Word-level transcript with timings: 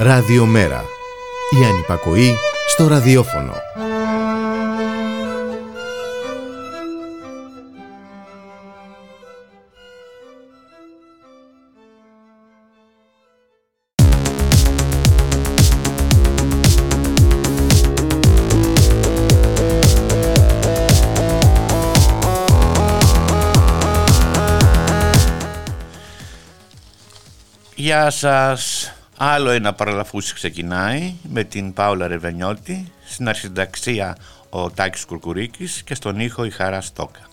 Ραδιομέρα. 0.00 0.84
Η 1.60 1.64
ανυπακοή 1.64 2.34
στο 2.68 2.88
ραδιόφωνο. 2.88 3.52
Γεια 27.74 28.10
σας. 28.10 28.92
Άλλο 29.20 29.50
ένα 29.50 29.72
παραλαφούς 29.72 30.32
ξεκινάει 30.32 31.14
με 31.22 31.44
την 31.44 31.72
Πάολα 31.72 32.06
Ρεβενιώτη, 32.06 32.92
στην 33.06 33.28
αρχινταξία 33.28 34.16
ο 34.50 34.70
Τάκης 34.70 35.04
Κουρκουρίκης 35.04 35.82
και 35.82 35.94
στον 35.94 36.20
ήχο 36.20 36.44
η 36.44 36.50
Χαρά 36.50 36.80
Στόκα. 36.80 37.27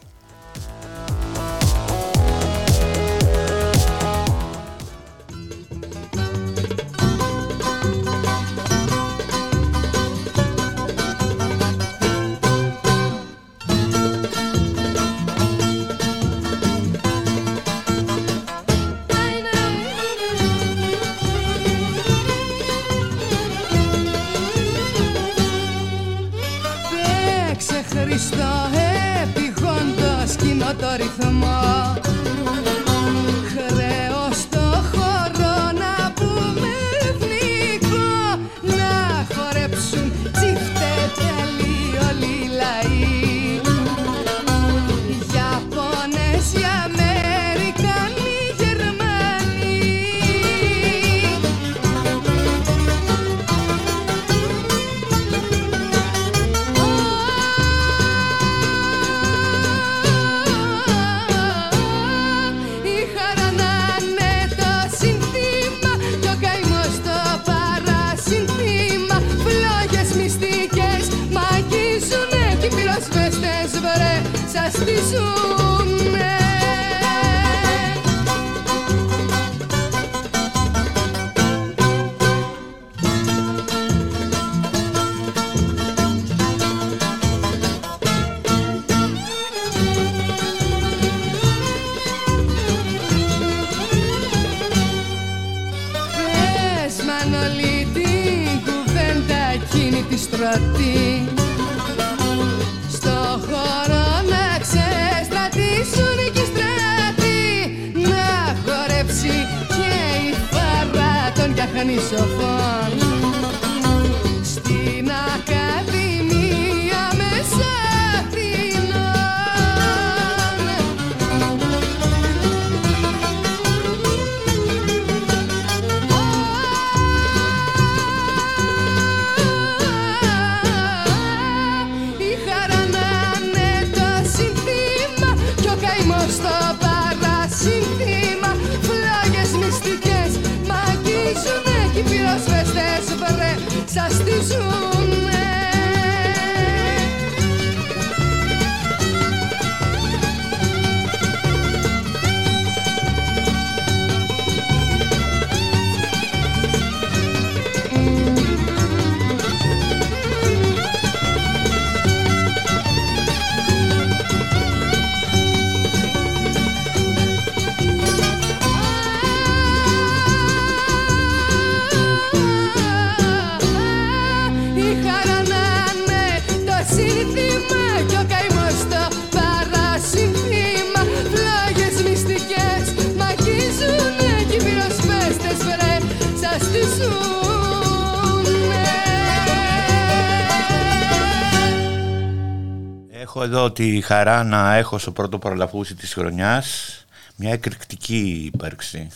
Τη 193.76 194.02
χαρά 194.02 194.44
να 194.44 194.76
έχω 194.76 194.98
στο 194.98 195.12
πρώτο 195.12 195.40
παραλαφούσι 195.40 195.96
της 195.96 196.14
χρονιάς 196.14 197.00
μια 197.36 197.52
εκρηκτική 197.52 198.52
ύπαρξη. 198.54 199.08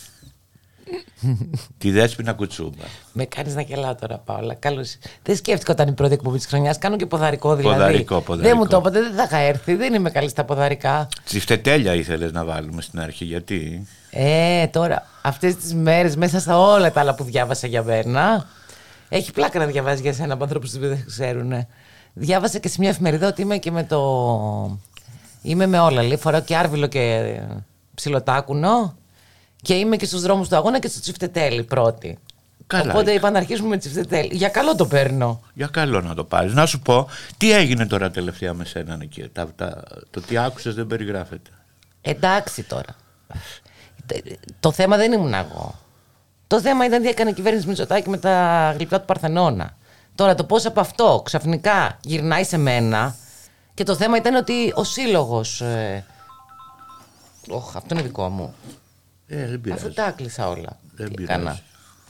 τη 1.78 1.90
Δέσποινα 1.90 2.32
Κουτσούμπα. 2.32 2.84
Με 3.12 3.24
κάνεις 3.24 3.54
να 3.54 3.60
γελάω 3.60 3.94
τώρα, 3.94 4.18
Πάολα. 4.18 4.54
Καλώς. 4.54 4.96
Δεν 5.22 5.36
σκέφτηκα 5.36 5.72
όταν 5.72 5.88
η 5.88 5.92
πρώτη 5.92 6.12
εκπομπή 6.14 6.36
της 6.36 6.46
χρονιάς. 6.46 6.78
Κάνω 6.78 6.96
και 6.96 7.06
ποδαρικό 7.06 7.54
δηλαδή. 7.54 7.76
Ποδαρικό, 7.76 8.20
ποδαρικό. 8.20 8.48
Δεν 8.48 8.56
μου 8.58 8.66
το 8.66 8.76
είπατε, 8.76 9.00
δεν 9.00 9.14
θα 9.14 9.22
είχα 9.22 9.36
έρθει. 9.36 9.74
Δεν 9.74 9.94
είμαι 9.94 10.10
καλή 10.10 10.28
στα 10.28 10.44
ποδαρικά. 10.44 11.08
Τσιφτετέλια 11.24 11.94
ήθελες 11.94 12.32
να 12.32 12.44
βάλουμε 12.44 12.82
στην 12.82 13.00
αρχή, 13.00 13.24
γιατί; 13.24 13.86
Ε, 14.10 14.66
τώρα, 14.66 15.06
αυτές 15.22 15.56
τις 15.56 15.74
μέρες 15.74 16.16
μέσα 16.16 16.40
στα 16.40 16.58
όλα 16.58 16.92
τα 16.92 17.00
άλλα 17.00 17.14
που 17.14 17.24
διάβασα 17.24 17.66
για 17.66 17.82
μένα. 17.82 18.46
Έχει 19.08 19.32
πλάκα 19.32 19.58
να 19.58 19.66
διαβάζεις 19.66 20.00
για 20.00 20.12
σένα 20.12 20.34
από 20.34 20.42
ανθρώπους 20.42 20.70
που 20.70 20.78
δεν 20.78 21.04
ξέρουν. 21.06 21.66
Διάβασα 22.12 22.58
και 22.58 22.68
σε 22.68 22.76
μια 22.78 22.88
εφημερίδα 22.88 23.28
ότι 23.28 23.42
είμαι 23.42 23.58
και 23.58 23.70
με 23.70 23.84
το. 23.84 24.78
Είμαι 25.42 25.66
με 25.66 25.78
όλα. 25.78 26.02
Λέει, 26.02 26.16
φοράω 26.16 26.40
και 26.40 26.56
άρβιλο 26.56 26.86
και 26.86 27.34
ψιλοτάκουνο. 27.94 28.94
Και 29.62 29.74
είμαι 29.74 29.96
και 29.96 30.06
στους 30.06 30.20
δρόμους 30.22 30.48
του 30.48 30.56
αγώνα 30.56 30.78
και 30.78 30.88
στο 30.88 31.00
τσιφτετέλι 31.00 31.62
πρώτη. 31.64 32.18
Καλά 32.66 32.92
Οπότε 32.92 33.12
είπα 33.12 33.30
να 33.30 33.38
αρχίσουμε 33.38 33.68
με 33.68 33.76
τσιφτετέλι. 33.76 34.36
Για 34.36 34.48
καλό 34.48 34.74
το 34.74 34.86
παίρνω. 34.86 35.40
Για 35.54 35.66
καλό 35.66 36.00
να 36.00 36.14
το 36.14 36.24
πάρεις. 36.24 36.54
Να 36.54 36.66
σου 36.66 36.80
πω, 36.80 37.08
τι 37.36 37.52
έγινε 37.52 37.86
τώρα 37.86 38.10
τελευταία 38.10 38.54
με 38.54 38.64
σένα 38.64 38.98
εκεί. 39.02 39.28
Τα, 39.32 39.48
τα, 39.56 39.82
το 40.10 40.20
τι 40.20 40.38
άκουσες 40.38 40.74
δεν 40.74 40.86
περιγράφεται. 40.86 41.50
Εντάξει 42.00 42.62
τώρα. 42.62 42.96
Το 44.60 44.72
θέμα 44.72 44.96
δεν 44.96 45.12
ήμουν 45.12 45.34
εγώ. 45.34 45.74
Το 46.46 46.60
θέμα 46.60 46.84
ήταν 46.84 47.02
τι 47.02 47.08
έκανε 47.08 47.30
η 47.30 47.32
κυβέρνηση 47.32 47.66
Μητσοτάκη 47.66 48.08
με 48.08 48.18
τα 48.18 48.72
γλυπτά 48.76 49.00
του 49.00 49.06
Παρθενώνα. 49.06 49.76
Τώρα 50.14 50.34
το 50.34 50.44
πώς 50.44 50.66
από 50.66 50.80
αυτό 50.80 51.22
ξαφνικά 51.24 51.98
γυρνάει 52.00 52.44
σε 52.44 52.56
μένα 52.56 53.16
και 53.74 53.84
το 53.84 53.96
θέμα 53.96 54.16
ήταν 54.16 54.34
ότι 54.34 54.72
ο 54.74 54.84
σύλλογος... 54.84 55.60
Ε, 55.60 56.04
αυτό 57.74 57.94
είναι 57.94 58.02
δικό 58.02 58.28
μου. 58.28 58.54
Ε, 59.26 59.46
δεν 59.46 59.60
πειράζει. 59.60 59.84
Αφού 59.84 59.94
τα 59.94 60.06
έκλεισα 60.06 60.48
όλα. 60.48 60.78
Δεν 60.94 61.14
Τι 61.14 61.22
έκανα; 61.22 61.58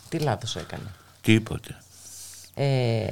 Τι 0.09 0.19
λάθος 0.19 0.57
έκανα. 0.57 0.91
Τίποτε. 1.21 1.77
Ε, 2.55 3.07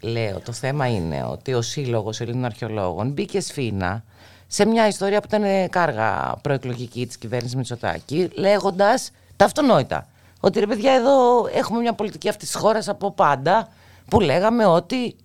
λέω, 0.00 0.40
το 0.40 0.52
θέμα 0.52 0.86
είναι 0.88 1.24
ότι 1.24 1.54
ο 1.54 1.62
Σύλλογος 1.62 2.20
Ελλήνων 2.20 2.44
Αρχαιολόγων 2.44 3.10
μπήκε 3.10 3.40
σφίνα 3.40 4.04
σε 4.46 4.66
μια 4.66 4.86
ιστορία 4.86 5.20
που 5.20 5.28
ήταν 5.32 5.70
κάργα 5.70 6.36
προεκλογική 6.42 7.06
της 7.06 7.18
κυβέρνησης 7.18 7.56
Μητσοτάκη, 7.56 8.30
λέγοντας 8.34 9.10
τα 9.36 9.44
αυτονόητα. 9.44 10.08
Ότι 10.40 10.60
ρε 10.60 10.66
παιδιά, 10.66 10.92
εδώ 10.92 11.46
έχουμε 11.54 11.80
μια 11.80 11.92
πολιτική 11.92 12.28
αυτής 12.28 12.50
της 12.50 12.60
χώρας 12.60 12.88
από 12.88 13.12
πάντα 13.12 13.68
που 14.08 14.20
λέγαμε 14.20 14.66
ότι 14.66 15.16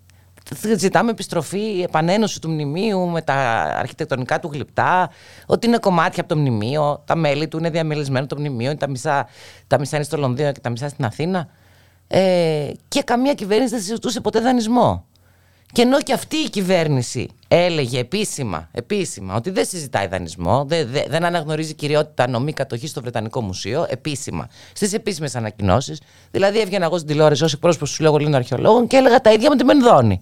ζητάμε 0.77 1.11
επιστροφή, 1.11 1.81
επανένωση 1.81 2.41
του 2.41 2.49
μνημείου 2.49 3.07
με 3.07 3.21
τα 3.21 3.33
αρχιτεκτονικά 3.79 4.39
του 4.39 4.49
γλυπτά, 4.53 5.09
ότι 5.45 5.67
είναι 5.67 5.77
κομμάτια 5.77 6.23
από 6.23 6.33
το 6.33 6.39
μνημείο, 6.39 7.03
τα 7.05 7.15
μέλη 7.15 7.47
του 7.47 7.57
είναι 7.57 7.69
διαμελισμένο 7.69 8.25
το 8.25 8.37
μνημείο, 8.37 8.77
τα 8.77 8.89
μισά, 8.89 9.27
τα 9.67 9.79
μισά 9.79 9.95
είναι 9.95 10.05
στο 10.05 10.17
Λονδίνο 10.17 10.51
και 10.51 10.59
τα 10.59 10.69
μισά 10.69 10.89
στην 10.89 11.05
Αθήνα. 11.05 11.47
Ε, 12.07 12.71
και 12.87 13.03
καμία 13.03 13.33
κυβέρνηση 13.33 13.69
δεν 13.69 13.79
συζητούσε 13.79 14.21
ποτέ 14.21 14.39
δανεισμό. 14.39 15.05
Και 15.71 15.81
ενώ 15.81 16.01
και 16.01 16.13
αυτή 16.13 16.35
η 16.37 16.49
κυβέρνηση 16.49 17.29
έλεγε 17.47 17.99
επίσημα, 17.99 18.69
επίσημα 18.71 19.35
ότι 19.35 19.49
δεν 19.49 19.65
συζητάει 19.65 20.07
δανεισμό, 20.07 20.65
δεν, 20.67 20.89
δεν 21.07 21.25
αναγνωρίζει 21.25 21.73
κυριότητα 21.73 22.29
νομή 22.29 22.53
κατοχή 22.53 22.87
στο 22.87 23.01
Βρετανικό 23.01 23.41
Μουσείο, 23.41 23.85
επίσημα, 23.89 24.49
στις 24.73 24.93
επίσημες 24.93 25.35
ανακοινώσεις. 25.35 26.01
Δηλαδή, 26.31 26.59
έβγαινα 26.59 26.85
εγώ 26.85 26.95
στην 26.95 27.09
τηλεόραση 27.09 27.43
ως 27.43 27.53
εκπρόσωπος 27.53 27.89
του 27.89 27.95
Συλλόγου 27.95 28.15
Ελλήνων 28.15 28.35
Αρχαιολόγων 28.35 28.87
και 28.87 28.97
έλεγα 28.97 29.21
τα 29.21 29.31
ίδια 29.31 29.49
με 29.49 29.55
τη 29.55 29.63
Μενδώνη 29.63 30.21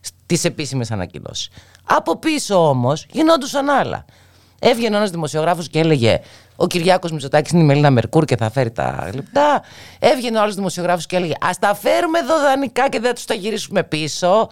στις 0.00 0.44
επίσημες 0.44 0.90
ανακοινώσεις. 0.90 1.48
Από 1.84 2.16
πίσω 2.18 2.68
όμως 2.68 3.06
γινόντουσαν 3.10 3.68
άλλα. 3.68 4.04
Έβγαινε 4.58 4.96
ένας 4.96 5.10
δημοσιογράφος 5.10 5.68
και 5.68 5.78
έλεγε 5.78 6.20
Ο 6.56 6.66
Κυριάκος 6.66 7.12
Μητσοτάκης 7.12 7.52
είναι 7.52 7.62
η 7.62 7.64
Μελίνα 7.64 7.90
Μερκούρ 7.90 8.24
και 8.24 8.36
θα 8.36 8.50
φέρει 8.50 8.70
τα 8.70 9.08
γλυπτά. 9.12 9.62
Έβγαινε 9.98 10.38
ο 10.38 10.42
άλλος 10.42 10.54
δημοσιογράφος 10.54 11.06
και 11.06 11.16
έλεγε 11.16 11.32
Α 11.32 11.50
τα 11.60 11.74
φέρουμε 11.74 12.18
εδώ 12.18 12.40
δανεικά 12.40 12.88
και 12.88 13.00
δεν 13.00 13.14
τους 13.14 13.24
τα 13.24 13.34
γυρίσουμε 13.34 13.82
πίσω. 13.82 14.48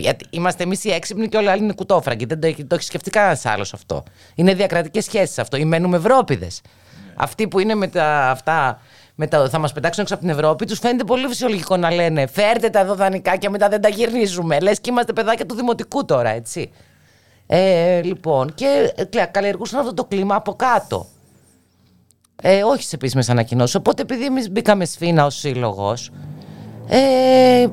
Γιατί 0.00 0.26
είμαστε 0.30 0.62
εμείς 0.62 0.84
οι 0.84 0.90
έξυπνοι 0.90 1.28
και 1.28 1.36
όλοι 1.36 1.46
οι 1.46 1.48
άλλοι 1.48 1.62
είναι 1.62 1.72
κουτόφραγκοι. 1.72 2.24
Δεν 2.24 2.40
το, 2.40 2.66
το 2.66 2.74
έχει 2.74 2.84
σκεφτεί 2.84 3.10
κανένας 3.10 3.46
άλλος 3.46 3.72
αυτό. 3.72 4.02
Είναι 4.34 4.54
διακρατικές 4.54 5.04
σχέσεις 5.04 5.38
αυτό. 5.38 5.56
Ή 5.56 5.64
μένουμε 5.64 5.96
Ευρώπηδες. 5.96 6.60
Αυτοί 7.14 7.48
που 7.48 7.58
είναι 7.58 7.74
με 7.74 7.86
τα, 7.86 8.30
αυτά 8.30 8.80
με 9.14 9.26
τα, 9.26 9.48
θα 9.48 9.58
μας 9.58 9.72
πετάξουν 9.72 10.02
έξω 10.02 10.14
από 10.14 10.24
την 10.24 10.32
Ευρώπη, 10.32 10.66
τους 10.66 10.78
φαίνεται 10.78 11.04
πολύ 11.04 11.26
φυσιολογικό 11.26 11.76
να 11.76 11.90
λένε 11.90 12.26
Φέρτε 12.26 12.70
τα 12.70 12.80
εδώ 12.80 12.94
δανεικά 12.94 13.36
και 13.36 13.48
μετά 13.48 13.68
δεν 13.68 13.80
τα 13.80 13.88
γυρνίζουμε. 13.88 14.60
Λες 14.60 14.80
και 14.80 14.90
είμαστε 14.90 15.12
παιδάκια 15.12 15.46
του 15.46 15.54
δημοτικού 15.54 16.04
τώρα, 16.04 16.28
έτσι. 16.28 16.70
Ε, 17.46 18.02
λοιπόν, 18.02 18.54
και 18.54 18.92
ε, 18.94 19.24
καλλιεργούσαν 19.24 19.80
αυτό 19.80 19.94
το 19.94 20.04
κλίμα 20.04 20.34
από 20.34 20.54
κάτω. 20.54 21.06
Ε, 22.42 22.62
όχι 22.62 22.82
σε 22.82 22.94
επίσημες 22.94 23.28
ανακοινώσεις. 23.28 23.74
Οπότε, 23.74 24.02
επειδή 24.02 24.24
εμείς 24.24 24.50
μπήκαμε 24.50 24.84
σφίνα 24.84 25.24
ως 25.24 25.34
σύλλογος, 25.34 26.10
ε, 26.88 27.66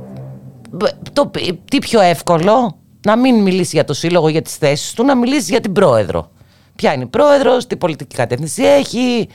το, 1.13 1.31
τι 1.69 1.79
πιο 1.79 2.01
εύκολο; 2.01 2.77
Να 3.05 3.15
μην 3.17 3.41
μιλήσει 3.41 3.69
για 3.73 3.83
το 3.83 3.93
σύλλογο, 3.93 4.29
για 4.29 4.41
τις 4.41 4.55
θέσεις 4.55 4.93
του, 4.93 5.03
να 5.03 5.15
μιλήσει 5.15 5.51
για 5.51 5.61
την 5.61 5.73
πρόεδρο. 5.73 6.31
Ποια 6.75 6.93
είναι 6.93 7.03
η 7.03 7.07
πρόεδρος, 7.07 7.67
τι 7.67 7.75
πολιτική 7.75 8.15
κατεύθυνση 8.15 8.63
έχει, 8.63 9.27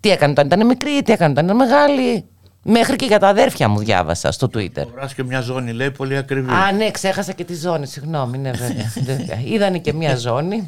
τι 0.00 0.10
έκανε 0.10 0.32
όταν 0.32 0.46
ήταν 0.46 0.66
μικρή, 0.66 1.02
τι 1.02 1.12
έκανε 1.12 1.32
όταν 1.32 1.44
ήταν 1.44 1.56
μεγάλη. 1.56 2.24
Μέχρι 2.62 2.96
και 2.96 3.06
για 3.06 3.18
τα 3.18 3.28
αδέρφια 3.28 3.68
μου 3.68 3.78
διάβασα 3.78 4.32
στο 4.32 4.50
Twitter. 4.54 4.86
Βράζει 4.94 5.14
και 5.14 5.24
μια 5.24 5.40
ζώνη, 5.40 5.72
λέει 5.72 5.90
πολύ 5.90 6.16
ακριβή. 6.16 6.50
Α, 6.50 6.72
ναι, 6.72 6.90
ξέχασα 6.90 7.32
και 7.32 7.44
τη 7.44 7.54
ζώνη, 7.54 7.86
συγγνώμη. 7.86 8.38
Ναι, 8.38 8.50
βέβαια. 8.50 9.40
Είδανε 9.52 9.78
και 9.78 9.92
μια 9.92 10.16
ζώνη. 10.16 10.64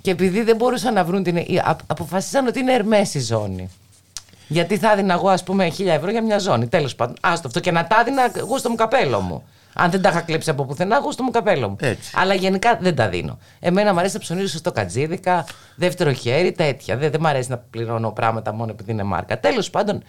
και 0.00 0.10
επειδή 0.10 0.42
δεν 0.42 0.56
μπορούσαν 0.56 0.94
να 0.94 1.04
βρουν 1.04 1.22
την. 1.22 1.38
Αποφασίσαν 1.86 2.46
ότι 2.46 2.60
είναι 2.60 2.72
ερμές 2.72 3.14
η 3.14 3.20
ζώνη. 3.20 3.68
Γιατί 4.48 4.76
θα 4.76 4.92
έδινα 4.92 5.14
εγώ, 5.14 5.28
ας 5.28 5.42
πούμε, 5.42 5.68
χίλια 5.68 5.94
ευρώ 5.94 6.10
για 6.10 6.22
μια 6.22 6.38
ζώνη. 6.38 6.68
Τέλος 6.68 6.94
πάντων. 6.94 7.16
Άστο 7.20 7.46
αυτό 7.46 7.60
και 7.60 7.70
να 7.70 7.86
τα 7.86 7.96
έδινα 8.00 8.30
εγώ 8.36 8.58
στο 8.58 8.70
μου 8.70 8.74
καπέλο 8.74 9.20
μου. 9.20 9.42
Αν 9.72 9.90
δεν 9.90 10.02
τα 10.02 10.08
είχα 10.08 10.20
κλέψει 10.20 10.50
από 10.50 10.64
πουθενά, 10.64 10.96
εγώ 10.96 11.12
στο 11.12 11.22
μου 11.22 11.30
καπέλο 11.30 11.68
μου. 11.68 11.76
Έτσι. 11.80 12.10
Αλλά 12.14 12.34
γενικά 12.34 12.78
δεν 12.80 12.94
τα 12.94 13.08
δίνω. 13.08 13.38
Εμένα 13.60 13.92
μου 13.92 13.98
αρέσει 13.98 14.14
να 14.14 14.20
ψωνίζω 14.20 14.58
στο 14.58 14.72
κατζίδικα, 14.72 15.44
δεύτερο 15.76 16.12
χέρι, 16.12 16.52
τέτοια. 16.52 16.96
Δεν, 16.96 17.10
δεν 17.10 17.20
μου 17.22 17.28
αρέσει 17.28 17.50
να 17.50 17.58
πληρώνω 17.58 18.10
πράγματα 18.10 18.52
μόνο 18.52 18.70
επειδή 18.70 18.90
είναι 18.90 19.02
μάρκα. 19.02 19.40
Τέλος 19.40 19.70
πάντων, 19.70 20.02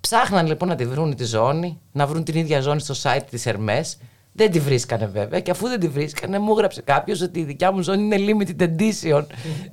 ψάχναν 0.00 0.46
λοιπόν 0.46 0.68
να 0.68 0.74
τη 0.74 0.86
βρουν 0.86 1.14
τη 1.14 1.24
ζώνη, 1.24 1.80
να 1.92 2.06
βρουν 2.06 2.24
την 2.24 2.36
ίδια 2.36 2.60
ζώνη 2.60 2.80
στο 2.80 2.94
site 3.02 3.22
της 3.30 3.46
Ερμέ 3.46 3.84
δεν 4.40 4.50
τη 4.50 4.60
βρίσκανε 4.60 5.06
βέβαια. 5.06 5.40
Και 5.40 5.50
αφού 5.50 5.68
δεν 5.68 5.80
τη 5.80 5.88
βρίσκανε, 5.88 6.38
μου 6.38 6.52
έγραψε 6.52 6.82
κάποιος 6.82 7.20
ότι 7.20 7.40
η 7.40 7.44
δικιά 7.44 7.72
μου 7.72 7.80
ζώνη 7.80 8.02
είναι 8.02 8.16
limited 8.18 8.62
edition. 8.62 9.24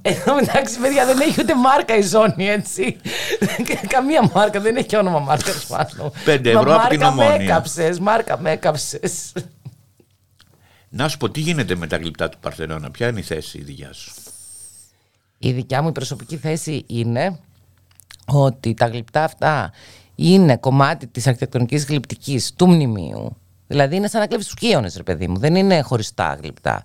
Εδώ 0.02 0.36
μεταξύ, 0.36 0.80
παιδιά, 0.80 1.06
δεν 1.06 1.20
έχει 1.20 1.42
ούτε 1.42 1.56
μάρκα 1.56 1.96
η 1.96 2.02
ζώνη, 2.02 2.48
έτσι. 2.48 2.98
Καμία 3.96 4.32
μάρκα, 4.34 4.60
δεν 4.60 4.76
έχει 4.76 4.96
όνομα 4.96 5.20
μάρκας 5.20 5.66
πάνω. 5.66 6.12
Πέντε 6.26 6.52
ευρώ 6.52 6.76
από 6.76 6.88
την 6.90 7.02
ομόνια. 7.02 7.38
Με 7.38 7.44
έκαψες, 7.44 8.00
μάρκα 8.00 8.40
με 8.40 8.52
έκαψε. 8.52 9.00
Να 10.90 11.08
σου 11.08 11.18
πω, 11.18 11.30
τι 11.30 11.40
γίνεται 11.40 11.76
με 11.76 11.88
τα 11.88 11.98
γλυπτά 11.98 12.30
του 12.30 12.38
Παρθενώνα, 12.40 12.92
ποια 12.92 13.08
είναι 13.08 13.20
η 13.20 13.24
θέση 13.24 13.58
η 13.58 13.64
δικιά 13.64 13.94
σου; 13.94 14.14
Η 15.38 15.52
δικιά 15.52 15.82
μου 15.82 15.88
η 15.88 15.92
προσωπική 15.92 16.38
θέση 16.38 16.84
είναι 16.88 17.40
ότι 18.26 18.74
τα 18.74 18.88
γλυπτά 18.88 19.24
αυτά 19.24 19.72
είναι 20.16 20.58
κομμάτι 20.58 21.08
της 21.08 21.28
αρχιτεκτονικής 21.28 21.86
γλυπτικής 21.86 22.54
του 22.54 22.68
μνημείου 22.68 23.38
Δηλαδή 23.68 23.96
είναι 23.96 24.08
σαν 24.08 24.22
να 24.22 24.28
κλέβεις 24.28 24.48
του 24.48 24.56
κύονε, 24.56 24.90
ρε 24.96 25.04
παιδί 25.04 25.28
μου. 25.28 25.38
Δεν 25.38 25.56
είναι 25.56 25.82
χωριστά 25.82 26.38
γλυπτά. 26.42 26.84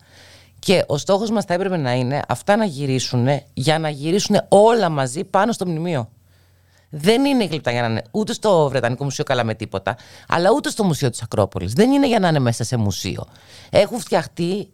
Και 0.59 0.85
ο 0.87 0.99
στόχος 0.99 1.31
μας 1.31 1.45
θα 1.45 1.55
έπρεπε 1.55 1.77
να 1.77 1.93
είναι 1.93 2.23
αυτά 2.29 2.57
να 2.57 2.65
γυρίσουν 2.65 3.29
για 3.55 3.79
να 3.79 3.89
γυρίσουν 3.89 4.37
όλα 4.49 4.89
μαζί 4.89 5.25
πάνω 5.25 5.53
στο 5.53 5.67
μνημείο. 5.67 6.11
Δεν 6.91 7.25
είναι 7.25 7.45
γλυπτά 7.45 7.71
για 7.71 7.81
να 7.81 7.87
είναι 7.87 8.03
ούτε 8.11 8.33
στο 8.33 8.69
Βρετανικό 8.69 9.05
Μουσείο 9.05 9.25
καλά 9.25 9.45
με 9.45 9.55
τίποτα, 9.55 9.97
αλλά 10.29 10.51
ούτε 10.51 10.71
στο 10.71 10.85
Μουσείο 10.85 11.11
της 11.11 11.23
Ακρόπολης. 11.23 11.73
Δεν 11.73 11.91
είναι 11.91 12.07
για 12.07 12.19
να 12.19 12.29
είναι 12.29 12.39
μέσα 12.39 12.65
σε 12.65 12.77
μουσείο. 12.77 13.27
Έχουν 13.71 13.99
φτιαχτεί 13.99 14.73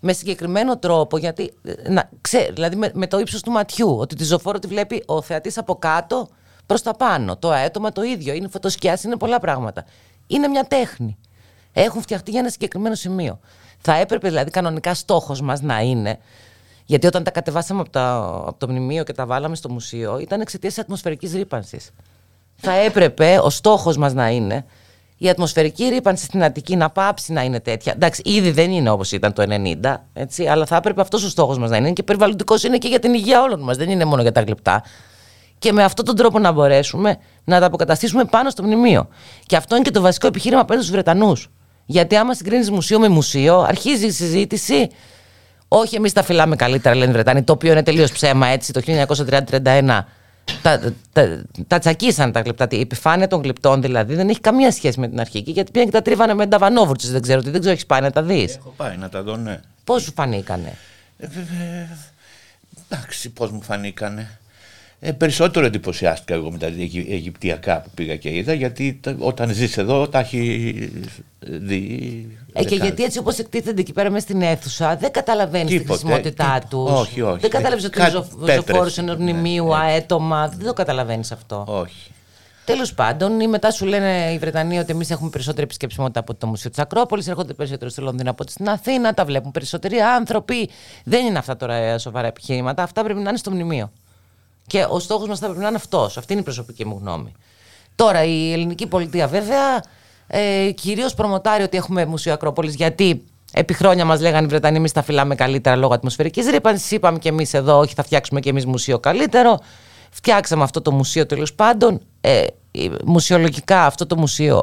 με 0.00 0.12
συγκεκριμένο 0.12 0.78
τρόπο, 0.78 1.18
γιατί, 1.18 1.52
ε, 1.62 1.90
να, 1.90 2.10
ξέ, 2.20 2.50
δηλαδή 2.52 2.76
με, 2.76 2.90
με 2.94 3.06
το 3.06 3.18
ύψος 3.18 3.42
του 3.42 3.50
ματιού, 3.50 3.96
ότι 3.98 4.14
τη 4.14 4.24
ζωφόρο 4.24 4.58
τη 4.58 4.66
βλέπει 4.66 5.02
ο 5.06 5.22
θεατής 5.22 5.58
από 5.58 5.74
κάτω 5.74 6.28
προς 6.66 6.82
τα 6.82 6.94
πάνω. 6.94 7.36
Το 7.36 7.50
αέτομα 7.50 7.92
το 7.92 8.02
ίδιο. 8.02 8.34
Είναι 8.34 8.48
φωτοσκιάς, 8.48 9.02
είναι 9.02 9.16
πολλά 9.16 9.38
πράγματα. 9.38 9.84
Είναι 10.26 10.48
μια 10.48 10.64
τέχνη 10.64 11.18
έχουν 11.82 12.02
φτιαχτεί 12.02 12.30
για 12.30 12.40
ένα 12.40 12.48
συγκεκριμένο 12.48 12.94
σημείο. 12.94 13.40
Θα 13.78 13.94
έπρεπε 13.94 14.28
δηλαδή 14.28 14.50
κανονικά 14.50 14.94
στόχος 14.94 15.40
μας 15.40 15.60
να 15.60 15.80
είναι. 15.80 16.18
Γιατί 16.84 17.06
όταν 17.06 17.22
τα 17.24 17.30
κατεβάσαμε 17.30 17.80
από, 17.80 17.90
τα, 17.90 18.16
από 18.46 18.58
το 18.58 18.68
μνημείο 18.68 19.04
και 19.04 19.12
τα 19.12 19.26
βάλαμε 19.26 19.56
στο 19.56 19.70
μουσείο, 19.70 20.18
ήταν 20.18 20.40
εξαιτίας 20.40 20.74
της 20.74 20.82
ατμοσφαιρικής 20.82 21.32
ρήπανσης. 21.32 21.90
Θα 22.56 22.72
έπρεπε 22.72 23.38
ο 23.42 23.50
στόχος 23.50 23.96
μας 23.96 24.12
να 24.12 24.28
είναι 24.30 24.64
η 25.18 25.28
ατμοσφαιρική 25.28 25.84
ρήπανση 25.88 26.24
στην 26.24 26.44
Αττική 26.44 26.76
να 26.76 26.90
πάψει 26.90 27.32
να 27.32 27.42
είναι 27.42 27.60
τέτοια. 27.60 27.92
Εντάξει, 27.92 28.22
ήδη 28.24 28.50
δεν 28.50 28.70
είναι 28.70 28.90
όπως 28.90 29.12
ήταν 29.12 29.32
το 29.32 29.44
90, 29.82 29.94
έτσι, 30.12 30.46
αλλά 30.46 30.66
θα 30.66 30.76
έπρεπε 30.76 31.00
αυτός 31.00 31.24
ο 31.24 31.28
στόχος 31.28 31.58
μας 31.58 31.70
να 31.70 31.76
είναι. 31.76 31.92
Και 31.92 32.02
περιβαλλοντικός 32.02 32.62
είναι 32.62 32.78
και 32.78 32.88
για 32.88 32.98
την 32.98 33.14
υγεία 33.14 33.42
όλων 33.42 33.60
μας, 33.60 33.76
δεν 33.76 33.90
είναι 33.90 34.04
μόνο 34.04 34.22
για 34.22 34.32
τα 34.32 34.40
γλυπτά. 34.40 34.82
Και 35.58 35.72
με 35.72 35.84
αυτόν 35.84 36.04
τον 36.04 36.16
τρόπο 36.16 36.38
να 36.38 36.52
μπορέσουμε 36.52 37.16
να 37.44 37.60
τα 37.60 37.66
αποκαταστήσουμε 37.66 38.24
πάνω 38.24 38.50
στο 38.50 38.62
μνημείο. 38.62 39.08
Και 39.46 39.56
αυτό 39.56 39.74
είναι 39.74 39.84
και 39.84 39.90
το 39.90 40.00
βασικό 40.00 40.26
επιχείρημα 40.26 40.60
απέναντι 40.60 40.84
στους 40.84 40.94
Βρετανούς. 40.94 41.50
Γιατί 41.90 42.16
άμα 42.16 42.34
συγκρίνεις 42.34 42.70
μουσείο 42.70 42.98
με 42.98 43.08
μουσείο, 43.08 43.58
αρχίζει 43.58 44.06
η 44.06 44.10
συζήτηση. 44.10 44.90
Όχι, 45.68 45.96
εμείς 45.96 46.12
τα 46.12 46.22
φυλάμε 46.22 46.56
καλύτερα, 46.56 46.94
λένε 46.94 47.10
οι 47.10 47.12
Βρετανοί, 47.12 47.42
το 47.42 47.52
οποίο 47.52 47.72
είναι 47.72 47.82
τελείως 47.82 48.12
ψέμα 48.12 48.46
έτσι 48.46 48.72
το 48.72 48.80
1930-31. 48.86 50.00
Τα, 50.62 50.94
τα, 51.12 51.44
τα 51.66 51.78
τσακίσαν 51.78 52.32
τα 52.32 52.40
γλυπτά. 52.40 52.66
Η 52.70 52.80
επιφάνεια 52.80 53.28
των 53.28 53.42
γλυπτών 53.42 53.82
δηλαδή 53.82 54.14
δεν 54.14 54.28
έχει 54.28 54.40
καμία 54.40 54.72
σχέση 54.72 55.00
με 55.00 55.08
την 55.08 55.20
αρχική. 55.20 55.50
Γιατί 55.50 55.70
πήγαν 55.70 55.88
και 55.88 55.94
τα 55.94 56.02
τρίβανε 56.02 56.34
με 56.34 56.46
νταβανόβουρτσε. 56.46 57.10
Δεν 57.10 57.22
ξέρω 57.22 57.42
τι, 57.42 57.50
δεν 57.50 57.58
ξέρω, 57.60 57.72
έχεις 57.72 57.86
πάει 57.86 58.00
να 58.00 58.10
τα 58.10 58.22
δεις; 58.22 58.56
Έχω 58.56 58.74
πάει 58.76 58.96
να 58.96 59.08
τα 59.08 59.22
δω, 59.22 59.36
ναι. 59.36 59.60
Πώς 59.84 60.02
σου 60.02 60.12
φανήκανε; 60.12 60.74
Ε, 61.18 61.26
εντάξει, 62.88 63.30
πώς 63.30 63.50
μου 63.50 63.62
φανήκανε. 63.62 64.38
Ε, 65.00 65.12
περισσότερο 65.12 65.66
εντυπωσιάστηκα 65.66 66.34
εγώ 66.34 66.50
με 66.50 66.58
τα 66.58 66.66
Αιγυπτιακά 66.66 67.80
που 67.80 67.90
πήγα 67.94 68.16
και 68.16 68.28
είδα, 68.28 68.52
γιατί 68.52 69.00
όταν 69.18 69.52
ζεις 69.52 69.76
εδώ 69.76 70.08
τα 70.08 70.18
έχει 70.18 70.92
δει. 71.38 72.38
Ε, 72.52 72.64
και 72.64 72.74
γιατί 72.74 73.04
έτσι 73.04 73.18
όπως 73.18 73.38
εκτίθενται 73.38 73.80
εκεί 73.80 73.92
πέρα 73.92 74.10
μέσα 74.10 74.24
στην 74.24 74.42
αίθουσα, 74.42 74.96
δεν 74.96 75.10
καταλαβαίνεις 75.10 75.78
τη 75.78 75.86
χρησιμότητά 75.86 76.62
τους. 76.70 76.90
Όχι, 76.90 77.20
όχι. 77.20 77.38
Δεν 77.40 77.50
καταλαβαίνει 77.50 77.86
ότι 77.86 78.00
είναι 78.00 78.54
ζωφόρος 78.54 78.98
ενό 78.98 79.16
μνημείου, 79.18 79.66
ναι, 79.66 79.74
αέτομα. 79.74 80.48
Δεν 80.48 80.66
το 80.66 80.72
καταλαβαίνεις 80.72 81.32
αυτό. 81.32 81.64
Όχι. 81.68 82.10
Τέλος 82.64 82.94
πάντων, 82.94 83.40
ή 83.40 83.46
μετά 83.46 83.70
σου 83.70 83.86
λένε 83.86 84.32
οι 84.32 84.38
Βρετανοί 84.38 84.78
ότι 84.78 84.92
εμείς 84.92 85.10
έχουμε 85.10 85.30
περισσότερη 85.30 85.62
επισκεψιμότητα 85.62 86.20
από 86.20 86.34
το 86.34 86.46
Μουσείο 86.46 86.70
της 86.70 86.78
Ακρόπολης, 86.78 87.28
έρχονται 87.28 87.52
περισσότερο 87.52 87.90
στο 87.90 88.02
Λονδίνο 88.02 88.30
από 88.30 88.42
ότι 88.42 88.52
στην 88.52 88.68
Αθήνα, 88.68 89.14
τα 89.14 89.24
βλέπουν 89.24 89.50
περισσότεροι 89.50 89.98
άνθρωποι. 89.98 90.68
Δεν 91.04 91.26
είναι 91.26 91.38
αυτά 91.38 91.56
τώρα 91.56 91.98
σοβαρά 91.98 92.26
επιχειρήματα. 92.26 92.82
Αυτά 92.82 93.02
πρέπει 93.04 93.20
να 93.20 93.28
είναι 93.28 93.38
στο 93.38 93.50
μνημείο. 93.50 93.90
Και 94.68 94.86
ο 94.88 94.98
στόχος 94.98 95.28
μας 95.28 95.38
θα 95.38 95.46
πρέπει 95.46 95.60
να 95.62 95.68
είναι 95.68 95.76
αυτός. 95.76 96.16
Αυτή 96.16 96.32
είναι 96.32 96.40
η 96.40 96.44
προσωπική 96.44 96.86
μου 96.86 96.98
γνώμη. 97.00 97.32
Τώρα, 97.94 98.24
η 98.24 98.52
ελληνική 98.52 98.86
πολιτεία 98.86 99.26
βέβαια 99.26 99.82
ε, 100.26 100.70
κυρίως 100.70 101.14
προμοτάρει 101.14 101.62
ότι 101.62 101.76
έχουμε 101.76 102.04
Μουσείο 102.06 102.32
Ακρόπολης 102.32 102.74
γιατί 102.74 103.24
επί 103.52 103.72
χρόνια 103.74 104.04
μας 104.04 104.20
λέγανε 104.20 104.46
οι 104.46 104.48
Βρετανοί, 104.48 104.76
εμείς 104.76 104.92
τα 104.92 105.02
φυλάμε 105.02 105.34
καλύτερα 105.34 105.76
λόγω 105.76 105.94
ατμοσφαιρικής 105.94 106.46
ρήπανσης. 106.46 106.90
Είπαμε 106.90 107.18
και 107.18 107.28
εμείς 107.28 107.54
εδώ, 107.54 107.78
όχι, 107.78 107.94
θα 107.94 108.02
φτιάξουμε 108.02 108.40
και 108.40 108.48
εμείς 108.48 108.66
μουσείο 108.66 108.98
καλύτερο. 108.98 109.58
Φτιάξαμε 110.10 110.62
αυτό 110.62 110.82
το 110.82 110.92
μουσείο 110.92 111.26
τέλος 111.26 111.54
πάντων. 111.54 112.00
Ε, 112.20 112.44
ε, 112.70 112.88
μουσιολογικά 113.04 113.86
αυτό 113.86 114.06
το 114.06 114.16
μουσείο 114.16 114.62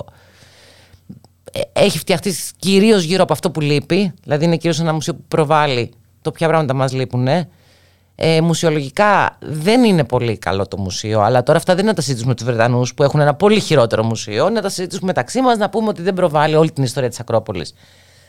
ε, 1.52 1.62
έχει 1.74 1.98
φτιαχτεί 1.98 2.34
κυρίως 2.60 3.04
γύρω 3.04 3.24
από 3.24 3.34
αυτό 3.34 3.52
που 3.52 3.62
λείπει. 3.62 4.14
Δηλαδή 4.24 4.46
είναι 4.46 4.58
κυρίως 4.58 4.80
ένα 4.80 4.94
μουσείο 4.94 5.14
που 5.16 5.24
προβάλλει 5.28 5.92
το 6.22 6.32
ποια 6.32 6.48
πράγματα 6.48 6.74
μας 6.74 6.94
λείπουν. 6.94 7.28
Ε, 7.28 7.50
μουσιολογικά 8.42 9.38
δεν 9.40 9.84
είναι 9.84 10.04
πολύ 10.04 10.38
καλό 10.38 10.68
το 10.68 10.78
μουσείο, 10.78 11.22
αλλά 11.22 11.44
τώρα 11.44 11.58
αυτά 11.58 11.74
δεν 11.74 11.82
είναι 11.82 11.90
να 11.90 11.96
τα 11.96 12.02
συζητήσουμε 12.02 12.30
με 12.32 12.36
τους 12.36 12.46
Βρετανούς 12.46 12.94
που 12.94 13.04
έχουν 13.04 13.20
ένα 13.20 13.34
πολύ 13.34 13.60
χειρότερο 13.60 14.04
μουσείο. 14.04 14.50
Να 14.50 14.62
τα 14.62 14.70
συζητήσουμε 14.70 15.06
μεταξύ 15.06 15.42
μας, 15.42 15.58
να 15.58 15.70
πούμε 15.70 15.88
ότι 15.88 16.02
δεν 16.02 16.14
προβάλλει 16.14 16.56
όλη 16.56 16.72
την 16.72 16.84
ιστορία 16.84 17.10
της 17.10 17.20
Ακρόπολης, 17.20 17.74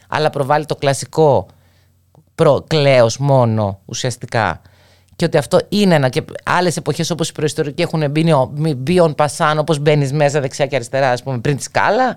αλλά 0.09 0.31
προβάλλει 0.31 0.67
το 0.67 0.75
κλασικό 0.75 1.47
προ, 2.35 2.65
κλαίος 2.67 3.19
μόνο 3.19 3.81
ουσιαστικά. 3.85 4.61
Και 5.17 5.25
ότι 5.25 5.37
αυτό 5.37 5.59
είναι 5.69 5.95
ένα. 5.95 6.09
Και 6.09 6.25
άλλες 6.45 6.77
εποχές 6.77 7.11
όπως 7.11 7.29
η 7.29 7.33
προϊστορική 7.33 7.83
έχουν 7.83 8.11
μπει, 8.11 8.35
μπει 8.77 9.01
on 9.03 9.17
πασάν, 9.17 9.59
όπως 9.59 9.79
μπαίνεις 9.79 10.13
μέσα 10.13 10.41
δεξιά 10.41 10.67
και 10.67 10.75
αριστερά, 10.75 11.11
ας 11.11 11.23
πούμε, 11.23 11.39
πριν 11.39 11.57
τη 11.57 11.63
σκάλα. 11.63 12.17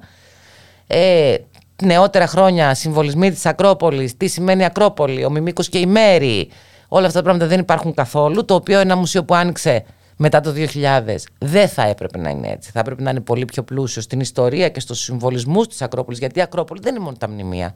Ε, 0.87 1.35
νεότερα 1.83 2.27
χρόνια 2.27 2.73
συμβολισμοί 2.73 3.31
της 3.31 3.45
Ακρόπολης, 3.45 4.17
τι 4.17 4.27
σημαίνει 4.27 4.65
Ακρόπολη, 4.65 5.25
ο 5.25 5.29
Μιμίκος 5.29 5.69
και 5.69 5.77
η 5.77 5.85
Μέρη. 5.85 6.49
Όλα 6.91 7.05
αυτά 7.05 7.17
τα 7.17 7.23
πράγματα 7.23 7.47
δεν 7.47 7.59
υπάρχουν 7.59 7.93
καθόλου. 7.93 8.45
Το 8.45 8.53
οποίο 8.53 8.79
ένα 8.79 8.95
μουσείο 8.95 9.23
που 9.23 9.35
άνοιξε 9.35 9.85
μετά 10.17 10.39
το 10.39 10.53
2000 10.55 11.15
δεν 11.37 11.67
θα 11.67 11.83
έπρεπε 11.83 12.17
να 12.17 12.29
είναι 12.29 12.47
έτσι. 12.47 12.71
Θα 12.71 12.79
έπρεπε 12.79 13.01
να 13.01 13.09
είναι 13.09 13.19
πολύ 13.19 13.45
πιο 13.45 13.63
πλούσιο 13.63 14.01
στην 14.01 14.19
ιστορία 14.19 14.69
και 14.69 14.79
στους 14.79 14.99
συμβολισμούς 14.99 15.67
της 15.67 15.81
Ακρόπολης. 15.81 16.19
Γιατί 16.19 16.39
η 16.39 16.41
Ακρόπολη 16.41 16.79
δεν 16.83 16.95
είναι 16.95 17.03
μόνο 17.03 17.15
τα 17.17 17.29
μνημεία. 17.29 17.75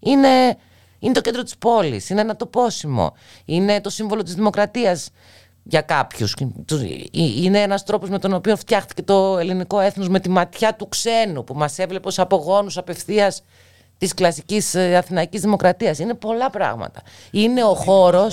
Είναι, 0.00 0.56
είναι 0.98 1.12
το 1.12 1.20
κέντρο 1.20 1.42
της 1.42 1.56
πόλης. 1.58 2.10
Είναι 2.10 2.20
ένα 2.20 2.36
τοπόσιμο. 2.36 3.14
Είναι 3.44 3.80
το 3.80 3.90
σύμβολο 3.90 4.22
της 4.22 4.34
δημοκρατίας 4.34 5.10
για 5.62 5.80
κάποιους. 5.80 6.36
Είναι 7.12 7.60
ένας 7.60 7.84
τρόπος 7.84 8.08
με 8.08 8.18
τον 8.18 8.32
οποίο 8.32 8.56
φτιάχτηκε 8.56 9.02
το 9.02 9.38
ελληνικό 9.38 9.80
έθνος 9.80 10.08
με 10.08 10.20
τη 10.20 10.28
ματιά 10.28 10.74
του 10.74 10.88
ξένου 10.88 11.44
που 11.44 11.54
μας 11.54 11.78
έβλεπε 11.78 12.08
ως 12.08 12.18
απογόνους 12.18 12.76
απευθείας 12.76 13.42
της 14.00 14.14
κλασικής 14.14 14.74
ε, 14.74 14.96
Αθηναϊκής 14.96 15.40
Δημοκρατίας. 15.40 15.98
Είναι 15.98 16.14
πολλά 16.14 16.50
πράγματα. 16.50 17.02
Είναι 17.30 17.64
ο 17.64 17.74
χώρο. 17.74 18.26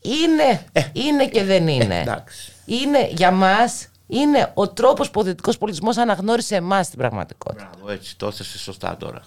Είναι, 0.00 0.64
ε, 0.72 0.82
είναι 0.92 1.26
και 1.26 1.44
δεν 1.44 1.68
είναι. 1.68 1.94
Ε, 2.06 2.24
είναι 2.64 3.08
για 3.10 3.30
μας 3.30 3.88
είναι 4.06 4.50
ο 4.54 4.68
τρόπος 4.68 5.10
που 5.10 5.20
ο 5.20 5.22
δυτικός 5.22 5.58
πολιτισμός 5.58 5.96
αναγνώρισε 5.96 6.56
εμάς 6.56 6.86
στην 6.86 6.98
πραγματικότητα. 6.98 7.70
Μπράβο, 7.72 7.92
έτσι, 7.92 8.16
το 8.16 8.26
έθεσε 8.26 8.58
σωστά 8.58 8.96
τώρα. 8.96 9.20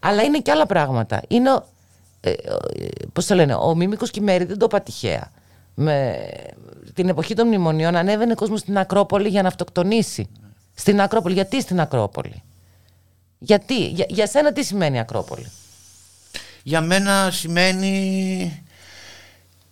Αλλά 0.00 0.22
είναι 0.22 0.38
και 0.40 0.50
άλλα 0.50 0.66
πράγματα. 0.66 1.22
Είναι. 1.28 1.62
Ε, 2.20 2.32
Πώς 3.12 3.26
το 3.26 3.34
λένε, 3.34 3.54
ο 3.54 3.74
Μίμικος 3.74 4.10
Κυμέρη 4.10 4.44
δεν 4.44 4.58
το 4.58 4.64
είπα 4.64 4.80
τυχαία. 4.80 5.30
Με 5.74 6.18
την 6.94 7.08
εποχή 7.08 7.34
των 7.34 7.46
μνημονίων 7.46 7.96
ανέβαινε 7.96 8.34
κόσμος 8.34 8.60
στην 8.60 8.78
Ακρόπολη 8.78 9.28
για 9.28 9.42
να 9.42 9.48
αυτοκτονήσει. 9.48 10.28
Στην 10.74 11.00
Ακρόπολη. 11.00 11.34
Γιατί 11.34 11.60
στην 11.60 11.80
Ακρόπολη; 11.80 12.42
Γιατί, 13.44 13.86
για, 13.86 14.06
για 14.08 14.26
σένα 14.26 14.52
τι 14.52 14.64
σημαίνει 14.64 15.00
Ακρόπολη; 15.00 15.46
Για 16.62 16.80
μένα 16.80 17.30
σημαίνει 17.32 18.62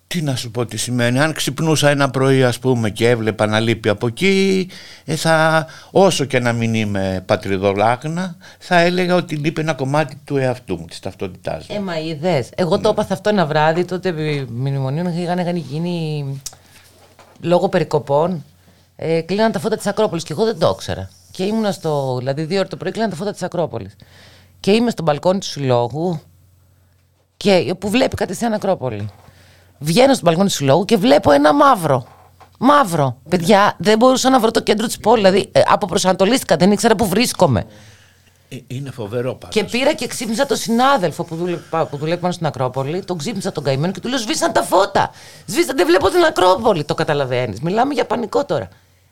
τι 0.07 0.23
να 0.23 0.37
σου 0.37 0.51
πω 0.51 0.67
τι 0.67 0.77
σημαίνει. 0.77 1.21
Αν 1.21 1.33
ξυπνούσα 1.33 1.91
ένα 1.91 2.11
πρωί 2.11 2.45
ας 2.45 2.59
πούμε 2.59 2.91
και 2.91 3.09
έβλεπα 3.09 3.47
να 3.47 3.61
λείπει 3.61 3.89
από 3.89 4.07
εκεί 4.07 4.69
ε, 5.05 5.17
θα, 5.17 5.67
όσο 5.91 6.25
και 6.25 6.39
να 6.39 6.53
μην 6.53 6.75
είμαι 6.75 7.23
πατριδολάγνα 7.27 8.37
θα 8.59 8.79
έλεγα 8.81 9.15
ότι 9.15 9.35
λείπει 9.37 9.61
ένα 9.61 9.75
κομμάτι 9.75 10.21
του 10.25 10.37
εαυτού 10.37 10.79
μου, 10.79 10.85
της 10.85 11.01
ταυτότητάς 11.01 11.67
μου. 11.69 11.77
Ε, 11.77 11.81
μα 11.81 11.99
είδες. 11.99 12.49
Εγώ 12.55 12.77
το 12.77 12.83
ναι. 12.83 12.89
έπαθα 12.89 13.15
αυτό 13.15 13.29
ένα 13.29 13.47
βράδυ 13.47 13.85
τότε 13.85 14.09
επί 14.09 14.47
μνημονίων 14.51 15.07
είχαν, 15.07 15.39
είχαν 15.39 15.57
γίνει 15.57 16.25
λόγω 17.41 17.69
περικοπών 17.69 18.45
ε, 18.97 19.21
κλείναν 19.21 19.53
τα 19.53 19.59
φώτα 19.59 19.77
της 19.77 19.87
Ακρόπολης 19.87 20.25
και 20.25 20.33
εγώ 20.33 20.45
δεν 20.45 20.59
το 20.59 20.73
ήξερα. 20.75 21.11
Και 21.31 21.45
ήμουν 21.45 21.73
στο, 21.73 22.17
δηλαδή 22.19 22.43
δύο 22.43 22.59
ώρες 22.59 22.71
το 22.71 22.77
πρωί 22.77 22.93
κλείναν 22.93 23.11
τα 23.11 23.17
φώτα 23.17 23.33
της 23.33 23.43
Ακρόπολης. 23.43 23.97
Και 24.61 24.71
είμαι 24.71 24.91
στο 24.91 25.03
μπαλκόνι 25.03 25.39
του 25.39 25.47
συλλόγου 25.47 26.21
και, 27.37 27.75
που 27.79 27.91
βλέπει 27.91 28.17
κατευθείαν 28.17 28.53
Ακρόπολη. 28.53 29.09
Βγαίνω 29.79 30.15
στο 30.15 30.23
μπαλκόνι 30.25 30.49
του 30.49 30.55
συλλόγου 30.55 30.85
και 30.85 30.97
βλέπω 30.97 31.31
ένα 31.31 31.55
μαύρο. 31.55 32.07
Μαύρο. 32.59 33.17
Παιδιά, 33.29 33.75
δεν 33.79 33.99
μπορούσα 33.99 34.31
να 34.31 34.41
βρω 34.41 34.51
το 34.51 34.63
κέντρο 34.63 34.87
της 34.87 34.99
πόλης. 34.99 35.31
Δηλαδή, 35.31 35.49
ε, 35.53 35.61
αποπροσανατολίστηκα, 35.67 36.57
δεν 36.57 36.73
ήξερα 36.73 36.95
που 36.95 37.07
βρίσκομαι. 37.07 37.67
Ε, 38.49 38.57
είναι 38.67 38.91
φοβερό 38.91 39.35
πάντως. 39.35 39.55
Και 39.57 39.65
πήρα 39.65 39.95
και 39.95 40.07
ξύπνησα 40.07 40.47
τον 40.47 40.57
συνάδελφο 40.57 41.25
που 41.25 41.37
δουλεύει, 41.37 41.63
που 41.91 41.97
δουλεύει 41.97 42.21
πάνω 42.21 42.33
στην 42.33 42.47
Ακρόπολη. 42.47 43.05
Τον 43.05 43.19
ξύπνησα 43.19 43.53
τον 43.53 43.65
καημένο 43.65 43.93
και 43.93 44.01
του 44.01 44.09
λέω: 44.09 44.19
Σβήσαν 44.19 44.53
τα 44.53 44.63
φώτα. 44.63 45.11
Σβήσαν, 45.47 45.77
δεν 45.77 45.87
βλέπω 45.87 46.09
την 46.09 46.25
Ακρόπολη. 46.25 46.85
Το 46.85 46.95
καταλαβαίνεις. 46.95 47.61
Μιλάμε 47.61 47.95
για 47.95 48.05
πανικό 48.07 48.45
τώρα. 48.45 48.69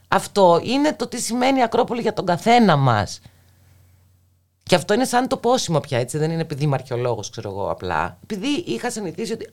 Αυτό 0.09 0.61
είναι 0.65 0.93
το 0.93 1.07
τι 1.07 1.21
σημαίνει 1.21 1.59
η 1.59 1.62
Ακρόπολη 1.62 2.00
για 2.00 2.12
τον 2.12 2.27
καθένα 2.27 2.77
μας. 2.77 3.21
Και 4.62 4.75
αυτό 4.75 4.95
είναι 4.95 5.05
σαν 5.05 5.29
το 5.29 5.37
πόσιμο 5.37 5.81
πια, 5.81 5.99
έτσι. 5.99 6.19
Δεν 6.19 6.31
είναι 6.31 6.41
επειδή 6.41 6.65
είμαι 6.65 6.75
αρχαιολόγος, 6.75 7.31
ξέρω 7.31 7.50
εγώ 7.50 7.71
απλά. 7.71 8.19
Επειδή 8.23 8.49
είχα 8.49 8.91
συνηθίσει 8.91 9.33
ότι 9.33 9.50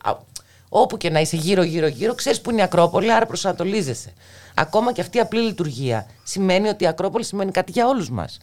όπου 0.70 0.98
και 0.98 1.10
να 1.10 1.20
είσαι 1.20 1.36
γύρω-γύρω-γύρω, 1.36 2.16
ξέρεις 2.16 2.42
που 2.42 2.52
είναι 2.52 2.60
η 2.60 2.64
Ακρόπολη, 2.64 3.14
άρα 3.14 3.26
προσανατολίζεσαι. 3.26 4.14
Ακόμα 4.54 4.94
και 4.94 5.02
αυτή 5.02 5.18
η 5.18 5.20
απλή 5.20 5.42
λειτουργία 5.42 6.08
σημαίνει 6.24 6.68
ότι 6.68 6.84
η 6.84 6.88
Ακρόπολη 6.88 7.24
σημαίνει 7.24 7.52
κάτι 7.52 7.72
για 7.72 7.88
όλους 7.88 8.10
μας. 8.10 8.40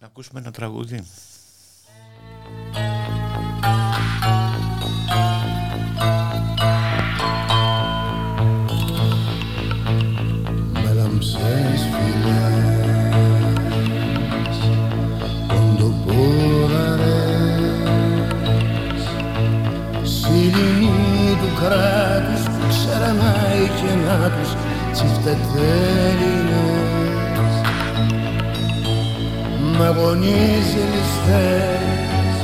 Να 0.00 0.06
ακούσουμε 0.06 0.40
ένα 0.40 0.50
τραγούδι. 0.50 1.06
Τσιφτετέλινες 25.26 27.52
με 29.78 29.88
γονείς 29.98 30.68
ληστές. 30.92 32.34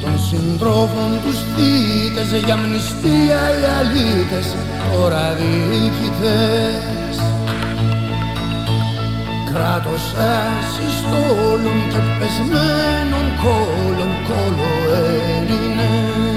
Των 0.00 0.14
συντρόφων 0.28 1.10
τους 1.24 1.38
θύτες 1.54 2.28
για 2.44 2.56
μνηστία 2.56 3.40
οι 3.56 3.64
αλήτες 3.78 4.46
τώρα 4.92 5.24
διοικητές. 5.38 7.16
Κράτος 9.52 10.04
ασυστόλων 10.34 11.78
και 11.90 12.00
πεσμένων 12.18 13.26
κόλων 13.42 14.12
κόλο 14.26 14.70
Έλληνες 14.94 16.33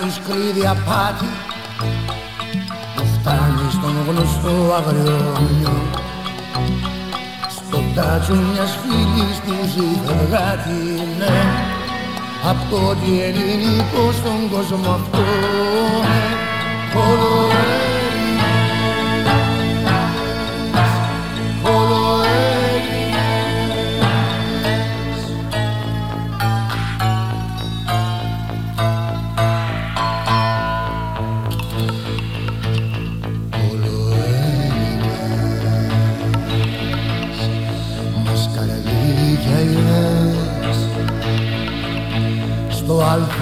τους 0.00 0.20
κρύβει 0.26 0.66
απάτη 0.66 1.30
που 2.96 3.04
φτάνει 3.14 3.70
στον 3.70 3.94
γνωστό 4.08 4.74
αγριόνιο 4.74 5.76
στο 7.48 7.78
τάτσο 7.94 8.34
μιας 8.34 8.78
φίλης 8.82 9.38
του 9.46 9.54
ζητεργάτη 9.74 10.80
ναι 11.18 11.40
απ' 12.50 12.70
το 12.70 12.76
ότι 12.76 13.22
ελληνικό 13.22 14.12
στον 14.12 14.50
κόσμο 14.50 14.90
αυτό 14.90 15.18
ναι, 16.02 17.49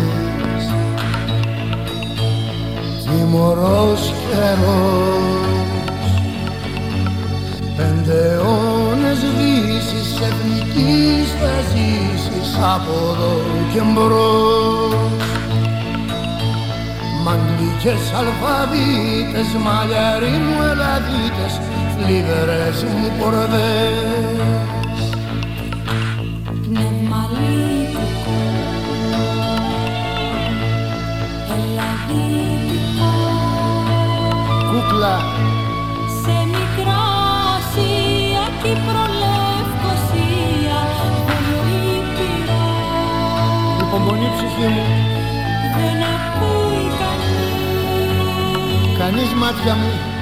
τιμωρός 3.06 4.14
καιρός 4.30 5.28
πέντε 7.76 8.18
αιώνες 8.34 9.20
δύσεις 9.38 10.10
εθνικής 10.30 11.28
θα 11.40 11.54
ζήσεις 11.72 12.50
από 12.76 12.96
εδώ 13.12 13.36
και 13.74 13.82
μπρος. 13.94 14.96
Μαγκλικές 17.24 18.04
αλφαβήτες, 18.20 19.50
μαλλιαροί 19.66 20.38
μου 20.46 20.62
ελαδίτες 20.72 21.54
θλιβερές 21.98 22.84
μου 22.84 23.12
πορδές 23.20 24.36
Πνεύμα 26.64 27.22
λύτικο, 27.36 28.38
ελαδίτικο 31.56 33.14
Κούκλα, 34.70 35.18
Σε 36.22 36.36
μικρά 36.54 37.04
Ασία 37.58 38.46
κι 38.62 38.74
προλευκοσία 38.86 40.80
Βορειοήπειρο 41.26 42.66
υπομονή 43.82 44.30
ψυχή 44.36 44.68
μου, 44.74 44.86
Δεν 45.78 45.98
ακούει 46.14 46.86
κανείς. 47.00 48.98
Κανείς 48.98 49.34
μάτια 49.34 49.76
μου 49.76 50.17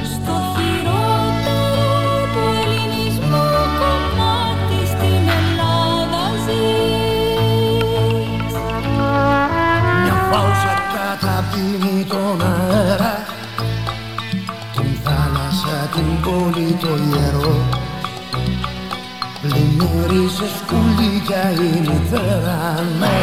σκουλίκια 20.57 21.51
η 21.51 21.79
μητέρα 21.79 22.83
ναι. 22.99 23.17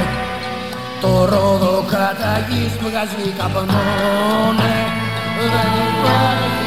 Το 1.00 1.24
ρόδο 1.24 1.84
κατά 1.90 2.46
γης 2.48 2.74
βγάζει 2.82 3.30
καπνό 3.38 3.82
ναι. 4.58 4.76
Δεν 5.38 5.72
υπάρχει 5.88 6.61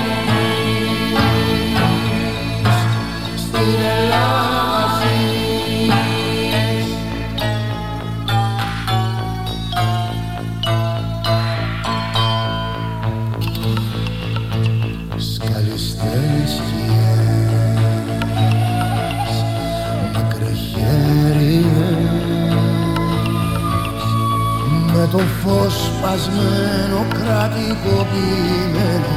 το 25.16 25.22
φως 25.22 25.74
σπασμένο 25.74 27.06
κρατικοποιημένο 27.10 29.14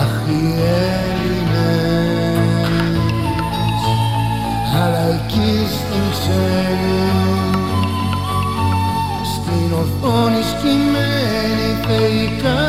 Αχ 0.00 0.14
οι 0.28 0.42
Έλληνες 0.96 2.32
Αλλά 4.82 5.02
εκεί 5.16 5.52
στην 5.74 6.04
ξένη 6.10 7.04
στην 9.32 9.68
οθόνη 9.72 10.42
σκυμμένη 10.50 11.68
θεϊκά 11.86 12.60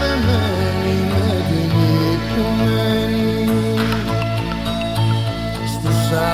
δεμένη 0.00 0.59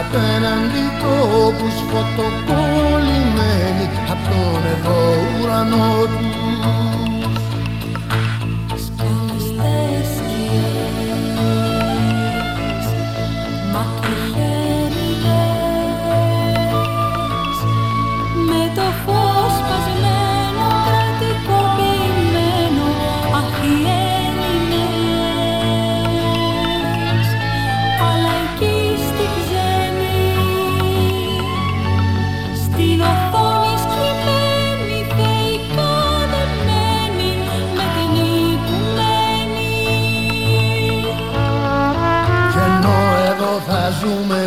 απέναντι 0.09 0.85
τόπους 1.03 1.77
φωτοκολλημένοι 1.91 3.87
απ' 4.13 4.25
τον 4.29 4.63
εδώ 4.75 4.99
ουρανό 5.41 6.06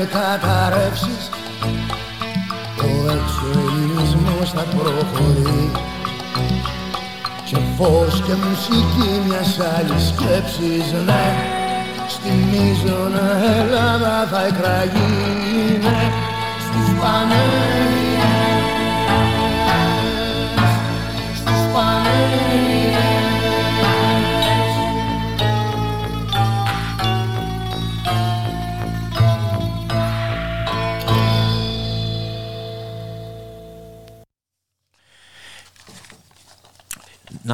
καταρρεύσεις 0.05 1.29
Το 2.77 2.85
έξω 3.11 3.59
ελληνισμός 3.59 4.51
θα 4.51 4.61
προχωρεί. 4.61 5.71
Και 7.45 7.57
φως 7.77 8.21
και 8.25 8.33
μουσική 8.33 9.09
μιας 9.27 9.59
άλλης 9.75 10.07
σκέψης 10.07 10.91
ναι. 11.05 11.35
Στη 12.07 12.29
μείζωνα 12.29 13.27
Ελλάδα 13.59 14.27
θα 14.31 14.45
εκραγεί 14.45 15.79
ναι. 15.83 16.11
Στους 16.65 16.89
πανέλληνες 17.01 18.63
Στους 21.35 21.61
πανέλληνες 21.73 22.88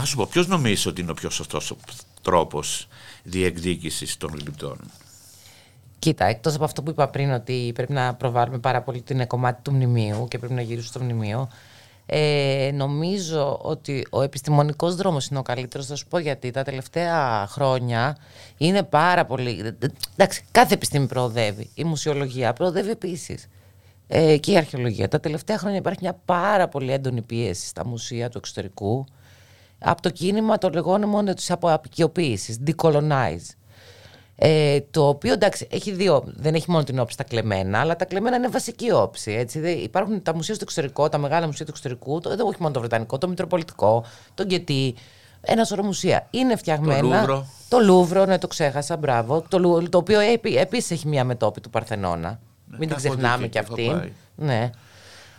Να 0.06 0.12
σου 0.12 0.18
πω, 0.18 0.28
ποιος 0.32 0.48
νομίζεις 0.48 0.86
ότι 0.86 1.02
είναι 1.02 1.12
ο 1.12 1.14
πιο 1.14 1.30
σωστός 1.30 1.76
τρόπος 2.22 2.88
διεκδίκησης 3.24 4.18
των 4.18 4.32
γλυπτών. 4.34 4.78
Κοίτα, 6.00 6.26
εκτός 6.26 6.56
από 6.56 6.64
αυτό 6.64 6.84
που 6.84 6.90
είπα 6.90 7.08
πριν, 7.08 7.32
ότι 7.32 7.72
πρέπει 7.76 7.94
να 7.94 8.14
προβάλλουμε 8.14 8.58
πάρα 8.58 8.82
πολύ 8.82 8.98
ότι 8.98 9.14
είναι 9.14 9.26
κομμάτι 9.26 9.62
του 9.62 9.72
μνημείου 9.72 10.28
και 10.28 10.38
πρέπει 10.38 10.54
να 10.54 10.62
γυρίσουν 10.62 10.90
στο 10.90 11.00
μνημείο. 11.00 11.50
Ε, 12.06 12.72
νομίζω 12.74 13.60
ότι 13.62 14.08
ο 14.10 14.22
επιστημονικός 14.22 14.96
δρόμος 14.96 15.28
είναι 15.28 15.40
ο 15.40 15.42
καλύτερος, 15.42 15.86
θα 15.86 15.96
σου 15.96 16.08
πω 16.08 16.18
γιατί 16.18 16.52
τα 16.52 16.64
τελευταία 16.64 17.48
χρόνια 17.48 18.18
είναι 18.58 18.84
πάρα 18.84 19.26
πολύ... 19.26 19.78
Εντάξει, 20.14 20.44
κάθε 20.52 20.74
επιστήμη 20.74 21.08
προοδεύει, 21.08 21.70
η 21.74 21.84
μουσιολογία 21.84 22.54
προοδεύει 22.54 22.90
επίσης 22.90 23.48
ε, 24.08 24.38
και 24.38 24.52
η 24.52 24.58
αρχαιολογία. 24.58 25.08
Τα 25.08 25.20
τελευταία 25.20 25.58
χρόνια 25.58 25.78
υπάρχει 25.78 26.00
μια 26.02 26.20
πάρα 26.26 26.68
πολύ 26.68 26.92
έντονη 26.92 27.22
πίεση 27.22 27.68
στα 27.68 27.86
μουσεία 27.86 28.30
του 28.30 28.38
εξωτερικού 28.38 29.06
από 29.80 30.02
το 30.02 30.10
κίνημα 30.10 30.58
το 30.58 30.70
λεγόμενο 30.70 31.34
της 31.34 31.52
αποαπικιοποίησης, 31.52 32.60
decolonize. 32.68 33.50
Ε, 34.38 34.80
το 34.92 35.08
οποίο 35.08 35.34
εντάξει 35.34 35.68
έχει 35.72 35.92
δύο, 35.92 36.24
δεν 36.26 36.56
έχει 36.56 36.72
μόνο 36.72 36.84
την 36.84 37.00
όψη 37.00 37.18
τα 37.18 37.24
κλεμμένα, 37.24 37.80
αλλά 37.80 37.96
τα 37.96 38.06
κλεμμένα 38.06 38.36
είναι 38.36 38.48
βασική 38.48 38.92
όψη. 38.92 39.32
Έτσι. 39.32 39.60
Δεν- 39.60 39.78
Υπάρχουν 39.78 40.22
τα 40.22 40.36
μουσεία 40.36 40.54
στο 40.56 40.64
εξωτερικό, 40.68 41.10
τα 41.10 41.18
μεγάλα 41.18 41.46
μουσεία 41.46 41.66
του 41.66 41.72
εξωτερικού, 41.72 42.20
το, 42.20 42.30
εδώ 42.30 42.46
όχι 42.48 42.58
μόνο 42.60 42.74
το 42.74 42.80
Βρετανικό, 42.80 43.18
το 43.18 43.28
Μητροπολιτικό, 43.28 44.04
το 44.34 44.44
Γκετί, 44.46 44.96
ένα 45.42 45.64
σωρό 45.64 45.84
μουσεία. 45.84 46.28
Είναι 46.30 46.56
φτιαγμένα. 46.56 47.02
Λούβρο. 47.02 47.46
Το 47.70 47.80
Λούβρο, 47.80 48.26
ναι, 48.26 48.38
το 48.38 48.48
ξέχασα, 48.48 48.98
μπράβο. 48.98 49.42
Το, 49.50 49.60
Λου- 49.60 49.90
το 49.90 49.98
οποίο 49.98 50.20
επίσης 50.60 50.92
έχει 50.92 51.08
μία 51.08 51.24
μετόπη 51.24 51.62
του 51.62 51.70
Παρθενώνα. 51.70 52.40
Μην 52.66 52.80
την 52.80 52.90
έχω 52.90 52.98
ξεχνάμε 52.98 53.38
δει 53.38 53.44
κι 53.44 53.50
και 53.50 53.60
έχω 53.60 53.74
αυτήν. 53.74 53.92
πάει. 53.92 54.12
Ναι. 54.36 54.70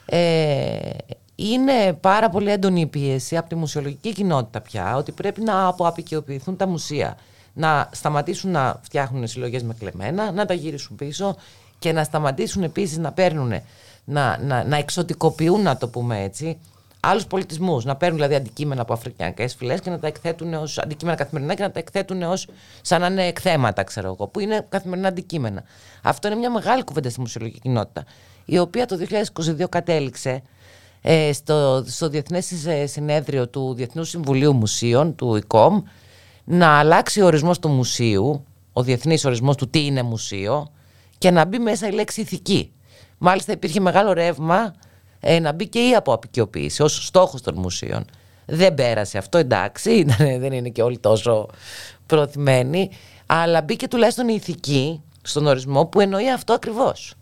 Ε, 0.07 0.91
είναι 1.37 1.93
πάρα 1.93 2.29
πολύ 2.29 2.51
έντονη 2.51 2.81
η 2.81 2.87
πίεση 2.87 3.37
από 3.37 3.49
τη 3.49 3.55
μουσιολογική 3.55 4.13
κοινότητα 4.13 4.61
πια 4.61 4.97
ότι 4.97 5.13
πρέπει 5.13 5.41
να 5.41 5.67
αποαπικιοποιηθούν 5.67 6.57
τα 6.57 6.67
μουσεία. 6.67 7.17
Να 7.53 7.89
σταματήσουν 7.93 8.51
να 8.51 8.81
φτιάχνουν 8.83 9.27
συλλογές 9.27 9.63
με 9.63 9.75
κλεμμένα, 9.75 10.33
να 10.33 10.47
τα 10.47 10.55
γυρίσουν 10.55 10.97
πίσω 10.97 11.37
και 11.79 11.93
να 11.93 12.05
σταματήσουν 12.05 12.63
επίσης 12.63 12.99
να 12.99 13.13
παίρνουν, 13.13 13.53
να, 14.05 14.39
να, 14.39 14.65
να 14.65 14.77
εξωτικοποιούν, 14.77 15.63
να 15.63 15.77
το 15.77 15.89
πούμε 15.89 16.23
έτσι, 16.23 16.59
άλλους 17.01 17.27
πολιτισμούς. 17.27 17.85
Να 17.85 17.97
παίρνουν 17.97 18.17
δηλαδή 18.17 18.35
αντικείμενα 18.35 18.83
από 18.83 18.93
αφρικανικές 18.93 19.55
φυλές 19.55 19.81
και 19.81 19.91
να 19.91 19.99
τα 19.99 20.07
εκθέτουν 20.07 20.55
ως 20.55 20.79
αντικείμενα 20.79 21.17
καθημερινά 21.17 21.55
και 21.55 21.63
να 21.63 21.71
τα 21.71 21.79
εκθέτουν 21.79 22.23
ως 22.23 22.49
σαν 22.81 23.01
να 23.01 23.07
είναι 23.07 23.27
εκθέματα, 23.27 23.83
ξέρω 23.83 24.09
εγώ, 24.09 24.27
που 24.27 24.41
είναι 24.41 24.67
καθημερινά 24.69 25.09
αντικείμενα. 25.09 25.63
Αυτό 26.03 26.29
είναι 26.29 26.37
μια 26.37 26.51
μεγάλη 26.51 26.85
κουβέντα 26.85 27.11
στη 27.11 27.21
μουσιολογική 27.21 27.61
κοινότητα, 27.61 28.05
η 28.45 28.59
οποία 28.59 28.87
το 28.87 28.99
2022 29.61 29.69
κατέληξε 29.69 30.31
ε, 30.31 30.43
στο, 31.33 31.85
στο 31.87 32.09
Διεθνές 32.09 32.67
ε, 32.67 32.87
Συνέδριο 32.87 33.49
του 33.49 33.75
Διεθνούς 33.75 34.09
Συμβουλίου 34.09 34.55
Μουσείων, 34.55 35.15
του 35.15 35.37
ΙΚΟΜ, 35.37 35.83
να 36.45 36.79
αλλάξει 36.79 37.21
ο 37.21 37.27
ορισμός 37.27 37.59
του 37.59 37.69
μουσείου, 37.69 38.45
ο 38.73 38.83
διεθνής 38.83 39.25
ορισμός 39.25 39.57
του 39.57 39.69
τι 39.71 39.85
είναι 39.85 40.03
μουσείο, 40.03 40.71
και 41.19 41.31
να 41.31 41.45
μπει 41.45 41.59
μέσα 41.59 41.87
η 41.89 41.93
λέξη 41.93 42.21
ηθική. 42.21 42.73
Μάλιστα 43.19 43.53
υπήρχε 43.53 43.81
μεγάλο 43.81 44.13
ρεύμα 44.13 44.75
ε, 45.21 45.39
να 45.39 45.53
μπει 45.53 45.69
και 45.69 45.89
η 45.89 45.95
αποαπικιοποίηση 45.95 46.83
ως 46.83 47.07
στόχος 47.07 47.43
των 47.43 47.55
μουσείων. 47.55 48.05
Δεν 48.47 48.75
πέρασε 48.75 49.19
αυτό, 49.19 49.39
εντάξει, 49.39 49.91
ήταν- 50.01 50.41
δεν 50.41 50.53
είναι 50.53 50.69
και 50.69 50.83
όλοι 50.83 50.99
τόσο 50.99 51.49
προθυμένοι, 52.07 52.91
αλλά 53.27 53.63
μπήκε 53.63 53.89
τουλάχιστον 53.89 54.29
η 54.29 54.35
ηθική 54.37 55.01
στον 55.23 55.47
ορισμό 55.47 55.87
που 55.87 56.01
εννοεί 56.01 56.31
αυτό 56.31 56.53
ακριβώς. 56.53 57.15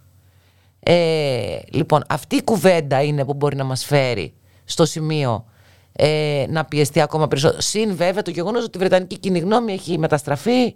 Ε, 0.86 1.58
λοιπόν, 1.70 2.02
αυτή 2.08 2.36
η 2.36 2.42
κουβέντα 2.42 3.02
είναι 3.02 3.24
που 3.24 3.34
μπορεί 3.34 3.56
να 3.56 3.64
μας 3.64 3.84
φέρει 3.84 4.34
στο 4.64 4.84
σημείο 4.84 5.44
ε, 5.92 6.44
να 6.48 6.64
πιεστεί 6.64 7.00
ακόμα 7.00 7.28
περισσότερο. 7.28 7.60
Συν 7.60 7.96
βέβαια 7.96 8.22
το 8.22 8.30
γεγονός 8.30 8.64
ότι 8.64 8.76
η 8.76 8.80
Βρετανική 8.80 9.18
κοινή 9.18 9.38
γνώμη 9.38 9.72
έχει 9.72 9.98
μεταστραφεί 9.98 10.74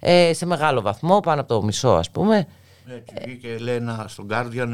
ε, 0.00 0.32
σε 0.32 0.46
μεγάλο 0.46 0.80
βαθμό, 0.80 1.20
πάνω 1.20 1.40
από 1.40 1.54
το 1.54 1.62
μισό 1.62 1.88
ας 1.88 2.10
πούμε. 2.10 2.46
Έτσι 2.94 3.14
βγήκε 3.24 3.56
λέει 3.58 3.74
ένα, 3.74 4.04
στον 4.08 4.26
Guardian 4.30 4.68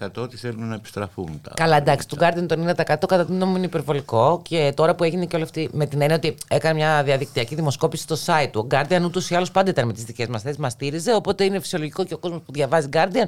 90% 0.00 0.08
ότι 0.16 0.36
θέλουν 0.36 0.68
να 0.68 0.74
επιστραφούν 0.74 1.40
τα. 1.42 1.52
Καλά, 1.54 1.76
εντάξει, 1.76 2.08
του 2.08 2.16
Guardian 2.20 2.46
το 2.48 2.74
90% 2.74 2.74
κατά 2.84 3.24
την 3.24 3.34
γνώμη 3.34 3.50
μου 3.50 3.56
είναι 3.56 3.66
υπερβολικό 3.66 4.40
και 4.44 4.72
τώρα 4.76 4.94
που 4.94 5.04
έγινε 5.04 5.26
και 5.26 5.36
όλη 5.36 5.44
αυτή 5.44 5.68
με 5.72 5.86
την 5.86 6.00
έννοια 6.00 6.16
ότι 6.16 6.34
έκανε 6.48 6.74
μια 6.74 7.02
διαδικτυακή 7.02 7.54
δημοσκόπηση 7.54 8.02
στο 8.02 8.16
site 8.26 8.48
του. 8.50 8.60
Ο 8.64 8.74
Guardian 8.74 9.02
ούτως 9.04 9.30
ή 9.30 9.34
άλλως 9.34 9.50
πάντα 9.50 9.70
ήταν 9.70 9.86
με 9.86 9.92
τις 9.92 10.04
δικές 10.04 10.26
μας 10.26 10.42
θέσεις, 10.42 10.58
μας 10.58 10.72
στήριζε. 10.72 11.14
Οπότε 11.14 11.44
είναι 11.44 11.60
φυσιολογικό 11.60 12.04
και 12.04 12.14
ο 12.14 12.18
κόσμος 12.18 12.40
που 12.46 12.52
διαβάζει 12.52 12.88
Guardian 12.92 13.26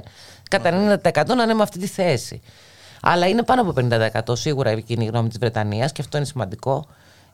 κατά 0.49 0.99
90% 1.03 1.35
να 1.35 1.43
είναι 1.43 1.53
με 1.53 1.63
αυτή 1.63 1.79
τη 1.79 1.87
θέση. 1.87 2.41
Αλλά 3.01 3.27
είναι 3.27 3.43
πάνω 3.43 3.61
από 3.61 3.73
50% 4.29 4.37
σίγουρα 4.37 4.71
η 4.71 4.81
κοινή 4.81 5.05
γνώμη 5.05 5.29
της 5.29 5.37
Βρετανίας 5.37 5.91
και 5.91 6.01
αυτό 6.01 6.17
είναι 6.17 6.25
σημαντικό. 6.25 6.85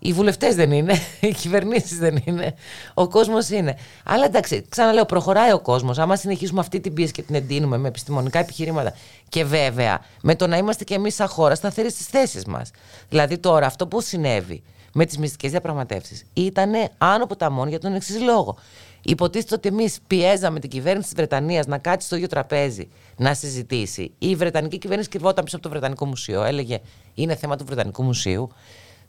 Οι 0.05 0.13
βουλευτές 0.13 0.55
δεν 0.55 0.71
είναι, 0.71 0.93
οι 1.19 1.33
κυβερνήσεις 1.33 1.97
δεν 1.97 2.21
είναι, 2.25 2.53
ο 2.93 3.07
κόσμος 3.07 3.49
είναι. 3.49 3.77
Αλλά 4.03 4.25
εντάξει, 4.25 4.65
ξαναλέω, 4.69 5.05
προχωράει 5.05 5.51
ο 5.51 5.59
κόσμος. 5.59 5.97
Άμα 5.97 6.15
συνεχίσουμε 6.15 6.59
αυτή 6.59 6.79
την 6.79 6.93
πίεση 6.93 7.11
και 7.11 7.21
την 7.21 7.35
εντείνουμε 7.35 7.77
με 7.77 7.87
επιστημονικά 7.87 8.39
επιχειρήματα 8.39 8.93
και 9.29 9.43
βέβαια 9.43 10.01
με 10.21 10.35
το 10.35 10.47
να 10.47 10.57
είμαστε 10.57 10.83
και 10.83 10.93
εμείς 10.93 11.15
σαν 11.15 11.27
χώρα 11.27 11.55
σταθεροί 11.55 11.91
στις 11.91 12.05
θέσεις 12.05 12.45
μας. 12.45 12.71
Δηλαδή 13.09 13.37
τώρα 13.37 13.65
αυτό 13.65 13.87
που 13.87 14.01
συνέβη 14.01 14.63
με 14.93 15.05
τις 15.05 15.17
μυστικές 15.17 15.51
διαπραγματεύσεις 15.51 16.25
ήταν 16.33 16.71
άνω 16.97 17.25
ποταμών 17.25 17.67
για 17.67 17.79
τον 17.79 17.93
εξής 17.93 18.21
λόγο. 18.21 18.57
Υποτίθεται 19.01 19.55
ότι 19.55 19.67
εμείς 19.67 19.99
πιέζαμε 20.07 20.59
την 20.59 20.69
κυβέρνηση 20.69 21.07
της 21.07 21.15
Βρετανίας 21.15 21.65
να 21.65 21.77
κάτσει 21.77 22.07
στο 22.07 22.15
ίδιο 22.15 22.27
τραπέζι 22.27 22.89
να 23.17 23.33
συζητήσει. 23.33 24.11
Η 24.17 24.35
Βρετανική 24.35 24.77
κυβέρνηση 24.77 25.09
κρυβόταν 25.09 25.43
πίσω 25.43 25.55
από 25.55 25.65
το 25.65 25.71
Βρετανικό 25.71 26.05
Μουσείο. 26.05 26.43
Έλεγε 26.43 26.79
είναι 27.13 27.35
θέμα 27.35 27.55
του 27.55 27.65
Βρετανικού 27.65 28.03
Μουσείου. 28.03 28.49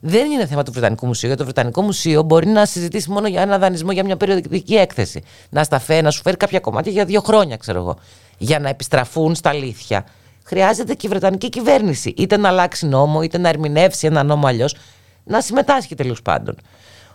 Δεν 0.07 0.31
είναι 0.31 0.45
θέμα 0.45 0.63
του 0.63 0.71
Βρετανικού 0.71 1.05
Μουσείου. 1.05 1.27
Γιατί 1.27 1.43
το 1.45 1.51
Βρετανικό 1.51 1.81
Μουσείο 1.81 2.23
μπορεί 2.23 2.47
να 2.47 2.65
συζητήσει 2.65 3.09
μόνο 3.11 3.27
για 3.27 3.41
ένα 3.41 3.57
δανεισμό 3.57 3.91
για 3.91 4.03
μια 4.05 4.17
περιοδική 4.17 4.75
έκθεση. 4.75 5.21
Να 5.49 5.63
στα 5.63 5.79
φέρει, 5.79 6.01
να 6.01 6.11
σου 6.11 6.21
φέρει 6.21 6.37
κάποια 6.37 6.59
κομμάτια 6.59 6.91
για 6.91 7.05
δύο 7.05 7.21
χρόνια, 7.21 7.57
ξέρω 7.57 7.79
εγώ. 7.79 7.97
Για 8.37 8.59
να 8.59 8.69
επιστραφούν 8.69 9.35
στα 9.35 9.49
αλήθεια. 9.49 10.05
Χρειάζεται 10.43 10.93
και 10.93 11.05
η 11.07 11.09
Βρετανική 11.09 11.49
κυβέρνηση 11.49 12.13
είτε 12.17 12.37
να 12.37 12.47
αλλάξει 12.49 12.85
νόμο, 12.87 13.21
είτε 13.21 13.37
να 13.37 13.49
ερμηνεύσει 13.49 14.07
ένα 14.07 14.23
νόμο 14.23 14.47
αλλιώς. 14.47 14.75
Να 15.23 15.41
συμμετάσχει 15.41 15.95
τέλος 15.95 16.21
πάντων. 16.21 16.55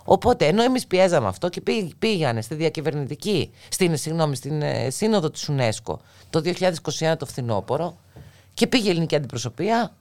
Οπότε, 0.05 0.47
ενώ 0.47 0.63
εμείς 0.63 0.87
πιέζαμε 0.87 1.27
αυτό 1.29 1.49
και 1.49 1.61
πήγ- 1.61 1.93
πήγανε 1.99 2.43
στη 2.43 2.55
διακυβερνητική, 2.55 3.51
στην, 3.69 3.97
συγγνώμη, 3.97 4.37
στην 4.37 4.63
ε, 4.63 4.91
σύνοδο 4.91 5.31
της 5.31 5.51
UNESCO 5.53 5.95
το 6.31 6.43
2021 6.45 7.15
το 7.19 7.27
φθινόπωρο 7.27 7.97
και 8.55 8.67
πήγε 8.67 8.87
η 8.89 8.91
ελληνική 8.91 9.17
αντιπροσωπεία 9.17 9.93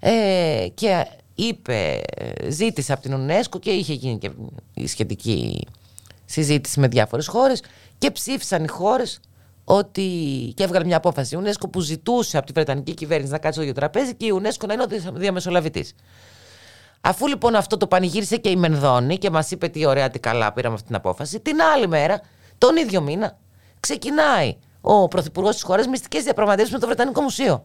ε, 0.00 0.66
και 0.74 1.06
είπε, 1.34 2.00
ε, 2.16 2.50
ζήτησε 2.50 2.92
από 2.92 3.02
την 3.02 3.14
UNESCO 3.14 3.60
και 3.60 3.70
είχε 3.70 3.92
γίνει 3.92 4.18
και 4.18 4.30
η 4.74 4.86
σχετική 4.86 5.66
συζήτηση 6.24 6.80
με 6.80 6.88
διάφορες 6.88 7.26
χώρες 7.26 7.62
και 7.98 8.10
ψήφισαν 8.10 8.64
οι 8.64 8.68
χώρες 8.68 9.20
ότι 9.64 10.02
και 10.56 10.62
έβγαλε 10.62 10.84
μια 10.84 10.96
απόφαση 10.96 11.34
η 11.34 11.38
UNESCO 11.42 11.70
που 11.72 11.80
ζητούσε 11.80 12.36
από 12.36 12.46
τη 12.46 12.52
Βρετανική 12.52 12.94
κυβέρνηση 12.94 13.32
να 13.32 13.38
κάτσει 13.38 13.52
στο 13.52 13.62
ίδιο 13.62 13.74
τραπέζι 13.74 14.14
και 14.14 14.26
η 14.26 14.40
UNESCO 14.42 14.66
να 14.66 14.72
είναι 14.72 14.82
ο 14.82 14.86
δια- 14.86 15.12
διαμεσολαβητής. 15.14 15.94
Αφού 17.00 17.26
λοιπόν 17.26 17.54
αυτό 17.54 17.76
το 17.76 17.86
πανηγύρισε 17.86 18.36
και 18.36 18.48
η 18.48 18.56
Μενδώνη 18.56 19.18
και 19.18 19.30
μας 19.30 19.50
είπε 19.50 19.68
τι 19.68 19.86
ωραία, 19.86 20.10
τι 20.10 20.18
καλά 20.18 20.52
πήραμε 20.52 20.74
αυτή 20.74 20.86
την 20.86 20.96
απόφαση, 20.96 21.40
την 21.40 21.62
άλλη 21.74 21.88
μέρα, 21.88 22.20
τον 22.58 22.76
ίδιο 22.76 23.00
μήνα, 23.00 23.38
ξεκινάει 23.80 24.56
ο 24.80 25.08
Πρωθυπουργός 25.08 25.54
της 25.54 25.62
χώρας 25.62 25.86
μυστικές 25.86 26.22
διαπραγματεύσεις 26.22 26.72
με 26.72 26.78
το 26.78 26.86
Βρετανικό 26.86 27.20
Μουσείο. 27.20 27.64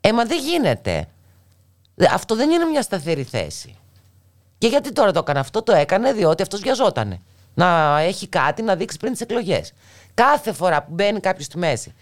Ε, 0.00 0.12
μα 0.12 0.24
δεν 0.24 0.38
γίνεται. 0.38 1.08
Δε- 1.98 2.08
Αυτό 2.12 2.34
δεν 2.36 2.50
είναι 2.50 2.64
μια 2.64 2.82
σταθερή 2.82 3.22
θέση. 3.22 3.74
Και 4.58 4.66
γιατί 4.66 4.92
τώρα 4.92 5.12
το 5.12 5.18
έκανε 5.18 5.38
αυτό, 5.38 5.62
το 5.62 5.72
έκανε 5.72 6.12
διότι 6.12 6.42
αυτός 6.42 6.60
βιαζότανε. 6.60 7.20
Να 7.54 7.98
έχει 8.00 8.26
κάτι 8.28 8.62
να 8.62 8.74
δείξει 8.76 8.96
πριν 8.96 9.12
τις 9.12 9.20
εκλογές. 9.20 9.72
Κάθε 10.14 10.52
φορά 10.52 10.82
που 10.82 10.92
μπαίνει 10.94 11.20
κάποιος 11.20 11.46
στη 11.46 11.58
μέση 11.58 11.94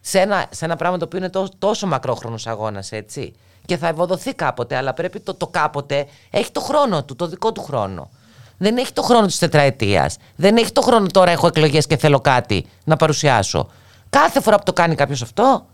σε 0.00 0.20
ένα, 0.20 0.46
σε 0.50 0.64
ένα 0.64 0.76
πράγμα 0.76 0.98
το 0.98 1.04
οποίο 1.04 1.18
είναι 1.18 1.28
τόσο, 1.28 1.52
τόσο 1.58 1.86
μακρόχρονος 1.86 2.46
αγώνας, 2.46 2.92
έτσι. 2.92 3.34
Και 3.66 3.76
θα 3.76 3.88
ευοδοθεί 3.88 4.34
κάποτε, 4.34 4.76
αλλά 4.76 4.92
πρέπει 4.94 5.20
το, 5.20 5.34
το 5.34 5.46
κάποτε 5.46 6.06
έχει 6.30 6.50
το 6.52 6.60
χρόνο 6.60 7.04
του, 7.04 7.16
το 7.16 7.26
δικό 7.26 7.52
του 7.52 7.62
χρόνο. 7.62 8.10
Δεν 8.58 8.76
έχει 8.76 8.92
το 8.92 9.02
χρόνο 9.02 9.26
της 9.26 9.38
τετραετίας. 9.38 10.16
Δεν 10.36 10.56
έχει 10.56 10.72
το 10.72 10.80
χρόνο 10.80 11.06
τώρα 11.06 11.30
έχω 11.30 11.46
εκλογές 11.46 11.86
και 11.86 11.96
θέλω 11.96 12.20
κάτι 12.20 12.66
να 12.84 12.96
παρουσιάσω. 12.96 13.70
Κάθε 14.10 14.40
φορά 14.40 14.56
που 14.56 14.62
το 14.62 14.72
κάνει 14.72 14.94
κάποιος 14.94 15.22
αυτό, 15.22 15.66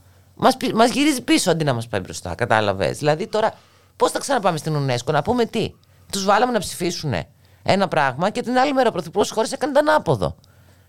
μας 0.42 0.56
μας 0.74 0.90
γυρίζει 0.90 1.22
πίσω 1.22 1.50
αντί 1.50 1.64
να 1.64 1.72
μας 1.72 1.88
πάει 1.88 2.00
μπροστά. 2.00 2.34
Κατάλαβες. 2.34 2.98
Δηλαδή 2.98 3.26
τώρα, 3.26 3.54
πώς 3.96 4.10
θα 4.10 4.18
ξαναπάμε 4.18 4.58
στην 4.58 4.76
UNESCO 4.76 5.12
να 5.12 5.22
πούμε 5.22 5.44
τι; 5.44 5.72
Τους 6.12 6.24
βάλαμε 6.24 6.52
να 6.52 6.58
ψηφίσουν 6.58 7.14
ένα 7.62 7.88
πράγμα 7.88 8.30
και 8.30 8.42
την 8.42 8.58
άλλη 8.58 8.72
μέρα 8.72 8.88
ο 8.88 8.92
Πρωθυπουργός 8.92 9.26
της 9.26 9.36
χώρας 9.36 9.52
έκανε 9.52 9.72
το 9.72 9.78
ανάποδο. 9.78 10.36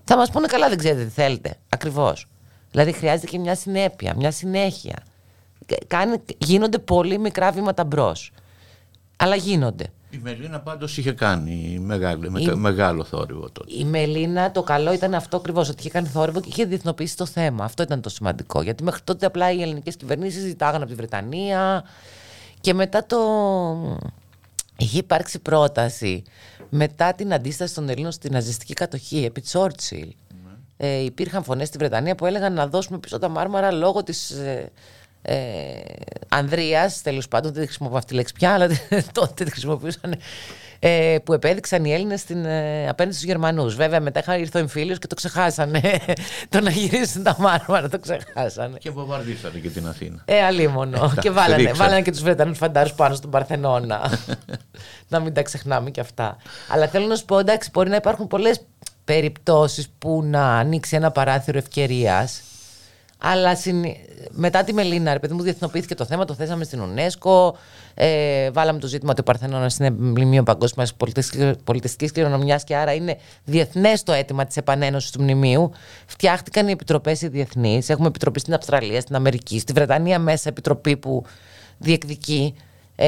Θα 0.04 0.18
μας 0.18 0.30
πούνε 0.30 0.48
καλά, 0.48 0.70
δεν 0.70 0.78
ξέρετε 0.78 1.04
τι 1.04 1.10
θέλετε. 1.10 1.56
Ακριβώς. 1.70 2.28
Δηλαδή 2.72 2.92
χρειάζεται 2.92 3.28
και 3.28 3.40
μια 3.40 3.56
συνέπεια, 3.56 4.14
μια 4.18 4.32
συνέχεια. 4.32 4.96
Κα- 5.66 5.78
Κάνει, 5.88 6.16
γίνονται 6.38 6.80
πολύ 6.80 7.18
μικρά 7.20 7.52
βήματα 7.52 7.84
μπρος. 7.84 8.32
Αλλά 9.18 9.36
γίνονται. 9.36 9.86
Η 10.14 10.20
Μελίνα 10.24 10.60
πάντως 10.60 10.98
είχε 10.98 11.12
κάνει 11.12 11.80
μεγάλο, 11.82 12.32
με- 12.32 12.42
Η- 12.42 12.56
μεγάλο 12.56 13.04
θόρυβο 13.04 13.50
τότε. 13.50 13.74
Η 13.78 13.84
Μελίνα 13.84 14.52
το 14.52 14.64
καλό 14.64 14.94
ήταν 14.94 15.14
αυτό 15.14 15.38
ακριβώς, 15.38 15.70
ότι 15.70 15.80
είχε 15.80 15.90
κάνει 15.90 16.08
θόρυβο 16.08 16.40
και 16.42 16.48
είχε 16.50 16.66
διεθνοποιήσει 16.66 17.18
το 17.18 17.26
θέμα. 17.26 17.64
Αυτό 17.64 17.84
ήταν 17.84 18.02
το 18.02 18.10
σημαντικό. 18.10 18.62
Γιατί 18.62 18.84
μέχρι 18.84 19.02
τότε 19.04 19.26
απλά 19.26 19.52
οι 19.52 19.62
ελληνικές 19.62 19.96
κυβερνήσεις 19.96 20.42
ζητάγανε 20.44 20.78
από 20.78 20.88
τη 20.88 20.94
Βρετανία 20.96 21.84
και 22.62 22.74
μετά 22.74 23.06
το. 23.06 23.18
Είχε 24.78 24.98
υπάρξει 24.98 25.40
πρόταση 25.40 26.24
μετά 26.70 27.14
την 27.14 27.34
αντίσταση 27.34 27.74
των 27.74 27.90
Ελλήνων 27.90 28.12
στην 28.12 28.32
ναζιστική 28.32 28.74
κατοχή 28.74 29.24
επί 29.26 29.42
Τσόρτσιλ. 29.42 30.14
Ε, 30.78 31.04
υπήρχαν 31.04 31.44
φωνές 31.44 31.68
στη 31.68 31.78
Βρετανία 31.78 32.16
που 32.16 32.26
έλεγαν 32.26 32.54
να 32.54 32.68
δώσουμε 32.68 32.98
πίσω 33.00 33.20
τα 33.20 33.28
μάρμαρα 33.30 33.72
λόγω 33.72 34.04
της 34.04 34.30
ε, 34.30 34.72
ε, 35.26 35.36
Ανδρείας, 36.30 37.02
τέλος 37.02 37.28
πάντων 37.28 37.54
δεν 37.54 37.64
χρησιμοποιώ 37.64 37.98
αυτή 37.98 38.10
τη 38.10 38.16
λέξη 38.16 38.34
πια, 38.34 38.54
αλλά 38.54 38.68
τότε 39.20 39.44
τη 39.44 39.52
χρησιμοποιούσαν, 39.52 40.16
ε, 40.80 41.18
που 41.24 41.34
επέδειξαν 41.34 41.86
οι 41.86 41.94
Έλληνες 41.94 42.20
στην, 42.20 42.46
ε, 42.46 42.90
απέναντι 42.90 43.16
στους 43.16 43.28
Γερμανούς. 43.28 43.76
Βέβαια 43.76 44.00
μετά 44.00 44.20
είχα 44.20 44.38
ήρθε 44.38 44.58
ο 44.58 44.62
εμφύλιος 44.62 45.00
και 45.00 45.08
το 45.08 45.16
ξεχάσανε. 45.16 45.82
το 46.50 46.62
να 46.62 46.70
γυρίσουν 46.70 47.24
τα 47.24 47.36
μάρμαρα 47.40 47.90
το 47.90 48.00
ξεχάσανε. 48.00 48.78
Και 48.78 48.90
βομβαρδίσανε 48.90 49.60
και 49.60 49.70
την 49.70 49.88
Αθήνα. 49.88 50.22
Ε, 50.26 50.44
αλίμονο. 50.44 51.14
και 51.22 51.32
βάλανε, 51.32 51.56
ρίξανε. 51.56 51.78
βάλανε 51.78 52.02
και 52.02 52.12
τους 52.12 52.22
Βρετανούς 52.22 52.58
φαντάρους 52.58 52.94
πάνω 52.94 53.16
στον 53.16 53.30
Παρθενώνα. 53.30 54.20
να 55.10 55.20
μην 55.20 55.34
τα 55.34 55.42
ξεχνάμε 55.42 55.90
και 55.92 56.00
αυτά. 56.00 56.38
Αλλά 56.68 56.88
θέλω 56.88 57.06
να 57.06 57.16
σου 57.16 57.26
πω, 57.26 57.40
εντάξει, 57.40 57.70
μπορεί 57.74 57.90
να 57.90 57.96
υπάρχουν 57.96 58.28
πολλές 58.28 58.62
περιπτώσεις 59.06 59.90
που 60.00 60.24
να 60.24 60.58
ανοίξει 60.58 60.96
ένα 60.96 61.12
παράθυρο 61.12 61.58
ευκαιρίας. 61.58 62.42
Αλλά 63.26 63.56
συνη- 63.56 63.98
μετά 64.32 64.64
τη 64.64 64.74
Μελίνα, 64.74 65.14
ρε 65.14 65.20
παιδί 65.20 65.34
μου, 65.34 65.42
διεθνοποιήθηκε 65.42 65.96
το 65.96 66.06
θέμα, 66.06 66.26
το 66.26 66.34
θέσαμε 66.34 66.64
στην 66.64 66.82
UNESCO. 66.82 67.52
Ε, 67.94 68.52
βάλαμε 68.52 68.80
το 68.80 68.88
ζήτημα 68.88 69.12
ότι 69.12 69.20
ο 69.22 69.24
Παρθενώνας 69.24 69.78
είναι 69.78 69.90
μνημείο 69.90 70.44
παγκόσμιας 70.44 70.94
πολιτιστικής 71.64 72.12
κληρονομιάς 72.12 72.64
και 72.64 72.76
άρα 72.76 72.94
είναι 72.94 73.18
διεθνές 73.44 74.04
το 74.04 74.12
αίτημα 74.12 74.46
της 74.46 74.58
επανένωσης 74.58 75.12
του 75.12 75.22
μνημείου. 75.22 75.72
Φτιάχτηκαν 76.06 76.68
οι 76.68 76.72
επιτροπές 76.72 77.22
οι 77.22 77.28
διεθνείς. 77.28 77.90
Έχουμε 77.90 78.08
επιτροπή 78.08 78.40
στην 78.40 78.54
Αυστραλία, 78.54 79.02
στην 79.02 79.16
Αμερική, 79.16 79.60
στη 79.60 79.74
Βρετανία 79.74 80.20
μέσα 80.20 80.50
επιτροπή 80.50 80.98
που 80.98 81.24
διεκδικεί. 81.78 82.56
Ε, 82.96 83.08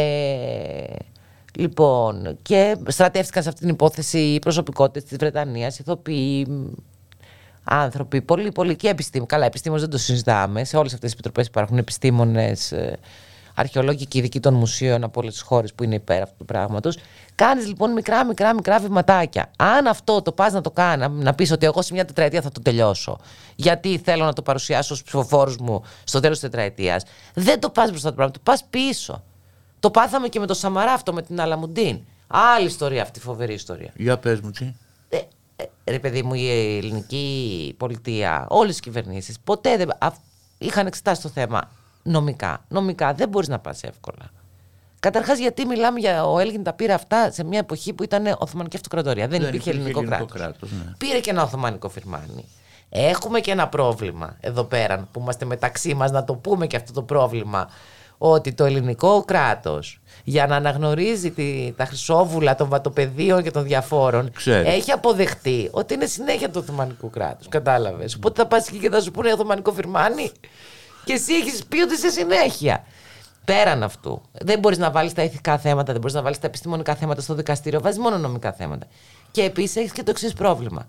λοιπόν, 1.58 2.38
και 2.42 2.78
στρατεύτηκαν 2.88 3.44
σε 3.44 3.50
αυτή 3.50 3.62
την 3.62 3.70
υπόθεση 3.70 4.18
οι 4.20 4.40
προσωπικότητες 4.40 5.04
της 5.04 5.18
Βρετανίας, 5.18 5.80
ηθοποιοί, 5.80 6.48
άνθρωποι, 7.66 8.22
πολύ, 8.22 8.52
πολύ 8.52 8.76
και 8.76 8.90
επιστήμονε. 8.90 9.28
Καλά, 9.30 9.46
επιστήμονες 9.46 9.84
δεν 9.84 9.92
το 9.92 9.98
συζητάμε. 9.98 10.64
Σε 10.64 10.78
όλες 10.78 10.94
αυτές 10.94 11.10
τις 11.10 11.14
επιτροπές 11.20 11.48
υπάρχουν 11.48 11.78
επιστήμονες 11.78 12.74
αρχαιολόγοι 13.56 14.06
και 14.06 14.18
ειδικοί 14.18 14.40
των 14.40 14.54
μουσείων 14.54 15.04
από 15.04 15.20
όλες 15.22 15.34
τις 15.34 15.42
χώρες 15.42 15.74
που 15.74 15.84
είναι 15.84 15.96
υπέρ 15.96 16.22
αυτού 16.22 16.36
του 16.38 16.46
πράγματος. 16.46 16.98
Κάνεις 17.36 17.68
λοιπόν 17.68 17.92
μικρά, 17.92 18.26
μικρά, 18.26 18.54
μικρά 18.54 18.80
βηματάκια. 18.80 19.52
Αν 19.58 19.88
αυτό 19.88 20.22
το 20.22 20.32
πας 20.32 20.54
να 20.54 20.62
το 20.62 20.72
κάνεις, 20.72 21.08
να 21.12 21.34
πεις 21.34 21.52
ότι 21.52 21.66
εγώ 21.66 21.82
σε 21.82 21.94
μια 21.94 22.06
τετραετία 22.06 22.42
θα 22.42 22.52
το 22.52 22.62
τελειώσω, 22.62 23.20
γιατί 23.56 23.98
θέλω 23.98 24.26
να 24.26 24.34
το 24.34 24.42
παρουσιάσω 24.42 24.96
στους 24.96 25.04
ψηφοφόρους 25.04 25.58
μου 25.58 25.84
στο 26.04 26.20
τέλος 26.20 26.40
της 26.40 26.50
τετραετίας, 26.50 27.04
δεν 27.34 27.60
το 27.60 27.70
πας 27.70 27.90
μπροστά 27.90 28.10
το 28.10 28.16
πράγμα, 28.16 28.34
το 28.34 28.40
πας 28.44 28.64
πίσω. 28.70 29.24
Το 29.80 29.92
πάθαμε 29.92 30.28
και 30.28 30.40
με 30.40 30.46
το 30.46 30.54
Σαμαρά 30.54 30.92
αυτό, 30.92 31.14
με 31.14 31.22
την 31.22 31.42
Αλαμουντίν. 31.42 32.00
Άλλη 32.28 32.66
ιστορία 32.66 33.02
αυτή, 33.02 33.20
φοβερή 33.20 33.54
ιστορία. 33.54 33.92
Για 33.96 34.18
πες 34.18 34.40
μου 34.40 34.52
τι. 34.52 34.74
Ε, 35.56 35.64
ε, 35.84 35.92
ρε 35.92 36.00
παιδί 36.00 36.24
μου, 36.24 36.34
η 36.34 36.78
ελληνική 36.78 37.76
πολιτεία, 37.78 38.46
όλες 38.50 38.78
οι 38.78 38.82
κυβερνήσεις 38.82 39.40
ποτέ 39.40 39.78
δεν 39.78 39.90
α, 40.00 40.12
είχαν 40.58 40.88
εξετάσει 40.88 41.22
το 41.22 41.30
θέμα 41.30 41.72
νομικά. 42.04 42.66
Νομικά 42.68 43.14
δεν 43.14 43.30
μπορείς 43.30 43.48
να 43.48 43.60
πας 43.60 43.84
εύκολα. 43.84 44.32
Καταρχάς, 45.00 45.40
γιατί 45.40 45.66
μιλάμε 45.66 46.00
για 46.00 46.26
ο 46.26 46.40
Έλγιν 46.40 46.64
τα 46.64 46.74
πήρε 46.74 46.94
αυτά 46.94 47.32
σε 47.32 47.44
μια 47.44 47.60
εποχή 47.60 47.94
που 47.94 48.04
ήταν 48.04 48.36
Οθωμανική 48.40 48.76
Αυτοκρατορία. 48.76 49.28
Δεν, 49.28 49.42
υπήρχε 49.42 49.70
ελληνικό, 49.70 50.04
κράτος. 50.04 50.32
κράτος, 50.32 50.72
ναι. 50.72 50.94
Πήρε 50.98 51.20
και 51.20 51.30
ένα 51.30 51.44
Οθωμανικό 51.44 51.90
φυρμάνι. 51.90 52.46
Έχουμε 52.90 53.40
και 53.40 53.52
ένα 53.52 53.68
πρόβλημα 53.68 54.38
εδώ 54.40 54.64
πέρα 54.64 55.08
που 55.12 55.20
είμαστε 55.20 55.46
μεταξύ 55.46 55.94
μας 55.94 56.12
να 56.12 56.24
το 56.24 56.34
πούμε 56.34 56.68
και 56.68 56.76
αυτό 56.76 56.92
το 56.94 57.02
πρόβλημα 57.02 57.70
ότι 58.18 58.54
το 58.54 58.66
ελληνικό 58.66 59.24
κράτος 59.24 60.02
για 60.28 60.48
να 60.48 60.56
αναγνωρίζει 60.56 61.32
τη, 61.32 61.74
τα 61.78 61.86
χρυσόβουλα 61.86 62.56
των 62.56 62.70
βατοπεδίων 62.70 63.44
και 63.44 63.52
των 63.52 63.64
διαφόρων 63.64 64.32
Ξέρεις. 64.32 64.74
έχει 64.74 64.92
αποδεχτεί 64.92 65.70
ότι 65.72 65.94
είναι 65.94 66.06
συνέχεια 66.06 66.50
του 66.50 66.60
Οθωμανικού 66.64 67.10
κράτους. 67.10 67.48
Κατάλαβες. 67.48 68.16
Οπότε 68.16 68.42
θα 68.42 68.48
πας 68.48 68.68
εκεί 68.68 68.78
και 68.78 68.90
θα 68.90 69.02
σου 69.02 69.12
πούνε 69.12 69.34
Οθωμανικό 69.34 69.72
φυρμάνι 69.72 70.32
και 71.06 71.14
εσύ 71.14 71.34
έχεις 71.34 71.66
πει 71.66 71.82
ότι 71.82 71.94
είσαι 71.94 72.10
συνέχεια. 72.10 72.84
Πέραν 73.46 73.84
αυτού, 73.84 74.22
δεν 74.32 74.60
μπορείς 74.60 74.78
να 74.78 74.92
βάλεις 74.92 75.14
τα 75.14 75.24
ηθικά 75.24 75.58
θέματα, 75.58 75.92
δεν 75.92 76.02
μπορείς 76.02 76.16
να 76.16 76.22
βάλεις 76.22 76.40
τα 76.40 76.48
επιστημονικά 76.48 76.96
θέματα 76.96 77.22
στο 77.22 77.34
δικαστήριο, 77.34 77.82
βάζεις 77.82 78.00
μόνο 78.00 78.18
νομικά 78.18 78.52
θέματα. 78.52 78.88
Και 79.32 79.44
επίσης 79.44 79.76
έχεις 79.76 79.92
και 79.92 80.04
το 80.04 80.12
εξής 80.12 80.34
πρόβλημα. 80.34 80.88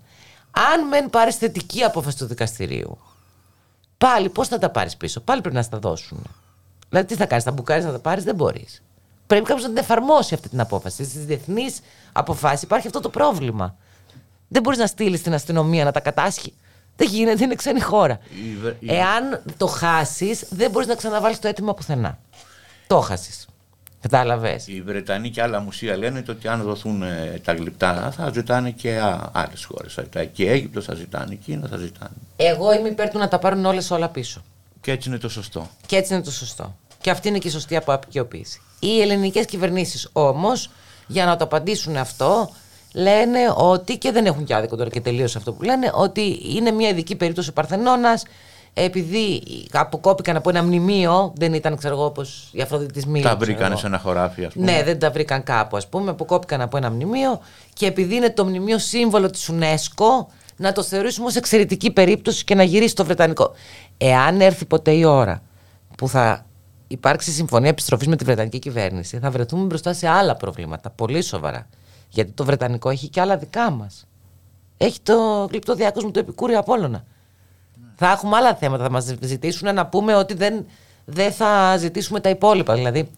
Αν 0.73 0.87
μεν 0.87 1.09
πάρεις 1.09 1.35
θετική 1.35 1.83
απόφαση 1.83 2.17
του 2.17 2.25
δικαστηρίου, 2.25 2.97
πάλι 3.97 4.29
πώς 4.29 4.47
θα 4.47 4.57
τα 4.57 4.69
πάρεις 4.69 4.97
πίσω, 4.97 5.19
πάλι 5.19 5.41
πρέπει 5.41 5.55
να 5.55 5.61
στα 5.61 5.77
δώσουν. 5.79 6.23
Δηλαδή, 6.89 7.07
τι 7.07 7.15
θα 7.15 7.25
κάνεις, 7.25 7.43
θα 7.43 7.51
μπουκάρεις 7.51 7.85
να 7.85 7.91
τα 7.91 7.99
πάρεις, 7.99 8.23
δεν 8.23 8.35
μπορείς. 8.35 8.81
Πρέπει 9.27 9.45
κάποιος 9.45 9.63
να 9.63 9.69
την 9.73 9.77
εφαρμόσει 9.77 10.33
αυτή 10.33 10.49
την 10.49 10.59
απόφαση. 10.59 11.03
Στις 11.03 11.25
διεθνείς 11.25 11.79
αποφάσεις 12.11 12.61
υπάρχει 12.61 12.87
αυτό 12.87 12.99
το 12.99 13.09
πρόβλημα. 13.09 13.75
Δεν 14.47 14.61
μπορείς 14.61 14.79
να 14.79 14.87
στείλεις 14.87 15.21
την 15.21 15.33
αστυνομία 15.33 15.83
να 15.83 15.91
τα 15.91 15.99
κατάσχει. 15.99 16.53
Δεν 16.95 17.07
γίνεται, 17.07 17.43
είναι 17.43 17.55
ξένη 17.55 17.79
χώρα. 17.81 18.19
Η 18.29 18.55
βε- 18.61 18.75
η- 18.83 18.91
Εάν 18.93 19.41
το 19.57 19.67
χάσεις, 19.67 20.45
δεν 20.49 20.71
μπορείς 20.71 20.87
να 20.87 20.95
ξαναβάλεις 20.95 21.39
το 21.39 21.47
αίτημα 21.47 21.73
πουθενά. 21.73 22.19
Το 22.87 22.99
χάσεις. 22.99 23.47
Κατάλαβες; 24.01 24.67
Οι 24.67 24.81
Βρετανοί 24.81 25.29
και 25.29 25.41
άλλα 25.41 25.59
μουσεία 25.59 25.97
λένε 25.97 26.23
ότι 26.29 26.47
αν 26.47 26.61
δοθούν 26.61 27.01
ε, 27.01 27.41
τα 27.43 27.53
γλυπτά 27.53 28.11
θα 28.15 28.31
ζητάνε 28.33 28.71
και 28.71 28.99
άλλες 29.31 29.63
χώρες. 29.65 29.99
Και 30.33 30.43
η 30.43 30.47
Αίγυπτος 30.49 30.85
θα 30.85 30.93
ζητάνε, 30.93 31.33
η 31.33 31.37
Κίνα 31.37 31.67
θα 31.67 31.77
ζητάνε. 31.77 32.11
Εγώ 32.35 32.73
είμαι 32.73 32.89
υπέρ 32.89 33.09
του 33.09 33.17
να 33.17 33.27
τα 33.27 33.39
πάρουν 33.39 33.65
όλες 33.65 33.91
όλα 33.91 34.09
πίσω. 34.09 34.41
Και 34.81 34.91
έτσι 34.91 35.09
είναι 35.09 35.17
το 35.17 35.29
σωστό. 35.29 35.69
Και 35.85 35.95
έτσι 35.95 36.13
είναι 36.13 36.23
το 36.23 36.31
σωστό. 36.31 36.75
Και 37.01 37.09
αυτή 37.09 37.27
είναι 37.27 37.37
και 37.37 37.47
η 37.47 37.51
σωστή 37.51 37.75
αποαπικιοποίηση. 37.75 38.61
Οι 38.79 39.01
ελληνικές 39.01 39.45
κυβερνήσεις 39.45 40.09
όμως, 40.11 40.69
για 41.07 41.25
να 41.25 41.35
το 41.35 41.43
απαντήσουν 41.43 41.97
αυτό, 41.97 42.49
λένε 42.93 43.39
ότι, 43.55 43.97
και 43.97 44.11
δεν 44.11 44.25
έχουν 44.25 44.43
και 44.43 44.55
άδικο 44.55 44.75
τώρα 44.75 44.89
και 44.89 45.01
τελείωσε 45.01 45.37
αυτό 45.37 45.53
που 45.53 45.63
λένε, 45.63 45.91
ότι 45.93 46.39
είναι 46.55 46.71
μια 46.71 46.89
ειδική 46.89 47.15
περίπτωση 47.15 47.49
ο 47.49 47.53
Παρθενώνας, 47.53 48.23
επειδή 48.73 49.43
αποκόπηκαν 49.71 50.35
από 50.35 50.49
ένα 50.49 50.63
μνημείο, 50.63 51.33
δεν 51.35 51.53
ήταν, 51.53 51.77
ξέρω 51.77 51.93
εγώ, 51.93 52.05
όπως 52.05 52.49
η 52.51 52.61
Αφροδίτη 52.61 53.07
Μήλου. 53.07 53.23
τα 53.23 53.29
ξέρω 53.29 53.45
βρήκανε 53.45 53.69
εγώ. 53.69 53.77
σε 53.77 53.87
ένα 53.87 53.97
χωράφι, 53.99 54.45
ας 54.45 54.53
πούμε. 54.53 54.71
Ναι, 54.71 54.83
δεν 54.83 54.99
τα 54.99 55.11
βρήκαν 55.11 55.43
κάπου, 55.43 55.77
ας 55.77 55.87
πούμε. 55.87 56.09
Αποκόπηκαν 56.09 56.61
από 56.61 56.77
ένα 56.77 56.89
μνημείο 56.89 57.39
και 57.73 57.85
επειδή 57.85 58.15
είναι 58.15 58.29
το 58.29 58.45
μνημείο 58.45 58.77
σύμβολο 58.77 59.29
της 59.29 59.49
UNESCO, 59.51 60.25
να 60.55 60.71
το 60.71 60.83
θεωρήσουμε 60.83 61.27
ως 61.27 61.35
εξαιρετική 61.35 61.91
περίπτωση 61.91 62.43
και 62.43 62.55
να 62.55 62.63
γυρίσει 62.63 62.95
το 62.95 63.05
Βρετανικό. 63.05 63.51
Εάν 63.97 64.41
έρθει 64.41 64.65
ποτέ 64.65 64.91
η 64.91 65.03
ώρα 65.03 65.41
που 65.97 66.07
θα 66.07 66.45
υπάρξει 66.87 67.31
συμφωνία 67.31 67.69
επιστροφής 67.69 68.07
με 68.07 68.15
τη 68.15 68.23
Βρετανική 68.23 68.59
κυβέρνηση, 68.59 69.19
θα 69.19 69.31
βρεθούμε 69.31 69.65
μπροστά 69.65 69.93
σε 69.93 70.07
άλλα 70.07 70.35
προβλήματα. 70.35 70.89
Πολύ 70.89 71.21
σοβαρά. 71.21 71.67
Γιατί 72.09 72.31
το 72.31 72.45
Βρετανικό 72.45 72.89
έχει 72.89 73.07
και 73.07 73.21
άλλα 73.21 73.37
δικά 73.37 73.71
μας. 73.71 74.07
Έχει 74.77 74.99
το 75.03 75.47
γλυπτό 75.51 75.75
διάκοσμο 75.75 76.11
του 76.11 76.19
Επικούριο 76.19 76.59
Απόλλωνα. 76.59 77.05
Θα 77.95 78.11
έχουμε 78.11 78.35
άλλα 78.35 78.55
θέματα. 78.55 78.83
Θα 78.83 78.89
μας 78.89 79.15
ζητήσουν 79.21 79.73
να 79.73 79.85
πούμε 79.85 80.15
ότι 80.15 80.33
δεν, 80.33 80.65
δεν 81.05 81.31
θα 81.31 81.77
ζητήσουμε 81.77 82.19
τα 82.19 82.29
υπόλοιπα. 82.29 82.73
Δηλαδή, 82.73 83.09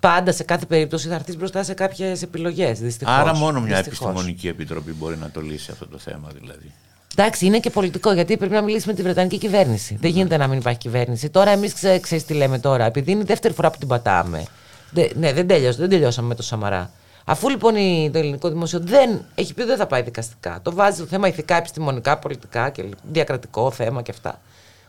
πάντα 0.00 0.32
σε 0.32 0.42
κάθε 0.42 0.66
περίπτωση 0.66 1.08
θα 1.08 1.14
έρθεις 1.14 1.36
μπροστά 1.36 1.62
σε 1.62 1.74
κάποιες 1.74 2.22
επιλογές. 2.22 2.98
Άρα 3.04 3.34
μόνο 3.34 3.60
μια 3.60 3.76
επιστημονική 3.76 4.48
επιτροπή 4.48 4.92
μπορεί 4.92 5.16
να 5.16 5.30
το 5.30 5.40
λύσει 5.40 5.70
αυτό 5.70 5.86
το 5.86 5.98
θέμα 5.98 6.28
δηλαδή. 6.40 6.72
Εντάξει, 7.16 7.46
είναι 7.46 7.58
και 7.60 7.70
πολιτικό 7.70 8.12
γιατί 8.12 8.36
πρέπει 8.36 8.52
να 8.54 8.62
μιλήσει 8.62 8.86
με 8.86 8.94
τη 8.94 9.02
Βρετανική 9.02 9.38
κυβέρνηση. 9.38 9.96
Δεν 10.00 10.10
γίνεται 10.10 10.36
να 10.36 10.46
μην 10.46 10.58
υπάρχει 10.58 10.78
κυβέρνηση. 10.78 11.30
Τώρα, 11.30 11.50
εμείς 11.50 11.72
ξέρεις 12.00 12.24
τι 12.24 12.34
λέμε 12.34 12.58
τώρα, 12.58 12.84
επειδή 12.84 13.10
είναι 13.10 13.20
η 13.20 13.24
δεύτερη 13.24 13.54
φορά 13.54 13.70
που 13.70 13.78
την 13.78 13.88
πατάμε. 13.88 14.44
Δε, 14.90 15.08
ναι, 15.14 15.32
δεν, 15.32 15.46
τέλειωσε, 15.46 15.78
δεν 15.78 15.88
τελειώσαμε 15.88 16.28
με 16.28 16.34
το 16.34 16.42
Σαμαρά. 16.42 16.90
Αφού 17.24 17.48
λοιπόν 17.48 17.76
η- 17.76 18.10
το 18.12 18.18
ελληνικό 18.18 18.48
δημόσιο 18.48 18.80
δεν 18.82 19.24
έχει 19.34 19.54
πει 19.54 19.60
ότι 19.60 19.68
δεν 19.70 19.78
θα 19.78 19.86
πάει 19.86 20.02
δικαστικά, 20.02 20.58
το 20.62 20.72
βάζει 20.74 21.00
το 21.00 21.06
θέμα 21.06 21.28
ηθικά, 21.28 21.56
επιστημονικά, 21.56 22.18
πολιτικά 22.18 22.70
και 22.70 22.84
διακρατικό 23.12 23.70
θέμα 23.70 24.02
και 24.02 24.10
αυτά. 24.10 24.40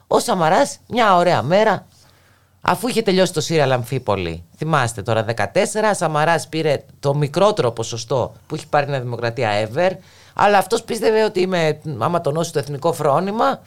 Ο 0.07 0.19
Σαμαράς, 0.19 0.77
μια 0.87 1.15
ωραία 1.15 1.41
μέρα, 1.41 1.85
αφού 2.61 2.87
είχε 2.87 3.01
τελειώσει 3.01 3.33
το 3.33 3.41
Σύριαλ 3.41 3.71
Αμφίπολη, 3.71 4.43
θυμάστε 4.57 5.01
τώρα 5.01 5.25
14, 5.35 5.93
Σαμαράς 5.93 6.47
πήρε 6.47 6.83
το 6.99 7.15
μικρότερο 7.15 7.71
ποσοστό 7.71 8.33
που 8.47 8.55
έχει 8.55 8.67
πάρει 8.67 8.87
η 8.87 8.89
Νέα 8.89 9.01
Δημοκρατία 9.01 9.49
ever, 9.69 9.91
αλλά 10.33 10.57
αυτός 10.57 10.83
πίστευε 10.83 11.23
ότι 11.23 11.47
με, 11.47 11.79
άμα 11.99 12.21
τονώσει 12.21 12.53
το 12.53 12.59
εθνικό 12.59 12.93
φρόνημα, 12.93 13.59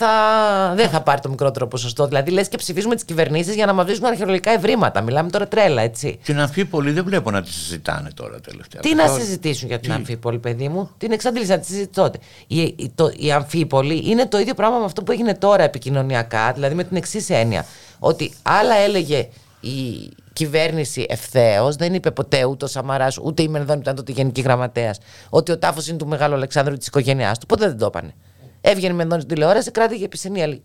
θα, 0.00 0.72
δεν 0.76 0.88
θα 0.88 1.02
πάρει 1.02 1.20
το 1.20 1.28
μικρότερο 1.28 1.66
ποσοστό. 1.66 2.06
Δηλαδή, 2.06 2.30
λες 2.30 2.48
και 2.48 2.56
ψηφίζουμε 2.56 2.94
τις 2.94 3.04
κυβερνήσεις 3.04 3.54
για 3.54 3.66
να 3.66 3.72
μας 3.72 3.84
βρίσκουν 3.84 4.08
αρχαιολογικά 4.08 4.50
ευρήματα. 4.50 5.00
Μιλάμε 5.00 5.30
τώρα 5.30 5.48
τρέλα, 5.48 5.82
έτσι. 5.82 6.18
Την 6.24 6.40
Αμφίπολη 6.40 6.90
δεν 6.90 7.04
βλέπω 7.04 7.30
να 7.30 7.42
τη 7.42 7.52
συζητάνε 7.52 8.10
τώρα 8.14 8.40
τελευταία. 8.40 8.80
Τι 8.80 8.94
να 8.94 9.02
Καθόλου. 9.02 9.20
συζητήσουν 9.20 9.68
για 9.68 9.78
την 9.78 9.90
Τι; 9.90 9.96
Αμφίπολη, 9.96 10.38
παιδί 10.38 10.68
μου; 10.68 10.90
Την 10.98 11.12
εξαντλήσα 11.12 11.54
να 11.54 11.60
τη 11.60 11.66
συζητήσω 11.66 12.02
τότε. 12.02 12.18
Η, 12.46 12.60
η, 12.60 12.92
το, 12.94 13.12
η 13.16 13.32
Αμφίπολη 13.32 14.02
είναι 14.10 14.26
το 14.26 14.38
ίδιο 14.38 14.54
πράγμα 14.54 14.78
με 14.78 14.84
αυτό 14.84 15.02
που 15.02 15.12
έγινε 15.12 15.34
τώρα 15.34 15.62
επικοινωνιακά, 15.62 16.52
δηλαδή 16.52 16.74
με 16.74 16.84
την 16.84 16.96
εξής 16.96 17.30
έννοια. 17.30 17.66
Ότι 17.98 18.32
άλλα 18.42 18.74
έλεγε 18.74 19.28
η 19.60 20.10
κυβέρνηση 20.38 21.06
ευθέως, 21.08 21.76
δεν 21.76 21.94
είπε 21.94 22.10
ποτέ 22.10 22.44
ούτε 22.44 22.64
ο 22.64 22.68
Σαμαρά, 22.68 23.08
ούτε 23.22 23.42
η 23.42 23.48
Μενδόνη 23.48 23.80
ήταν 23.80 23.94
τότε 23.94 24.12
γενική 24.12 24.40
γραμματέας, 24.40 24.98
ότι 25.30 25.52
ο 25.52 25.58
τάφος 25.58 25.88
είναι 25.88 25.98
του 25.98 26.06
Μεγάλου 26.06 26.34
Αλεξάνδρου 26.34 26.76
της 26.76 26.86
οικογένειάς 26.86 27.38
του. 27.38 27.46
Ποτέ 27.46 27.66
δεν 27.66 27.78
το 27.78 27.86
είπανε. 27.86 28.14
Έβγαινε 28.60 28.92
η 28.92 28.96
Μενδόνη 28.96 29.20
στην 29.22 29.34
τηλεόραση, 29.34 29.70
κράτηγε 29.70 30.04
επισενία. 30.04 30.46
Λέει, 30.46 30.62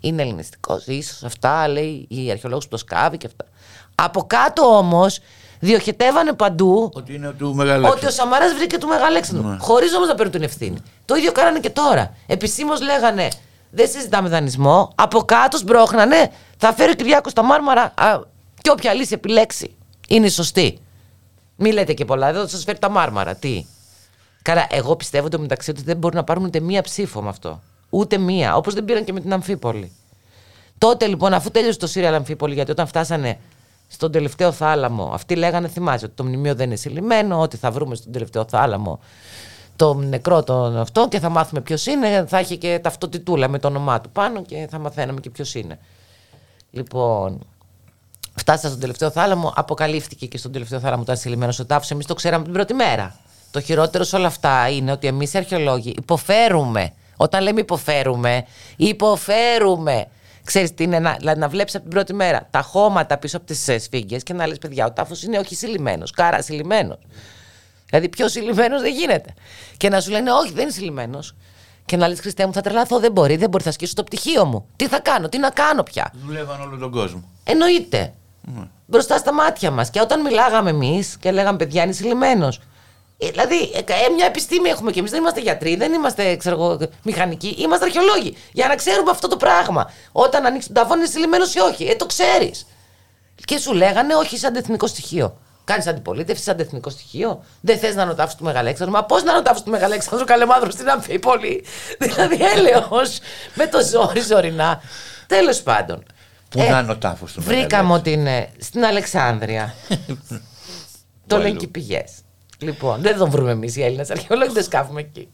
είναι 0.00 0.22
ελληνιστικός, 0.22 0.86
ίσως 0.86 1.22
αυτά, 1.22 1.68
λέει 1.68 2.06
η 2.08 2.30
αρχαιολόγο 2.30 2.60
που 2.60 2.68
το 2.68 2.76
σκάβει 2.76 3.16
και 3.16 3.26
αυτά. 3.26 3.44
Από 3.94 4.22
κάτω 4.26 4.76
όμως 4.76 5.18
διοχετεύανε 5.60 6.32
παντού 6.32 6.90
Ότι 6.94 7.14
είναι 7.14 7.32
του 7.38 7.54
μεγάλου. 7.54 7.86
ότι 7.90 8.06
ο 8.06 8.10
Σαμαράς 8.10 8.54
βρήκε 8.54 8.78
του 8.78 8.86
Μεγαλέξανδρου. 8.86 9.48
Ναι. 9.48 9.56
Χωρίς 9.60 9.94
όμως 9.94 10.08
να 10.08 10.14
παίρνουν 10.14 10.32
την 10.32 10.42
ευθύνη. 10.42 10.76
Το 11.04 11.14
ίδιο 11.14 11.32
κάνανε 11.32 11.58
και 11.60 11.70
τώρα. 11.70 12.14
Επισήμως 12.26 12.80
λέγανε 12.80 13.28
δεν 13.74 13.88
συζητάμε 13.88 14.28
δανεισμό. 14.28 14.92
Από 14.94 15.20
κάτω 15.20 15.56
σμπρώχνανε. 15.56 16.30
Θα 16.56 16.72
φέρει 16.72 16.90
ο 16.90 16.94
Κυριάκος 16.94 17.32
στα 17.32 17.42
μάρμαρα. 17.42 17.92
Α, 17.96 18.20
και 18.62 18.70
όποια 18.70 18.94
λύση 18.94 19.14
επιλέξει 19.14 19.76
είναι 20.08 20.26
η 20.26 20.30
σωστή. 20.30 20.78
Μη 21.56 21.72
λέτε 21.72 21.92
και 21.92 22.04
πολλά. 22.04 22.32
Δεν 22.32 22.42
θα 22.42 22.48
σας 22.48 22.64
φέρει 22.64 22.78
τα 22.78 22.90
μάρμαρα. 22.90 23.34
Τι; 23.34 23.64
Καλά, 24.42 24.66
εγώ 24.70 24.96
πιστεύω 24.96 25.28
το 25.28 25.38
μεταξύ 25.38 25.70
ότι 25.70 25.82
δεν 25.82 25.96
μπορούν 25.96 26.16
να 26.16 26.24
πάρουν 26.24 26.44
ούτε 26.44 26.60
μία 26.60 26.82
ψήφο 26.82 27.22
με 27.22 27.28
αυτό. 27.28 27.62
Ούτε 27.90 28.18
μία. 28.18 28.56
Όπως 28.56 28.74
δεν 28.74 28.84
πήραν 28.84 29.04
και 29.04 29.12
με 29.12 29.20
την 29.20 29.32
Αμφίπολη. 29.32 29.92
Τότε 30.78 31.06
λοιπόν, 31.06 31.32
αφού 31.32 31.50
τέλειωσε 31.50 31.78
το 31.78 31.86
Σύριαλ 31.86 32.14
Αμφίπολη, 32.14 32.54
γιατί 32.54 32.70
όταν 32.70 32.86
φτάσανε 32.86 33.38
στον 33.88 34.12
τελευταίο 34.12 34.52
θάλαμο, 34.52 35.10
αυτοί 35.12 35.36
λέγανε, 35.36 35.68
θυμάσαι, 35.68 36.04
ότι 36.04 36.14
το 36.14 36.24
μνημείο 36.24 36.54
δεν 36.54 36.66
είναι 36.66 36.76
συλλημμένο, 36.76 37.40
ότι 37.40 37.56
θα 37.56 37.70
βρούμε 37.70 37.94
στον 37.94 38.12
τελευταίο 38.12 38.44
θάλαμο 38.48 39.00
το 39.76 39.94
νεκρό 39.94 40.42
τον 40.42 40.76
αυτό 40.76 41.08
και 41.08 41.18
θα 41.18 41.28
μάθουμε 41.28 41.60
ποιος 41.60 41.86
είναι. 41.86 42.24
Θα 42.26 42.38
έχει 42.38 42.56
και 42.56 42.78
ταυτοτητούλα 42.82 43.48
με 43.48 43.58
το 43.58 43.68
όνομά 43.68 44.00
του 44.00 44.10
πάνω 44.10 44.42
και 44.42 44.66
θα 44.70 44.78
μαθαίναμε 44.78 45.20
και 45.20 45.30
ποιος 45.30 45.54
είναι. 45.54 45.78
Λοιπόν, 46.70 47.46
φτάσαμε 48.34 48.68
στον 48.68 48.80
τελευταίο 48.80 49.10
θάλαμο, 49.10 49.52
αποκαλύφθηκε 49.56 50.26
και 50.26 50.38
στον 50.38 50.52
τελευταίο 50.52 50.80
θάλαμο 50.80 51.02
ήταν 51.02 51.16
συλλημμένο 51.16 51.52
ο 51.60 51.64
τάφο. 51.64 51.86
Εμείς 51.90 52.06
το 52.06 52.14
ξέραμε 52.14 52.44
την 52.44 52.52
πρώτη 52.52 52.74
μέρα. 52.74 53.16
Το 53.50 53.60
χειρότερο 53.60 54.04
σε 54.04 54.16
όλα 54.16 54.26
αυτά 54.26 54.68
είναι 54.68 54.92
ότι 54.92 55.06
εμείς 55.06 55.32
οι 55.32 55.38
αρχαιολόγοι 55.38 55.94
υποφέρουμε. 55.96 56.92
Όταν 57.16 57.42
λέμε 57.42 57.60
υποφέρουμε, 57.60 58.44
υποφέρουμε. 58.76 60.06
Ξέρεις 60.44 60.74
τι 60.74 60.82
είναι 60.82 60.98
να, 60.98 61.16
δηλαδή 61.18 61.40
να 61.40 61.48
βλέπεις 61.48 61.74
από 61.74 61.82
την 61.82 61.92
πρώτη 61.92 62.14
μέρα 62.14 62.46
τα 62.50 62.62
χώματα 62.62 63.18
πίσω 63.18 63.36
από 63.36 63.46
τις 63.46 63.68
σφίγγες 63.78 64.22
και 64.22 64.32
να 64.32 64.46
λες 64.46 64.58
παιδιά, 64.58 64.86
ο 64.86 64.92
τάφος 64.92 65.22
είναι 65.22 65.38
όχι 65.38 65.54
συλλημένος, 65.54 66.10
κάρα 66.10 66.42
συλλημένος. 66.42 66.98
Δηλαδή 67.86 68.08
πιο 68.08 68.28
συλλημένος 68.28 68.80
δεν 68.80 68.92
γίνεται. 68.92 69.34
Και 69.76 69.88
να 69.88 70.00
σου 70.00 70.10
λένε 70.10 70.32
όχι, 70.32 70.52
δεν 70.52 70.62
είναι 70.62 70.72
συλλημένος. 70.72 71.34
Και 71.84 71.96
να 71.96 72.08
λες 72.08 72.20
Χριστέ 72.20 72.46
μου, 72.46 72.52
θα 72.52 72.60
τρελαθώ, 72.60 72.98
δεν 72.98 73.12
μπορεί, 73.12 73.36
δεν 73.36 73.48
μπορεί, 73.48 73.64
θα 73.64 73.72
σκίσω 73.72 73.94
το 73.94 74.04
πτυχίο 74.04 74.44
μου. 74.44 74.66
Τι 74.76 74.88
θα 74.88 75.00
κάνω, 75.00 75.28
τι 75.28 75.38
να 75.38 75.50
κάνω 75.50 75.82
πια; 75.82 76.12
Δουλεύαν 76.24 76.60
όλο 76.60 76.76
τον 76.76 76.90
κόσμο. 76.90 77.22
Εννοείται. 77.44 78.14
Μπροστά 78.86 79.16
στα 79.16 79.32
μάτια 79.32 79.70
μας. 79.70 79.90
Και 79.90 80.00
όταν 80.00 80.20
μιλάγαμε 80.20 80.70
εμείς 80.70 81.16
και 81.20 81.30
λέγαμε 81.30 81.56
παιδιά 81.58 81.82
είναι 81.82 81.92
συλλημένος. 81.92 82.60
Ε, 83.18 83.30
Δηλαδή, 83.30 83.70
ε, 83.74 83.78
ε, 83.78 84.08
μια 84.16 84.26
επιστήμη 84.26 84.68
έχουμε 84.68 84.90
και 84.90 84.98
εμείς. 84.98 85.10
Δεν 85.10 85.20
είμαστε 85.20 85.40
γιατροί, 85.40 85.76
δεν 85.76 85.92
είμαστε 85.92 86.36
ξέρω, 86.36 86.54
εγώ, 86.62 86.78
μηχανικοί, 87.02 87.56
είμαστε 87.58 87.84
αρχαιολόγοι. 87.84 88.36
Για 88.52 88.68
να 88.68 88.74
ξέρουμε 88.74 89.10
αυτό 89.10 89.28
το 89.28 89.36
πράγμα. 89.36 89.90
Όταν 90.12 90.46
ανοίξεις 90.46 90.72
τον 90.72 90.82
ταβόν 90.82 90.98
είναι 90.98 91.06
συλλημένος 91.06 91.54
ή 91.54 91.58
όχι. 91.58 91.84
Ε, 91.84 91.96
το 91.96 92.06
ξέρεις. 92.06 92.66
Και 93.44 93.58
σου 93.58 93.72
λέγανε 93.72 94.14
όχι 94.14 94.38
σαν 94.38 94.54
εθνικό 94.54 94.86
στοιχείο. 94.86 95.36
Κάνεις 95.64 95.86
αντιπολίτευση 95.86 96.42
σαν 96.42 96.58
εθνικό 96.58 96.90
στοιχείο. 96.90 97.44
Δεν 97.60 97.78
θες 97.78 97.94
να 97.94 98.02
ανωτάψει 98.02 98.36
του 98.36 98.44
Μεγαλέξανδρου. 98.44 98.94
Μα 98.96 99.04
πώς 99.04 99.22
να 99.22 99.32
ανωτάψει 99.32 99.62
του 99.62 99.70
Μεγαλέξανδρου 99.70 100.26
Καλεμάνδρου 100.26 100.70
στην 100.70 100.88
Αμφίπολη. 100.88 101.64
δηλαδή 102.00 102.38
έλεος 102.56 103.18
με 103.54 103.66
το 103.66 103.78
ζόρι 103.84 104.20
ζωρινά. 104.20 104.80
Τέλος 105.26 105.62
πάντων. 105.62 106.04
Πού 106.52 106.58
να 106.70 106.78
είναι 106.78 106.90
ο 106.90 106.96
τάφος 106.96 107.32
του 107.32 107.42
Βρήκαμε 107.42 107.92
ότι 107.92 108.12
είναι 108.12 108.48
στην 108.58 108.84
Αλεξάνδρεια. 108.84 109.74
το 111.26 111.36
λένε 111.36 111.48
αλλού. 111.48 111.58
και 111.58 111.64
οι 111.64 111.68
πηγές. 111.68 112.12
Λοιπόν, 112.58 113.00
δεν 113.00 113.16
τον 113.16 113.30
βρούμε 113.30 113.50
εμείς 113.50 113.76
οι 113.76 113.82
Έλληνες 113.82 114.10
αρχαιολόγοι, 114.10 114.52
δεν 114.52 114.62
σκάφουμε 114.62 115.00
εκεί. 115.00 115.28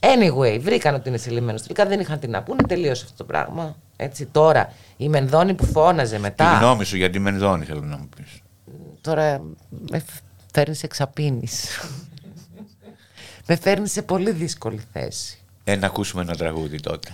Anyway, 0.00 0.58
βρήκαν 0.60 0.94
ότι 0.94 1.08
είναι 1.08 1.18
συλλημένο. 1.18 1.58
Τελικά 1.58 1.86
δεν 1.86 2.00
είχαν 2.00 2.18
τι 2.18 2.28
να 2.28 2.42
πούνε, 2.42 2.62
τελείωσε 2.68 3.02
αυτό 3.04 3.16
το 3.16 3.24
πράγμα. 3.24 3.76
Έτσι, 3.96 4.26
τώρα 4.26 4.72
η 4.96 5.08
Μενδώνη 5.08 5.54
που 5.54 5.64
φώναζε 5.64 6.14
Τη 6.14 6.20
μετά. 6.20 6.58
γνώμη 6.58 6.84
σου 6.84 6.96
για 6.96 7.10
τη 7.10 7.18
Μενδώνη 7.18 7.64
θέλω 7.64 7.80
να 7.80 7.96
μου 7.96 8.08
πεις. 8.16 8.40
Τώρα 9.00 9.40
με 9.90 10.04
φέρνεις 10.52 10.78
σε 10.78 10.86
εξαπίνεις. 10.86 11.80
με 13.48 13.56
φέρνεις 13.56 13.92
σε 13.92 14.02
πολύ 14.02 14.30
δύσκολη 14.30 14.80
θέση. 14.92 15.38
Ε, 15.64 15.76
να 15.76 15.86
ακούσουμε 15.86 16.22
ένα 16.22 16.34
τραγούδι 16.34 16.80
τότε. 16.80 17.08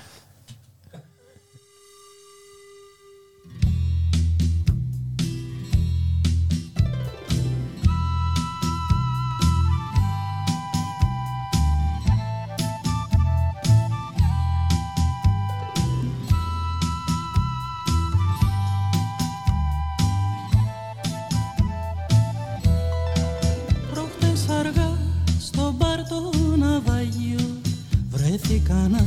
Βρέθηκα 28.46 28.88
να 28.90 29.06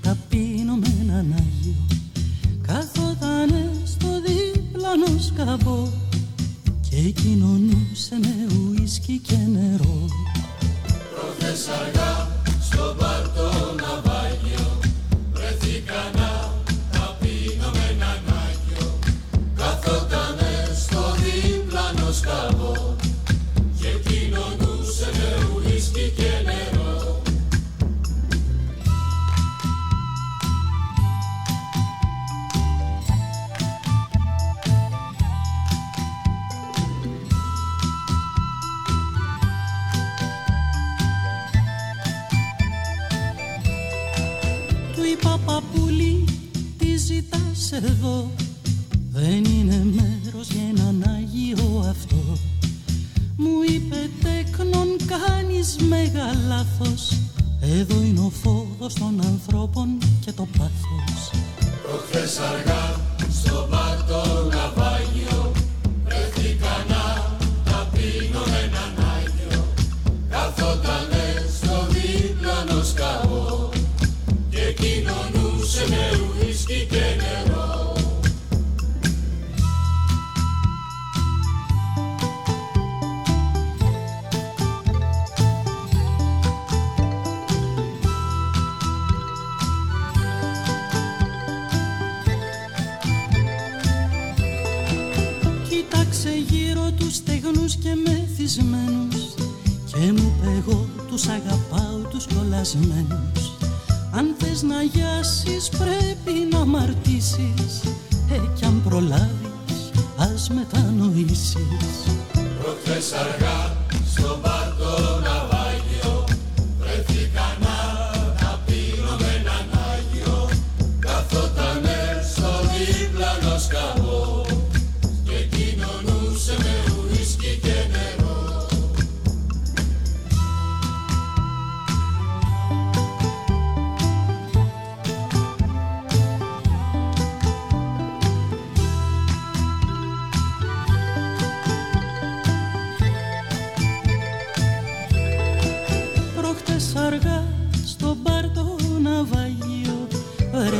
τα 0.00 0.16
πίνω 0.28 0.74
με 0.74 0.96
έναν 1.00 1.34
Άγιο 1.38 1.86
Καθότανε 2.66 3.70
στο 3.84 4.08
δίπλανο 4.20 5.18
σκαμπό 5.18 5.88
Και 6.90 6.96
κοινωνούσε 6.96 8.18
με 8.20 8.46
ουίσκι 8.54 9.18
και 9.18 9.36
νερό. 9.36 10.06
Του 12.70 12.96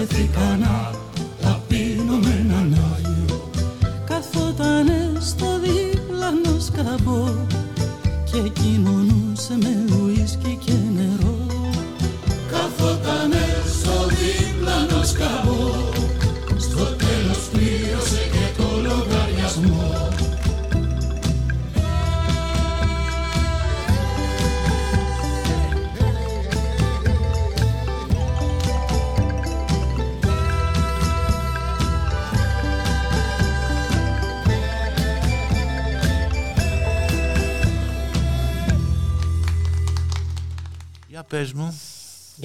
Ti 0.06 0.26
Pana. 0.34 1.01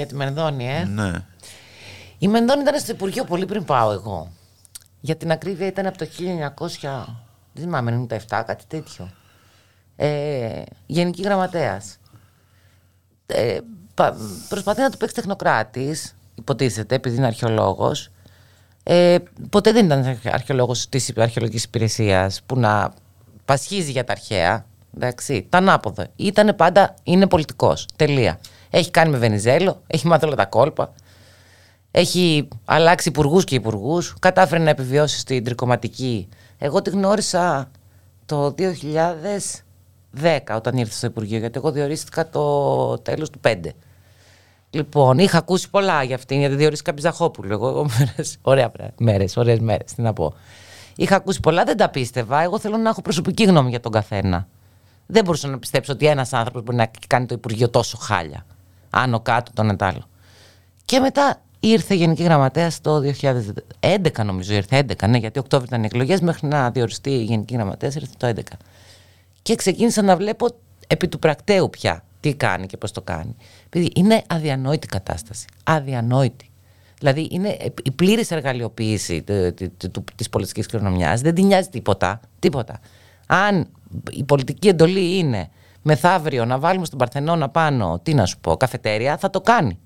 Τη 0.08 0.16
Μενδώνη, 0.16 0.70
ε. 0.70 0.84
Ναι. 0.84 1.12
Η 2.18 2.28
Μενδώνη 2.28 2.62
ήταν 2.62 2.80
στο 2.80 2.92
Υπουργείο 2.92 3.24
πολύ 3.24 3.46
πριν 3.46 3.66
πάω 3.66 3.92
εγώ. 3.92 4.32
Για 5.02 5.16
την 5.16 5.32
ακρίβεια 5.32 5.68
ήταν 5.68 5.86
από 5.86 5.98
το 5.98 6.06
1900, 6.06 7.06
δεν 7.54 7.64
θυμάμαι, 7.64 8.08
97, 8.10 8.44
κάτι 8.46 8.64
τέτοιο. 8.68 9.10
Ε, 9.96 10.62
Γενική 10.86 11.22
Γραμματέας. 11.22 11.98
Ε, 13.26 13.58
πα- 13.94 14.16
προσπαθεί 14.50 14.82
να 14.82 14.90
του 14.90 14.98
παίξει 14.98 15.16
τεχνοκράτης, 15.16 16.16
υποτίθεται, 16.36 16.96
επειδή 16.96 17.16
είναι 17.16 17.26
αρχαιολόγος. 17.26 18.10
Ε, 18.84 19.18
ποτέ 19.50 19.72
δεν 19.72 19.86
ήταν 19.86 20.20
αρχαιολόγος 20.32 20.90
της 20.90 21.14
αρχαιολογικής 21.18 21.64
υπηρεσίας 21.64 22.42
που 22.46 22.60
να 22.60 22.94
πασχίζει 23.46 23.92
για 23.92 24.04
τα 24.04 24.12
αρχαία. 24.12 24.66
Εντάξει, 24.96 25.46
τα 25.50 25.58
ανάποδα. 25.58 26.08
Ήταν 26.16 26.56
πάντα, 26.56 26.94
είναι 27.04 27.28
πολιτικός. 27.28 27.86
Τελεία. 27.96 28.40
Έχει 28.70 28.92
κάνει 28.92 29.12
με 29.12 29.18
Βενιζέλο, 29.18 29.82
έχει 29.88 30.08
μάθει 30.08 30.26
όλα 30.26 30.36
τα 30.36 30.46
κόλπα. 30.46 30.94
Έχει 31.92 32.48
αλλάξει 32.66 33.10
υπουργούς 33.10 33.44
και 33.44 33.56
υπουργούς. 33.56 34.16
Κατάφερε 34.20 34.64
να 34.64 34.70
επιβιώσει 34.70 35.20
στην 35.20 35.44
τρικοματική. 35.44 36.28
Εγώ 36.58 36.82
τη 36.82 36.90
γνώρισα 36.90 37.72
το 38.26 38.56
2010 38.58 40.56
όταν 40.56 40.78
ήρθε 40.78 40.94
στο 40.94 41.08
Υπουργείο, 41.08 41.38
γιατί 41.38 41.58
εγώ 41.58 41.72
διορίστηκα 41.72 42.30
το 42.30 42.98
τέλος 42.98 43.30
του 43.30 43.40
5. 43.44 43.56
Λοιπόν, 44.70 45.18
είχα 45.18 45.38
ακούσει 45.38 45.70
πολλά 45.70 46.04
για 46.04 46.16
αυτήν, 46.16 46.40
γιατί 46.40 46.56
διορίστηκα 46.56 46.94
Πιζαχόπουλο. 46.94 47.54
Εγώ, 47.54 47.68
εγώ 47.68 47.86
μέρες, 48.00 48.38
ωραία 48.42 48.72
μέρες, 48.98 49.38
ωραίες 49.38 49.60
μέρες, 49.60 49.94
τι 49.94 50.02
να 50.02 50.14
πω. 50.14 50.34
Είχα 50.96 51.16
ακούσει 51.16 51.40
πολλά, 51.40 51.64
δεν 51.64 51.78
τα 51.78 51.90
πίστευα. 51.90 52.42
Εγώ 52.42 52.60
θέλω 52.60 52.78
να 52.78 52.90
έχω 52.90 53.02
προσωπική 53.02 53.44
γνώμη 53.44 53.70
για 53.70 53.80
τον 53.80 53.92
καθένα. 53.92 54.48
Δεν 55.06 55.24
μπορούσα 55.24 55.48
να 55.48 55.60
πιστέψω 55.60 55.94
ότι 55.94 56.06
ένας 56.06 56.34
άνθρωπος 56.34 56.64
μπορεί 56.64 56.78
να 56.78 56.92
κάνει 57.08 57.26
το 57.26 57.34
Υπουργείο 57.34 57.70
τόσο 57.70 57.98
χάλια. 57.98 58.46
Άνω 58.90 59.20
κάτω 59.20 59.52
τον 59.54 59.70
ετάλλο. 59.70 60.04
Και 60.86 61.00
μετά 61.00 61.42
ήρθε 61.60 61.94
η 61.94 61.98
Γενική 61.98 62.24
Γραμματέα 62.24 62.72
το 62.82 63.02
2011, 63.80 64.24
νομίζω. 64.26 64.54
Ήρθε 64.54 64.86
11, 64.88 65.08
ναι, 65.08 65.18
γιατί 65.18 65.40
Οκτώβριο 65.40 65.68
ήταν 65.70 65.84
οι 65.84 65.86
εκλογές. 65.86 66.22
Μέχρι 66.22 66.48
να 66.48 66.72
διοριστεί 66.72 67.10
η 67.10 67.24
Γενική 67.24 67.54
Γραμματέα 67.54 67.92
ήρθε 67.96 68.14
το 68.18 68.28
11. 68.28 68.42
Και 69.42 69.56
ξεκίνησα 69.56 70.02
να 70.02 70.16
βλέπω 70.16 70.48
επί 70.88 71.08
του 71.08 71.20
πρακτέου 71.20 71.70
πια 71.70 72.04
τι 72.20 72.34
κάνει 72.34 72.66
και 72.66 72.78
πώς 72.78 72.92
το 72.92 73.02
κάνει. 73.02 73.36
Επειδή 73.66 73.92
είναι 73.96 74.24
αδιανόητη 74.28 74.88
κατάσταση. 74.88 75.46
Αδιανόητη. 75.64 76.50
Δηλαδή 77.00 77.28
είναι 77.32 77.58
η 77.84 77.92
πλήρης 77.92 78.32
εργαλειοποίηση 78.32 79.24
της 80.16 80.30
πολιτικής 80.30 80.66
κληρονομιάς. 80.66 81.22
Δεν 81.22 81.34
την 81.34 81.46
νοιάζει 81.46 81.70
τίποτα. 81.70 82.20
τίποτα. 82.40 82.80
Αν 83.28 83.68
η 84.12 84.24
πολιτική 84.24 84.68
εντολή 84.68 85.18
είναι 85.18 85.50
μεθαύριο 85.88 86.46
να 86.46 86.60
βάλουμε 86.60 86.86
στον 86.86 86.98
Παρθενώνα 86.98 87.50
πάνω, 87.50 88.00
τι 88.04 88.14
να 88.14 88.26
σου 88.26 88.40
πω, 88.40 88.58
καφετέρια, 88.58 89.18
θα 89.18 89.30
το 89.30 89.42
κάνει. 89.42 89.80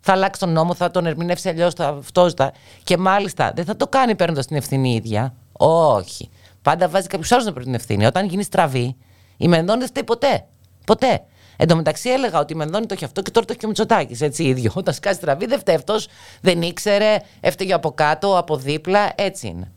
Θα 0.00 0.12
αλλάξει 0.12 0.40
τον 0.40 0.52
νόμο, 0.52 0.74
θα 0.74 0.90
τον 0.90 1.06
ερμηνεύσει 1.06 1.48
αλλιώς, 1.48 1.74
θα 1.74 1.88
αυτό. 1.88 2.30
Θα... 2.36 2.52
Και 2.82 2.96
μάλιστα 2.96 3.52
δεν 3.54 3.64
θα 3.64 3.76
το 3.76 3.86
κάνει 3.86 4.14
παίρνοντας 4.14 4.46
την 4.46 4.56
ευθύνη 4.56 4.94
ίδια. 4.94 5.34
Όχι. 5.52 6.30
Πάντα 6.62 6.88
βάζει 6.88 7.06
κάποιο 7.06 7.36
άλλο 7.36 7.44
να 7.44 7.52
παίρνει 7.52 7.64
την 7.64 7.74
ευθύνη. 7.74 8.06
Όταν 8.06 8.26
γίνει 8.26 8.42
στραβή, 8.42 8.96
η 9.36 9.48
Μενδώνη 9.48 9.78
δεν 9.78 9.88
φταίει 9.88 10.04
ποτέ. 10.04 10.46
Ποτέ. 10.86 11.24
Εν 11.56 11.68
τω 11.68 11.76
μεταξύ 11.76 12.10
έλεγα 12.10 12.38
ότι 12.38 12.52
η 12.52 12.56
Μενδώνη 12.56 12.86
το 12.86 12.94
έχει 12.94 13.04
αυτό 13.04 13.22
και 13.22 13.30
τώρα 13.30 13.46
το 13.46 13.52
έχει 13.52 13.60
και 13.60 13.66
ο 13.66 13.68
Μητσοτάκης. 13.68 14.20
Έτσι 14.20 14.44
ίδιο. 14.44 14.72
Όταν 14.80 14.94
σκάσει 14.94 15.16
στραβή, 15.16 15.46
δεν 15.46 15.58
φταίει 15.58 15.74
αυτός, 15.74 16.08
δεν 16.40 16.62
ήξερε, 16.62 17.16
έφταιγε 17.40 17.72
από 17.72 17.90
κάτω, 17.90 18.38
από 18.38 18.56
δίπλα. 18.56 19.12
Έτσι 19.14 19.46
είναι. 19.46 19.72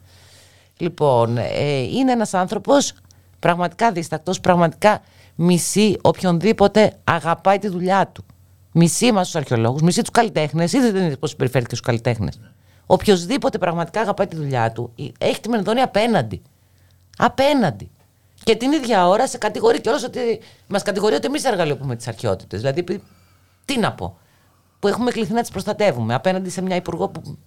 Λοιπόν, 0.77 1.37
ε, 1.37 1.81
είναι 1.81 2.11
ένας 2.11 2.33
άνθρωπος 2.33 2.93
πραγματικά 3.39 3.91
δίστακτο, 3.91 4.33
πραγματικά 4.41 5.01
μισεί 5.35 5.97
οποιονδήποτε 6.01 6.93
αγαπάει 7.03 7.59
τη 7.59 7.67
δουλειά 7.67 8.07
του. 8.07 8.25
Μισεί 8.71 9.11
μας 9.11 9.25
τους 9.25 9.35
αρχαιολόγους, 9.35 9.81
μισεί 9.81 10.01
τους 10.01 10.11
καλλιτέχνες. 10.11 10.73
Είδατε 10.73 10.91
δεν 10.91 11.03
είδες 11.03 11.19
πώς 11.19 11.29
συμπεριφέρθηκε 11.29 11.75
στους 11.75 11.87
καλλιτέχνες. 11.87 12.39
Οποιοδήποτε 12.85 13.57
πραγματικά 13.57 14.01
αγαπάει 14.01 14.27
τη 14.27 14.35
δουλειά 14.35 14.71
του, 14.71 14.93
έχει 15.17 15.39
τη 15.39 15.49
Μενδώνη 15.49 15.81
απέναντι. 15.81 16.41
Απέναντι. 17.17 17.89
Και 18.43 18.55
την 18.55 18.71
ίδια 18.71 19.07
ώρα 19.07 19.27
σε 19.27 19.37
κατηγορεί 19.37 19.81
κιόλας 19.81 20.03
ότι. 20.03 20.39
Μας 20.67 20.81
κατηγορεί 20.81 21.15
ότι 21.15 21.25
εμείς 21.25 21.43
εργαλειοποιούμε 21.43 21.95
τις 21.95 22.07
αρχαιότητες. 22.07 22.59
Δηλαδή, 22.61 23.01
τι 23.65 23.79
να 23.79 23.93
πω. 23.93 24.17
Που 24.79 24.87
έχουμε 24.87 25.11
κληθεί 25.11 25.33
να 25.33 25.41
τις 25.41 25.49
προστατεύουμε 25.49 26.13
απέναντι 26.13 26.49
σε 26.49 26.61
μια 26.61 26.75
υπουργό 26.75 27.09
που. 27.09 27.37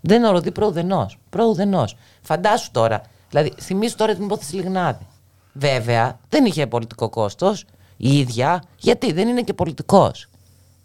Δεν 0.00 0.18
είναι 0.18 0.28
οροδί 0.28 0.52
προουδενός. 0.52 1.18
Προουδενός. 1.30 1.96
Φαντάσου 2.22 2.70
τώρα. 2.70 3.02
Δηλαδή, 3.30 3.52
θυμίσου 3.60 3.96
τώρα 3.96 4.14
την 4.14 4.24
υπόθεση 4.24 4.54
Λιγνάδη. 4.54 5.06
Βέβαια, 5.54 6.20
δεν 6.28 6.44
είχε 6.44 6.66
πολιτικό 6.66 7.08
κόστος 7.08 7.64
η 7.96 8.18
ίδια, 8.18 8.62
γιατί 8.78 9.12
δεν 9.12 9.28
είναι 9.28 9.42
και 9.42 9.54
πολιτικός. 9.54 10.28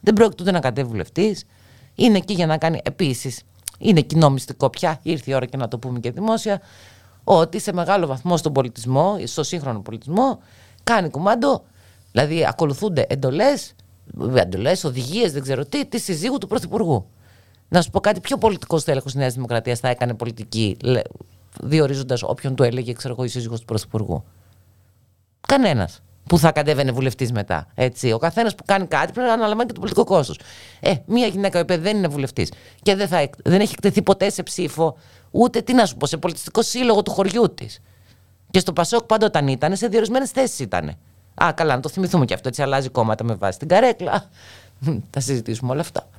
Δεν 0.02 0.14
πρόκειται 0.14 0.44
ούτε 0.44 0.52
να 0.52 0.60
κατέβει 0.60 0.90
βουλευτής. 0.90 1.46
Είναι 1.96 2.18
εκεί 2.18 2.34
για 2.34 2.46
να 2.46 2.58
κάνει 2.58 2.80
επίσης. 2.84 3.42
Είναι 3.78 4.02
κοινό 4.02 4.30
μυστικό 4.30 4.70
πια, 4.70 5.00
ήρθε 5.04 5.32
η 5.32 5.34
ώρα 5.34 5.46
και 5.46 5.58
να 5.58 5.68
το 5.68 5.78
πούμε 5.78 6.00
και 6.00 6.12
δημόσια, 6.12 6.62
ότι 7.24 7.60
σε 7.60 7.74
μεγάλο 7.74 8.08
βαθμό 8.08 8.38
στον 8.38 8.54
πολιτισμό, 8.54 9.18
στο 9.24 9.44
σύγχρονο 9.44 9.80
πολιτισμό, 9.80 10.40
κάνει 10.84 11.10
κουμάντο, 11.10 11.64
δηλαδή 12.12 12.46
ακολουθούνται 12.46 13.06
εντολές, 13.10 13.76
εντολές, 14.36 14.84
οδηγίες, 14.84 15.32
δεν 15.32 15.42
ξέρω 15.42 15.66
τι, 15.66 15.86
της 15.86 16.04
συζύγου 16.04 16.38
του 16.38 16.48
Πρωθυπουργού. 16.48 17.06
Να 17.70 17.82
σου 17.82 17.90
πω 17.90 18.00
κάτι, 18.00 18.20
πιο 18.20 18.38
πολιτικό 18.38 18.82
τέλεχο 18.82 19.08
τη 19.08 19.18
Νέας 19.18 19.34
Δημοκρατίας 19.34 19.80
θα 19.80 19.90
έκανε 19.90 20.14
πολιτική, 20.14 20.78
διορίζοντας 21.62 22.24
όποιον 22.24 22.56
του 22.56 22.64
έλεγε, 22.64 22.94
ξέρω 22.94 23.14
εγώ, 23.14 23.24
η 23.24 23.28
σύζυγος 23.28 23.60
του 23.60 23.66
Πρωθυπουργού. 23.66 24.24
Κανένας 25.48 26.02
που 26.30 26.38
θα 26.38 26.52
κατέβαινε 26.52 26.92
βουλευτής 26.92 27.32
μετά. 27.32 27.68
Έτσι. 27.76 28.12
Ο 28.12 28.18
καθένας 28.18 28.56
που 28.56 28.64
κάνει 28.66 28.88
κάτι 28.88 29.12
πρέπει 29.12 29.28
να 29.28 29.34
αναλαμβάνει 29.34 29.68
και 29.68 29.74
το 29.74 29.80
πολιτικό 29.80 30.04
κόστος. 30.04 30.40
Ε, 30.80 30.94
μία 31.06 31.28
γυναίκα 31.28 31.60
η 31.60 31.64
δεν 31.76 31.98
είναι 31.98 32.08
βουλευτής 32.08 32.52
και 32.82 32.96
δεν, 32.96 33.08
θα, 33.08 33.30
δεν 33.44 33.62
έχει 33.62 33.72
εκτεθεί 33.74 34.02
ποτέ 34.02 34.30
σε 34.30 34.44
ψήφο, 34.44 34.98
ούτε 35.32 35.62
τι 35.62 35.74
να 35.74 35.86
σου 35.86 35.98
πω, 35.98 36.06
σε 36.06 36.18
πολιτιστικό 36.18 36.62
σύλλογο 36.62 37.02
του 37.02 37.12
χωριού 37.12 37.54
της. 37.54 37.80
Και 38.52 38.60
στο 38.60 38.74
Πασόκ 38.74 39.04
πάντα 39.04 39.26
όταν 39.26 39.48
ήταν, 39.48 39.76
σε 39.76 39.88
διορισμένες 39.88 40.32
θέσεις 40.32 40.60
ήταν. 40.60 40.98
Α, 41.44 41.54
καλά, 41.54 41.76
να 41.76 41.82
το 41.82 41.90
θυμηθούμε 41.90 42.26
και 42.26 42.34
αυτό. 42.34 42.48
Έτσι 42.48 42.62
αλλάζει 42.62 42.90
κόμματα 42.90 43.24
με 43.24 43.34
βάση 43.34 43.60
την 43.60 43.68
καρέκλα. 43.68 44.30
Θα 45.10 45.20
συζητήσουμε 45.20 45.72
όλα 45.72 45.82
αυτά. 45.82 46.10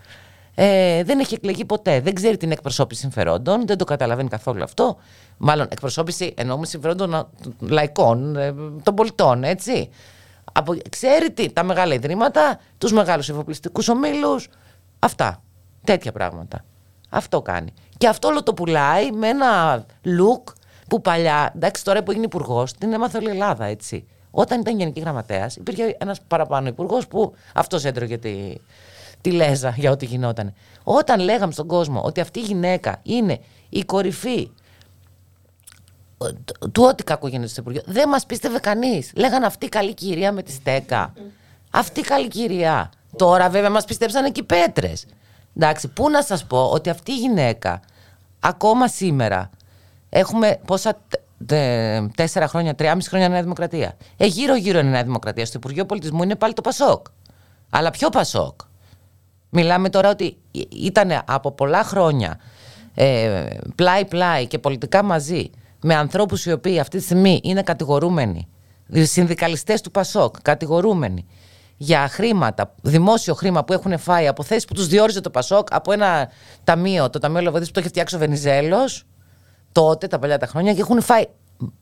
Ε, 0.54 1.04
δεν 1.04 1.18
έχει 1.18 1.34
εκλεγεί 1.34 1.64
ποτέ. 1.64 2.00
Δεν 2.00 2.14
ξέρει 2.14 2.36
την 2.36 2.50
εκπροσώπηση 2.50 3.00
συμφερόντων. 3.00 3.66
Δεν 3.66 3.78
το 3.78 3.84
καταλαβαίνει 3.84 4.28
καθόλου 4.28 4.62
αυτό. 4.62 4.96
Μάλλον 5.36 5.66
εκπροσώπηση 5.70 6.34
εννοούμε 6.36 6.66
συμφερόντων 6.66 7.28
λαϊκών, 7.60 8.36
ε, 8.36 8.54
των 8.82 8.94
πολιτών, 8.94 9.44
έτσι. 9.44 9.88
Από, 10.52 10.76
ξέρει 10.88 11.30
τι, 11.32 11.52
τα 11.52 11.62
μεγάλα 11.62 11.94
ιδρύματα, 11.94 12.60
τους 12.78 12.92
μεγάλους 12.92 13.28
εφοπλιστικούς 13.28 13.88
ομίλους. 13.88 14.48
Αυτά. 14.98 15.42
Τέτοια 15.84 16.12
πράγματα. 16.12 16.64
Αυτό 17.08 17.42
κάνει. 17.42 17.72
Και 17.98 18.08
αυτό 18.08 18.28
όλο 18.28 18.42
το 18.42 18.54
πουλάει 18.54 19.12
με 19.12 19.28
ένα 19.28 19.84
look 20.04 20.52
που 20.88 21.00
παλιά, 21.00 21.52
εντάξει, 21.56 21.84
τώρα 21.84 22.02
που 22.02 22.10
έγινε 22.10 22.24
υπουργός, 22.24 22.72
την 22.72 22.92
έμαθε 22.92 23.18
όλη 23.18 23.26
η 23.26 23.30
Ελλάδα, 23.30 23.64
έτσι. 23.64 24.06
Όταν 24.30 24.60
ήταν 24.60 24.78
γενική 24.78 25.00
γραμματέας, 25.00 25.56
υπήρχε 25.56 25.96
ένας 25.98 26.20
παραπάνω 26.28 26.68
υπουργός 26.68 27.06
που 27.06 27.34
αυτός 27.54 27.84
έτρωγε 27.84 28.18
τη, 28.18 28.54
τη 29.20 29.30
λέζα 29.30 29.74
για 29.76 29.90
ό,τι 29.90 30.06
γινόταν. 30.06 30.54
Όταν 30.84 31.20
λέγαμε 31.20 31.52
στον 31.52 31.66
κόσμο 31.66 32.02
ότι 32.02 32.20
αυτή 32.20 32.38
η 32.38 32.42
γυναίκα 32.42 33.00
είναι 33.02 33.40
η 33.68 33.84
κορυφή 33.84 34.50
του 36.72 36.82
ό,τι 36.82 37.04
κακό 37.04 37.28
γίνεται 37.28 37.48
στο 37.48 37.60
Υπουργείο, 37.60 37.82
δεν 37.86 38.08
μας 38.08 38.26
πίστευε 38.26 38.58
κανείς. 38.58 39.12
Λέγανε 39.16 39.46
αυτή 39.46 39.66
η 39.66 39.68
καλή 39.68 39.94
κυρία 39.94 40.32
με 40.32 40.42
τη 40.42 40.52
στέκα. 40.52 41.12
Αυτή 41.70 42.00
η 42.00 42.02
καλή 42.02 42.28
κυρία. 42.28 42.90
Τώρα 43.16 43.48
βέβαια 43.48 43.70
μας 43.70 43.84
πιστέψαν 43.84 44.32
και 44.32 44.40
οι 44.40 44.44
πέτρες. 44.44 45.06
Εντάξει, 45.56 45.88
πού 45.88 46.10
να 46.10 46.22
σας 46.22 46.44
πω 46.44 46.70
ότι 46.70 46.90
αυτή 46.90 47.12
η 47.12 47.16
γυναίκα 47.16 47.80
ακόμα 48.40 48.88
σήμερα 48.88 49.50
έχουμε 50.08 50.60
πόσα 50.66 50.98
τέσσερα 52.14 52.48
χρόνια, 52.48 52.74
τριάμιση 52.74 53.08
χρόνια 53.08 53.28
Νέα 53.28 53.42
Δημοκρατία. 53.42 53.96
Ε, 54.16 54.26
γύρω-γύρω 54.26 54.78
είναι 54.78 54.90
Νέα 54.90 55.04
Δημοκρατία. 55.04 55.46
Στο 55.46 55.58
Υπουργείο 55.58 55.86
Πολιτισμού 55.86 56.22
είναι 56.22 56.36
πάλι 56.36 56.52
το 56.52 56.60
Πασόκ. 56.60 57.06
Αλλά 57.70 57.90
ποιο 57.90 58.08
Πασόκ; 58.08 58.60
Μιλάμε 59.50 59.88
τώρα 59.88 60.10
ότι 60.10 60.36
ήταν 60.70 61.22
από 61.24 61.52
πολλά 61.52 61.84
χρόνια 61.84 62.40
ε, 62.94 63.46
πλάι-πλάι 63.74 64.46
και 64.46 64.58
πολιτικά 64.58 65.02
μαζί 65.02 65.50
με 65.82 65.94
ανθρώπους 65.94 66.46
οι 66.46 66.52
οποίοι 66.52 66.78
αυτή 66.78 66.98
τη 66.98 67.04
στιγμή 67.04 67.40
είναι 67.42 67.62
κατηγορούμενοι, 67.62 68.48
συνδικαλιστές 68.88 69.80
του 69.80 69.90
ΠΑΣΟΚ, 69.90 70.34
κατηγορούμενοι 70.42 71.26
για 71.82 72.08
χρήματα, 72.08 72.74
δημόσιο 72.82 73.34
χρήμα 73.34 73.64
που 73.64 73.72
έχουν 73.72 73.98
φάει 73.98 74.26
από 74.26 74.42
θέσεις 74.42 74.64
που 74.64 74.74
τους 74.74 74.86
διόριζε 74.86 75.20
το 75.20 75.30
Πασόκ 75.30 75.74
από 75.74 75.92
ένα 75.92 76.30
ταμείο, 76.64 77.10
το 77.10 77.18
Ταμείο 77.18 77.40
Λεβαδή 77.40 77.64
που 77.64 77.70
το 77.70 77.80
έχει 77.80 77.88
φτιάξει 77.88 78.14
ο 78.14 78.18
Βενιζέλος, 78.18 79.04
τότε, 79.72 80.06
τα 80.06 80.18
παλιά 80.18 80.38
τα 80.38 80.46
χρόνια, 80.46 80.74
και 80.74 80.80
έχουν 80.80 81.02
φάει 81.02 81.24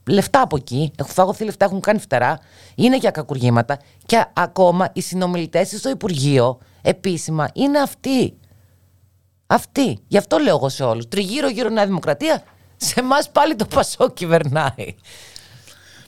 λεφτά 0.09 0.41
από 0.41 0.57
εκεί, 0.57 0.93
έχουν 0.97 1.13
φάγωθει 1.13 1.45
λεφτά, 1.45 1.65
έχουν 1.65 1.81
κάνει 1.81 1.99
φτερά, 1.99 2.39
είναι 2.75 2.97
για 2.97 3.11
κακουργήματα. 3.11 3.79
Και 4.07 4.25
ακόμα 4.33 4.91
οι 4.93 5.01
συνομιλητές 5.01 5.69
στο 5.69 5.91
Υπουργείο 5.91 6.59
επίσημα 6.83 7.51
είναι 7.53 7.79
αυτοί. 7.79 8.37
Αυτοί. 9.47 9.99
Γι' 10.09 10.17
αυτό 10.17 10.39
λέω 10.39 10.57
εγώ 10.57 10.69
σε 10.69 10.85
όλους. 10.85 11.09
Τριγύρω-γύρω 11.09 11.69
Νέα 11.69 11.87
Δημοκρατία, 11.87 12.43
σε 12.77 13.01
εμάς 13.01 13.31
πάλι 13.31 13.57
το 13.57 13.65
Πασό 13.65 14.11
κυβερνάει. 14.11 14.95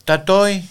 Τα 0.04 0.22
τόι. 0.22 0.68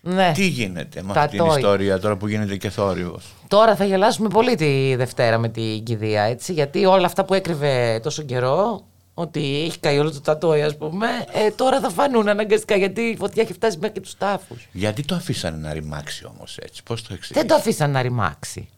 Ναι. 0.00 0.32
Τι 0.34 0.46
γίνεται 0.46 1.02
με 1.02 1.12
Τα 1.12 1.20
αυτή 1.20 1.36
την 1.36 1.46
τόι. 1.46 1.56
ιστορία 1.56 1.98
τώρα 2.00 2.16
που 2.16 2.28
γίνεται 2.28 2.56
και 2.56 2.70
θόρυβος; 2.70 3.34
Τώρα 3.48 3.76
θα 3.76 3.84
γελάσουμε 3.84 4.28
πολύ 4.28 4.54
τη 4.54 4.94
Δευτέρα 4.96 5.38
με 5.38 5.48
την 5.48 5.82
κηδεία, 5.84 6.22
έτσι, 6.22 6.52
γιατί 6.52 6.84
όλα 6.84 7.06
αυτά 7.06 7.24
που 7.24 7.34
έκρυβε 7.34 8.00
τόσο 8.02 8.22
καιρό, 8.22 8.84
ότι 9.14 9.62
έχει 9.66 9.78
καεί 9.78 9.98
όλο 9.98 10.12
το 10.12 10.20
τατόι, 10.20 10.62
ας 10.62 10.76
πούμε, 10.76 11.06
ε, 11.32 11.50
τώρα 11.50 11.80
θα 11.80 11.90
φανούν 11.90 12.28
αναγκαστικά, 12.28 12.76
γιατί 12.76 13.00
η 13.00 13.16
φωτιά 13.16 13.42
έχει 13.42 13.52
φτάσει 13.52 13.76
μέχρι 13.78 13.94
και 13.94 14.00
τους 14.00 14.16
τάφους. 14.16 14.68
Γιατί 14.72 15.02
το 15.04 15.14
αφήσανε 15.14 15.56
να 15.56 15.72
ρημάξει 15.72 16.26
όμως 16.26 16.58
έτσι, 16.58 16.82
πώς 16.82 17.02
το 17.02 17.14
εξηγείς. 17.14 17.36
Δεν 17.36 17.46
το 17.46 17.54
αφήσαν 17.54 17.90
να 17.90 18.02
ρημάξει. 18.02 18.68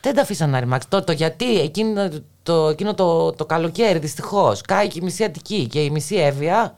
Δεν 0.00 0.14
τα 0.14 0.22
αφήσαν 0.22 0.50
να 0.50 0.60
ρημάξει. 0.60 0.88
Το, 0.88 1.04
το 1.04 1.12
γιατί 1.12 1.60
εκείνο, 1.60 2.08
το, 2.42 2.68
εκείνο 2.68 2.94
το, 2.94 3.32
το 3.32 3.46
καλοκαίρι 3.46 3.98
δυστυχώς 3.98 4.60
κάει 4.60 4.88
και 4.88 4.98
η 4.98 5.04
μισή 5.04 5.24
Αττική 5.24 5.66
και 5.66 5.82
η 5.82 5.90
μισή 5.90 6.16
Εύβοια. 6.16 6.74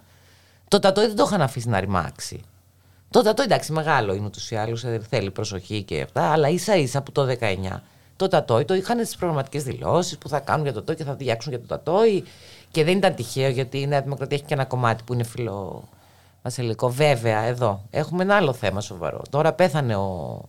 Το 0.69 0.79
τατόι 0.79 1.07
δεν 1.07 1.17
το 1.17 1.25
είχαν 1.27 1.43
αφήσει 1.43 1.69
να 1.69 1.81
ρημάξει. 1.81 2.41
Το 3.11 3.23
τατόι 3.23 3.45
εντάξει 3.45 3.73
μεγάλο 3.73 4.15
είναι 4.15 4.27
ούτως 4.27 4.51
ή 4.51 4.57
άλλως, 4.57 4.85
θέλει 5.09 5.31
προσοχή 5.31 5.83
και 5.83 6.01
αυτά, 6.01 6.33
αλλά 6.33 6.49
ίσα 6.49 6.77
ίσα 6.77 7.03
που 7.03 7.13
το 7.13 7.37
19 7.41 7.81
το 8.23 8.29
τατόι 8.29 8.65
το 8.65 8.75
είχαν 8.75 9.05
στι 9.07 9.17
προγραμματικές 9.19 9.63
δηλώσεις 9.63 10.19
που 10.19 10.29
θα 10.29 10.41
κάνουν 10.41 10.63
για 10.63 10.73
το 10.73 10.79
τατόι 10.79 10.97
και 10.97 11.05
θα 11.05 11.15
διάξουν 11.15 11.53
για 11.53 11.61
το 11.61 11.67
τατόι. 11.67 12.25
Και 12.71 12.85
δεν 12.85 12.97
ήταν 12.97 13.15
τυχαίο 13.15 13.49
γιατί 13.49 13.81
η 13.81 13.87
Νέα 13.87 14.03
Δημοκρατία 14.03 14.37
έχει 14.37 14.47
και 14.47 14.55
ένα 14.55 14.65
κομμάτι 14.65 15.03
που 15.03 15.13
είναι 15.13 15.25
φιλο 15.25 15.89
βασιλικό. 16.43 16.89
Βέβαια, 16.89 17.41
εδώ 17.41 17.83
έχουμε 17.91 18.23
ένα 18.23 18.37
άλλο 18.37 18.53
θέμα 18.53 18.81
σοβαρό. 18.81 19.23
Τώρα 19.31 19.53
πέθανε 19.53 19.97
ο, 19.97 20.41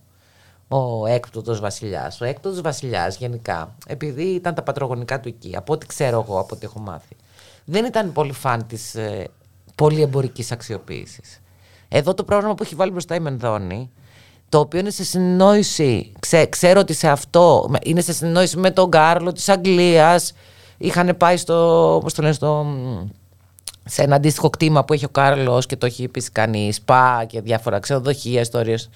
ο 0.68 1.06
έκπτωτος 1.06 1.60
βασιλιάς. 1.60 2.20
Ο 2.20 2.24
έκπτωτος 2.24 2.60
βασιλιάς 2.60 3.16
γενικά, 3.16 3.74
επειδή 3.86 4.24
ήταν 4.24 4.54
τα 4.54 4.62
πατρογονικά 4.62 5.20
του 5.20 5.28
εκεί, 5.28 5.56
από 5.56 5.72
ό,τι 5.72 5.86
ξέρω 5.86 6.24
εγώ, 6.26 6.38
από 6.38 6.54
ό,τι 6.54 6.64
έχω 6.64 6.78
μάθει, 6.78 7.16
δεν 7.64 7.84
ήταν 7.84 8.12
πολύ 8.12 8.32
φαν 8.32 8.66
της 8.66 8.94
ε, 8.94 9.28
πολυεμπορικής 9.74 10.52
αξιοποίησης. 10.52 11.40
Εδώ 11.88 12.14
το 12.14 12.24
πρόγραμμα 12.24 12.54
που 12.54 12.62
έχει 12.62 12.74
βάλει 12.74 12.90
μπροστά 12.90 13.14
η 13.14 13.20
Μενδώνη, 13.20 13.90
το 14.48 14.58
οποίο 14.58 14.80
είναι 14.80 14.90
σε 14.90 15.04
συνεννόηση, 15.04 16.12
ξέ, 16.20 16.46
ξέρω 16.46 16.80
ότι 16.80 16.92
σε 16.92 17.08
αυτό, 17.08 17.70
είναι 17.82 18.00
σε 18.00 18.12
συνεννόηση 18.12 18.56
με 18.56 18.70
τον 18.70 18.90
Κάρλο 18.90 19.32
της 19.32 19.48
Αγγλίας, 19.48 20.32
είχαν 20.78 21.16
πάει 21.16 21.36
στο, 21.36 21.98
πώς 22.02 22.14
το 22.14 22.22
λένε, 22.22 22.34
στο, 22.34 22.66
σε 23.84 24.02
ένα 24.02 24.16
αντίστοιχο 24.16 24.50
κτήμα 24.50 24.84
που 24.84 24.92
έχει 24.92 25.04
ο 25.04 25.08
Κάρλος 25.08 25.66
και 25.66 25.76
το 25.76 25.86
έχει 25.86 26.02
επίση 26.02 26.30
κάνει 26.30 26.72
σπα 26.72 27.24
και 27.28 27.40
διάφορα 27.40 27.78
ξενοδοχεία, 27.78 28.40
ιστορίες. 28.40 28.90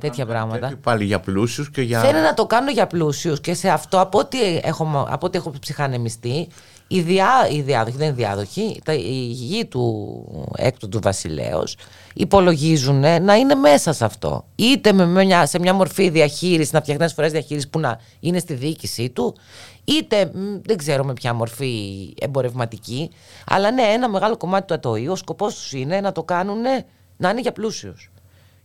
Τέτοια 0.00 0.26
πράγματα. 0.26 0.68
Και 0.68 0.76
πάλι 0.76 1.04
για 1.04 1.20
πλούσιους 1.20 1.70
και 1.70 1.82
για. 1.82 2.00
Θέλει 2.00 2.20
να 2.20 2.34
το 2.34 2.46
κάνω 2.46 2.70
για 2.70 2.86
πλούσιους 2.86 3.40
και 3.40 3.54
σε 3.54 3.68
αυτό, 3.68 4.00
από 4.00 4.18
ό,τι 4.18 4.38
έχω, 4.62 5.06
από 5.08 5.26
ό,τι 5.26 5.38
έχω 5.38 5.52
ψυχανεμιστεί, 5.60 6.48
οι, 6.86 7.00
διά, 7.00 7.48
οι 7.50 7.60
διάδοχοι, 7.60 7.96
δεν 7.96 8.06
είναι 8.06 8.16
διάδοχοι, 8.16 8.80
τα, 8.84 8.92
η 8.92 9.26
γη 9.26 9.64
του 9.64 10.24
έκτου 10.56 10.88
του 10.88 11.00
βασιλέως 11.02 11.76
υπολογίζουν 12.18 13.00
να 13.22 13.34
είναι 13.34 13.54
μέσα 13.54 13.92
σε 13.92 14.04
αυτό. 14.04 14.44
Είτε 14.54 14.92
με 14.92 15.06
μια, 15.24 15.46
σε 15.46 15.58
μια 15.58 15.74
μορφή 15.74 16.08
διαχείρισης, 16.08 16.72
να 16.72 16.80
φτιάχνει 16.80 17.08
φορές 17.08 17.32
διαχείρισης 17.32 17.68
που 17.70 17.78
να 17.78 18.00
είναι 18.20 18.38
στη 18.38 18.54
διοίκησή 18.54 19.10
του, 19.10 19.36
είτε 19.84 20.30
μ, 20.34 20.38
δεν 20.62 20.76
ξέρω 20.76 21.04
με 21.04 21.12
ποια 21.12 21.34
μορφή 21.34 22.14
εμπορευματική, 22.20 23.10
αλλά 23.46 23.70
ναι, 23.70 23.82
ένα 23.82 24.08
μεγάλο 24.08 24.36
κομμάτι 24.36 24.66
του 24.66 24.74
ατοίου, 24.90 25.12
ο 25.12 25.16
σκοπός 25.16 25.54
τους 25.54 25.72
είναι 25.72 26.00
να 26.00 26.12
το 26.12 26.22
κάνουν 26.22 26.62
να 27.16 27.30
είναι 27.30 27.40
για 27.40 27.52
πλούσιους. 27.52 28.10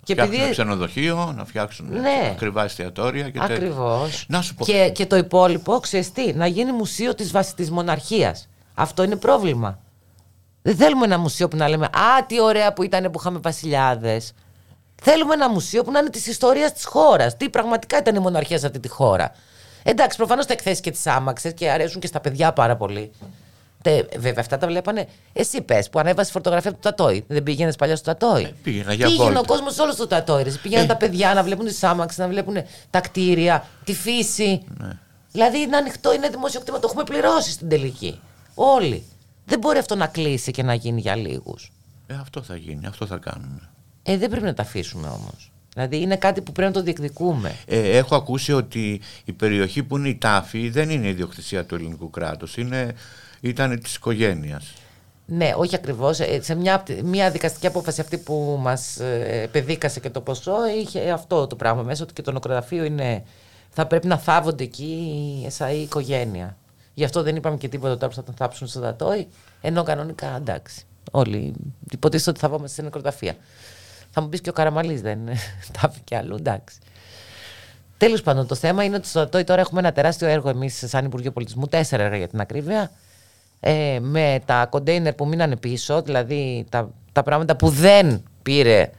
Και 0.03 0.13
φτιάξουν 0.13 0.51
ξενοδοχείο, 0.51 1.33
να 1.37 1.45
φτιάξουν 1.45 1.87
Ναι. 1.99 2.29
ακριβά 2.31 2.63
εστιατόρια 2.63 3.29
και 3.29 3.39
τέτοια. 3.39 3.55
Ακριβώς. 3.55 4.25
Να 4.27 4.41
σου 4.41 4.55
πω. 4.55 4.65
Και, 4.65 4.89
και 4.93 5.05
το 5.05 5.15
υπόλοιπο, 5.15 5.79
ξέρεις 5.79 6.11
τι, 6.11 6.33
να 6.33 6.47
γίνει 6.47 6.71
μουσείο 6.71 7.15
της, 7.15 7.31
βασ- 7.31 7.55
της 7.55 7.71
μοναρχίας. 7.71 8.47
Αυτό 8.73 9.03
είναι 9.03 9.15
πρόβλημα. 9.15 9.79
Δεν 10.61 10.75
θέλουμε 10.75 11.05
ένα 11.05 11.17
μουσείο 11.17 11.47
που 11.47 11.55
να 11.57 11.67
λέμε 11.69 11.85
«Α, 11.85 12.25
τι 12.27 12.41
ωραία 12.41 12.73
που 12.73 12.83
ήταν 12.83 13.03
που 13.11 13.19
είχαμε 13.19 13.39
βασιλιάδες». 13.39 14.33
Θέλουμε 15.03 15.33
ένα 15.33 15.49
μουσείο 15.49 15.83
που 15.83 15.91
να 15.91 15.99
είναι 15.99 16.09
της 16.09 16.27
ιστορίας 16.27 16.73
της 16.73 16.85
χώρας. 16.85 17.37
Τι 17.37 17.49
πραγματικά 17.49 17.97
ήταν 17.97 18.15
η 18.15 18.19
μοναρχία 18.19 18.59
σε 18.59 18.65
αυτή 18.65 18.79
τη 18.79 18.87
χώρα. 18.87 19.31
Εντάξει, 19.83 20.17
προφανώς 20.17 20.45
τα 20.45 20.53
εκθέσεις 20.53 20.79
και 20.79 20.91
τις 20.91 21.07
άμαξες 21.07 21.53
και 21.53 21.69
αρέσουν 21.69 22.01
και 22.01 22.07
στα 22.07 22.19
παιδιά 22.19 22.53
πάρα 22.53 22.75
πολύ. 22.75 23.11
Τε, 23.81 24.03
βέβαια, 24.13 24.33
αυτά 24.39 24.57
τα 24.57 24.67
βλέπανε. 24.67 25.07
Εσύ 25.33 25.61
πες 25.61 25.89
που 25.89 25.99
ανέβασες 25.99 26.31
φωτογραφία 26.31 26.71
του 26.71 26.79
Τατόι. 26.81 27.23
Δεν 27.27 27.43
πήγαινες 27.43 27.75
παλιά 27.75 27.95
στο 27.95 28.15
Τατόι; 28.15 28.43
Ε, 28.43 28.53
πήγαινα 28.63 28.93
για 28.93 29.05
Πήγαινε 29.05 29.23
ο 29.29 29.33
βόλτα. 29.33 29.47
κόσμος 29.47 29.79
όλος 29.79 29.93
στο 29.93 30.07
Τατόι. 30.07 30.43
ρε. 30.43 30.49
Πήγαιναν 30.61 30.87
τα 30.87 30.95
παιδιά 30.95 31.33
να 31.33 31.43
βλέπουν 31.43 31.65
τις 31.65 31.83
άμαξες, 31.83 32.17
να 32.17 32.27
βλέπουν 32.27 32.55
τα 32.89 32.99
κτίρια, 33.01 33.65
τη 33.83 33.93
φύση. 33.93 34.63
Δηλαδή 35.31 35.59
είναι 35.59 35.77
ανοιχτό, 35.77 36.13
είναι 36.13 36.29
δημόσιο 36.29 36.59
κτήμα. 36.59 36.79
Το 36.79 36.87
έχουμε 36.89 37.03
πληρώσει 37.03 37.51
στην 37.51 37.69
τελική. 37.69 38.19
Όλοι. 38.53 39.05
Δεν 39.45 39.59
μπορεί 39.59 39.77
αυτό 39.77 39.95
να 39.95 40.07
κλείσει 40.07 40.51
και 40.51 40.63
να 40.63 40.73
γίνει 40.73 41.01
για 41.01 41.15
λίγους. 41.15 41.71
Ε, 42.07 42.13
αυτό 42.13 42.41
θα 42.41 42.55
γίνει, 42.55 42.85
αυτό 42.85 43.05
θα 43.05 43.17
κάνουμε. 43.17 43.69
Ε, 44.03 44.17
δεν 44.17 44.29
πρέπει 44.29 44.45
να 44.45 44.53
τα 44.53 44.61
αφήσουμε 44.61 45.07
όμως. 45.07 45.51
Δηλαδή 45.73 46.01
είναι 46.01 46.15
κάτι 46.15 46.41
που 46.41 46.51
πρέπει 46.51 46.71
να 46.73 46.77
το 46.77 46.83
διεκδικούμε. 46.83 47.55
Ε, 47.65 47.97
έχω 47.97 48.15
ακούσει 48.15 48.53
ότι 48.53 49.01
η 49.25 49.31
περιοχή 49.31 49.83
που 49.83 49.97
είναι 49.97 50.09
η 50.09 50.15
τάφη 50.15 50.69
δεν 50.69 50.89
είναι 50.89 51.07
ιδιοκτησία 51.07 51.65
του 51.65 51.75
ελληνικού 51.75 52.09
κράτους, 52.09 52.57
είναι, 52.57 52.93
ήταν 53.41 53.79
της 53.81 53.95
οικογένειας. 53.95 54.73
Ναι, 55.25 55.53
όχι 55.57 55.75
ακριβώς. 55.75 56.19
Σε 56.39 56.55
μια, 56.55 56.75
απ' 56.75 56.85
τη- 56.85 57.03
μια 57.03 57.31
δικαστική 57.31 57.67
απόφαση 57.67 58.01
αυτή 58.01 58.17
που 58.17 58.57
μας 58.61 58.97
ε, 58.99 59.49
παιδίκασε 59.51 59.99
και 59.99 60.09
το 60.09 60.21
ποσό 60.21 60.55
είχε 60.81 61.11
αυτό 61.11 61.47
το 61.47 61.55
πράγμα 61.55 61.81
μέσα 61.81 62.03
ότι 62.03 62.13
και 62.13 62.21
το 62.21 62.31
νεκροταφείο 62.31 62.83
είναι. 62.83 63.23
Θα 63.69 63.85
πρέπει 63.87 64.07
να 64.07 64.17
θάβονται 64.17 64.63
εκεί 64.63 65.13
η 65.41 65.45
ΕΣΑΗ 65.45 65.77
οικογένεια. 65.77 66.57
Γι' 66.93 67.03
αυτό 67.03 67.23
δεν 67.23 67.35
είπαμε 67.35 67.57
και 67.57 67.67
τίποτα 67.67 67.93
τώρα 67.93 68.07
που 68.07 68.13
θα 68.13 68.23
τον 68.23 68.33
θάψουν 68.33 68.67
στο 68.67 68.79
Δατόι. 68.79 69.27
Ενώ 69.61 69.83
κανονικά 69.83 70.35
εντάξει. 70.35 70.85
Όλοι 71.11 71.53
υποτίθεται 71.91 72.29
ότι 72.29 72.39
θα 72.39 72.49
πάμε 72.49 72.67
σε 72.67 72.81
νεκροταφεία. 72.81 73.35
Θα 74.09 74.21
μου 74.21 74.29
πεις 74.29 74.41
και 74.41 74.49
ο 74.49 74.53
Καραμαλής 74.53 75.01
δεν 75.01 75.19
τα 75.81 75.93
και 76.03 76.15
αλλού, 76.15 76.35
εντάξει. 76.35 76.77
Τέλος 77.97 78.21
πάντων, 78.21 78.47
το 78.47 78.55
θέμα 78.55 78.83
είναι 78.83 78.95
ότι 78.95 79.07
στο 79.07 79.19
Δατόι 79.19 79.43
τώρα 79.43 79.61
έχουμε 79.61 79.79
ένα 79.79 79.91
τεράστιο 79.91 80.27
έργο 80.27 80.49
εμείς, 80.49 80.83
σαν 80.87 81.05
Υπουργείο 81.05 81.31
Πολιτισμού, 81.31 81.67
τέσσερα 81.67 82.03
έργα 82.03 82.17
για 82.17 82.27
την 82.27 82.39
ακρίβεια. 82.39 82.91
Ε, 83.59 83.99
με 84.01 84.41
τα 84.45 84.65
κοντέινερ 84.65 85.13
που 85.13 85.27
μείνανε 85.27 85.55
πίσω, 85.55 86.01
δηλαδή 86.01 86.65
τα, 86.69 86.89
τα 87.11 87.23
πράγματα 87.23 87.55
που 87.55 87.69
δεν 87.69 88.23
πήρε 88.41 88.89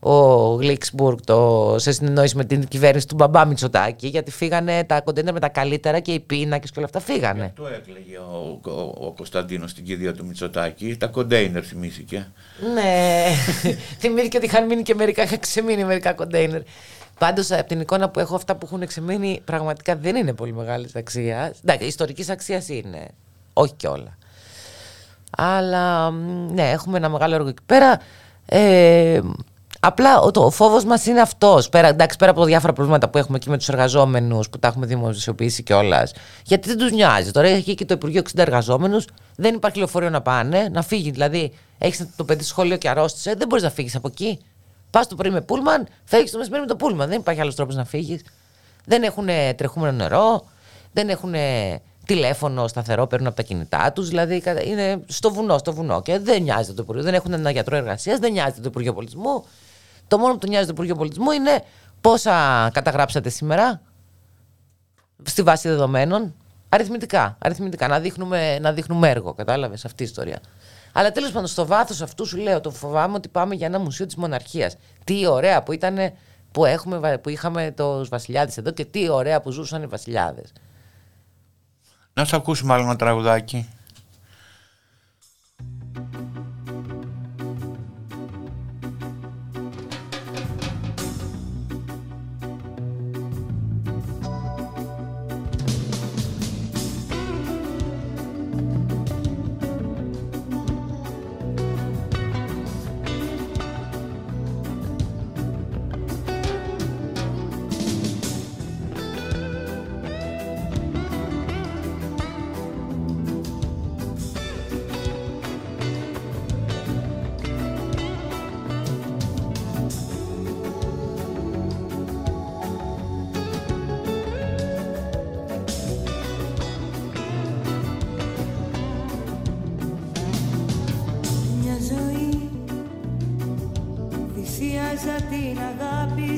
ο 0.00 0.54
Γλίξμπουργκ 0.54 1.18
το, 1.24 1.74
σε 1.78 1.92
συνεννόηση 1.92 2.36
με 2.36 2.44
την 2.44 2.68
κυβέρνηση 2.68 3.06
του 3.06 3.14
μπαμπά 3.14 3.44
Μητσοτάκη, 3.44 4.06
γιατί 4.06 4.30
φύγανε 4.30 4.84
τα 4.84 5.00
κοντέινερ 5.00 5.32
με 5.32 5.40
τα 5.40 5.48
καλύτερα 5.48 6.00
και 6.00 6.12
οι 6.12 6.20
πίνακες 6.20 6.70
και 6.70 6.78
όλα 6.78 6.86
αυτά 6.86 7.00
φύγανε. 7.00 7.52
Το 7.56 7.66
έκλαιγε 7.66 8.18
ο, 8.18 8.60
ο, 8.64 9.06
ο 9.06 9.12
Κωνσταντίνος 9.12 9.70
στην 9.70 9.84
κηδεία 9.84 10.14
του 10.14 10.26
Μητσοτάκη, 10.26 10.96
τα 10.96 11.06
κοντέινερ 11.06 11.66
θυμήθηκε. 11.66 12.32
Ναι, 12.74 13.24
θυμήθηκε 14.00 14.36
ότι 14.36 14.46
είχαν 14.46 14.66
μείνει 14.66 14.82
και 14.82 14.94
μερικά, 14.94 15.22
είχαν 15.22 15.38
ξεμείνει 15.38 15.84
μερικά 15.84 16.12
κοντέινερ. 16.12 16.60
Πάντως 17.18 17.50
από 17.50 17.68
την 17.68 17.80
εικόνα 17.80 18.08
που 18.08 18.20
έχω, 18.20 18.34
αυτά 18.34 18.56
που 18.56 18.66
έχουν 18.66 18.86
ξεμείνει 18.86 19.40
πραγματικά 19.44 19.96
δεν 19.96 20.16
είναι 20.16 20.32
πολύ 20.32 20.52
μεγάλης 20.52 20.96
αξίας. 20.96 21.58
Εντάξει, 21.64 21.86
ιστορικής 21.86 22.28
αξίας 22.28 22.68
είναι. 22.68 23.06
Όχι 23.52 23.72
κιόλα. 23.72 24.18
Αλλά 25.36 26.10
μ, 26.10 26.52
ναι, 26.52 26.70
έχουμε 26.70 26.96
ένα 26.96 27.08
μεγάλο 27.08 27.34
έργο 27.34 27.48
εκεί 27.48 27.62
πέρα. 27.66 28.00
Ε, 28.46 29.20
απλά 29.80 30.20
ο, 30.20 30.30
το, 30.30 30.44
ο 30.44 30.50
φόβος 30.50 30.84
μας 30.84 31.06
είναι 31.06 31.20
αυτός. 31.20 31.68
Πέρα, 31.68 31.88
εντάξει, 31.88 32.16
πέρα 32.16 32.30
από 32.30 32.44
διάφορα 32.44 32.72
προβλήματα 32.72 33.08
που 33.08 33.18
έχουμε 33.18 33.36
εκεί 33.36 33.50
με 33.50 33.56
τους 33.56 33.68
εργαζόμενους 33.68 34.48
που 34.50 34.58
τα 34.58 34.68
έχουμε 34.68 34.86
δημοσιοποιήσει 34.86 35.62
κιόλας. 35.62 36.12
Γιατί 36.44 36.68
δεν 36.68 36.78
τους 36.78 36.90
νοιάζει. 36.92 37.30
Τώρα 37.30 37.48
έχει 37.48 37.74
και 37.74 37.84
το 37.84 37.94
Υπουργείο 37.94 38.20
60 38.22 38.38
εργαζόμενους, 38.38 39.04
δεν 39.36 39.54
υπάρχει 39.54 39.78
λεωφορείο 39.78 40.10
να 40.10 40.20
πάνε, 40.22 40.68
να 40.72 40.82
φύγει. 40.82 41.10
Δηλαδή, 41.10 41.52
έχεις 41.78 42.06
το 42.16 42.24
παιδί 42.24 42.40
στο 42.42 42.48
σχολείο 42.48 42.76
και 42.76 42.88
αρρώστησε, 42.88 43.34
δεν 43.38 43.48
μπορείς 43.48 43.64
να 43.64 43.70
φύγεις 43.70 43.94
από 43.94 44.08
εκεί. 44.08 44.38
Πας 44.90 45.06
το 45.08 45.14
πρωί 45.14 45.30
με 45.30 45.40
πούλμαν, 45.40 45.86
φεύγεις 46.04 46.30
το 46.30 46.38
μεσημέρι 46.38 46.62
με 46.62 46.68
το 46.68 46.76
πούλμαν. 46.76 47.08
Δεν 47.08 47.18
υπάρχει 47.18 47.40
άλλος 47.40 47.54
τρόπος 47.54 47.74
να 47.74 47.84
φύγεις. 47.84 48.22
Δεν 48.84 49.02
έχουν 49.02 49.26
τρεχούμενο 49.56 49.92
νερό, 49.96 50.44
δεν 50.92 51.08
έχουν 51.08 51.34
τηλέφωνο 52.06 52.68
σταθερό, 52.68 53.06
παίρνουν 53.06 53.26
από 53.28 53.36
τα 53.36 53.42
κινητά 53.42 53.92
τους. 53.92 54.08
Δηλαδή 54.08 54.40
κα- 54.40 54.62
είναι 54.62 55.00
στο 55.06 55.30
βουνό, 55.32 55.58
στο 55.58 55.72
βουνό. 55.72 56.02
Και 56.02 56.18
δεν 56.18 56.42
νοιάζεται 56.42 56.72
το 56.72 56.82
Υπουργείο. 56.82 57.04
Δεν 57.04 57.14
έχουν 57.14 57.32
ένα 57.32 57.50
γιατρό 57.50 57.76
εργασίας, 57.76 58.18
δεν 58.18 58.32
νοιάζεται 58.32 58.60
το 58.60 58.68
Υπουργείο 58.68 58.92
Πολιτισμού. 58.94 59.44
Το 60.10 60.18
μόνο 60.18 60.32
που 60.32 60.38
του 60.38 60.48
νοιάζει 60.48 60.66
το 60.66 60.72
Υπουργείο 60.72 60.94
Πολιτισμού 60.94 61.30
είναι 61.30 61.62
πόσα 62.00 62.70
καταγράψατε 62.72 63.28
σήμερα 63.28 63.80
στη 65.22 65.42
βάση 65.42 65.68
δεδομένων. 65.68 66.34
Αριθμητικά. 66.68 67.36
αριθμητικά 67.40 67.88
να, 67.88 68.00
δείχνουμε, 68.00 68.58
να 68.58 68.72
δείχνουμε 68.72 69.08
έργο. 69.08 69.34
Κατάλαβες 69.34 69.84
αυτή 69.84 70.02
η 70.02 70.06
ιστορία. 70.06 70.40
Αλλά 70.92 71.12
τέλος 71.12 71.30
πάντων, 71.30 71.46
στο 71.48 71.66
βάθος 71.66 72.00
αυτού 72.02 72.26
σου 72.26 72.36
λέω, 72.36 72.60
το 72.60 72.70
φοβάμαι 72.70 73.14
ότι 73.16 73.28
πάμε 73.28 73.54
για 73.54 73.66
ένα 73.66 73.78
μουσείο 73.78 74.06
της 74.06 74.16
μοναρχίας. 74.16 74.76
Τι 75.04 75.26
ωραία 75.26 75.62
που 75.62 75.72
ήταν 75.72 76.12
που, 76.52 76.64
έχουμε, 76.64 76.98
βα- 76.98 77.18
που 77.18 77.28
είχαμε 77.28 77.74
τους 77.76 78.08
βασιλιάδες 78.08 78.56
εδώ 78.56 78.70
και 78.70 78.84
τι 78.84 79.08
ωραία 79.08 79.40
που 79.40 79.50
ζούσαν 79.50 79.82
οι 79.82 79.86
βασιλιάδες. 79.86 80.52
Να 82.14 82.24
σε 82.24 82.36
ακούσουμε 82.36 82.72
άλλο 82.72 82.82
ένα 82.82 82.96
τραγουδάκι. 82.96 83.68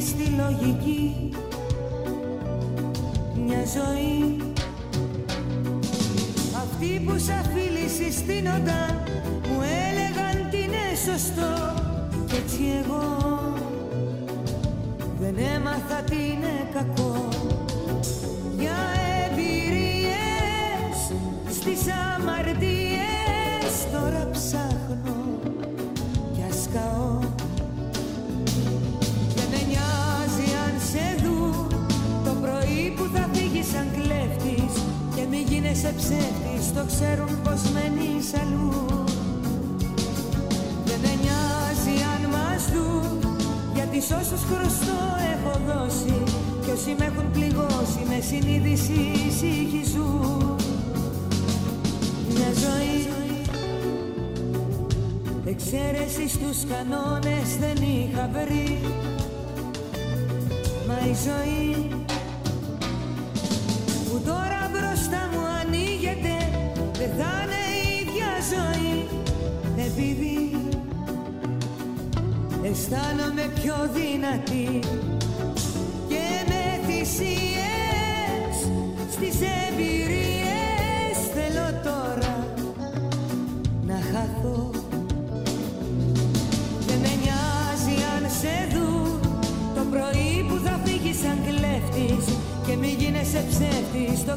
Στη 0.07 0.25
λογική. 0.25 1.29
Μια 3.47 3.63
ζωή. 3.75 4.37
Αυτοί 6.55 7.03
που 7.07 7.19
σαν 7.19 7.45
φίλοι 7.55 7.89
συστήνονταν 7.89 9.03
Μου 9.49 9.61
έλεγαν 9.63 10.51
τι 10.51 10.57
είναι 10.57 10.85
σωστό. 11.07 11.75
Κι 12.27 12.35
έτσι 12.37 12.63
εγώ 12.85 13.05
Δεν 15.21 15.35
έμαθα 15.55 16.03
τι 16.11 16.17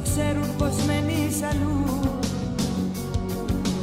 ξέρουν 0.08 0.50
πως 0.58 0.76
μένεις 0.88 1.38
αλλού 1.50 1.84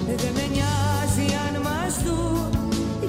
Δεν 0.07 0.33
με 0.37 0.47
νοιάζει 0.55 1.27
αν 1.47 1.55
μας 1.67 1.95
δουν 2.05 2.51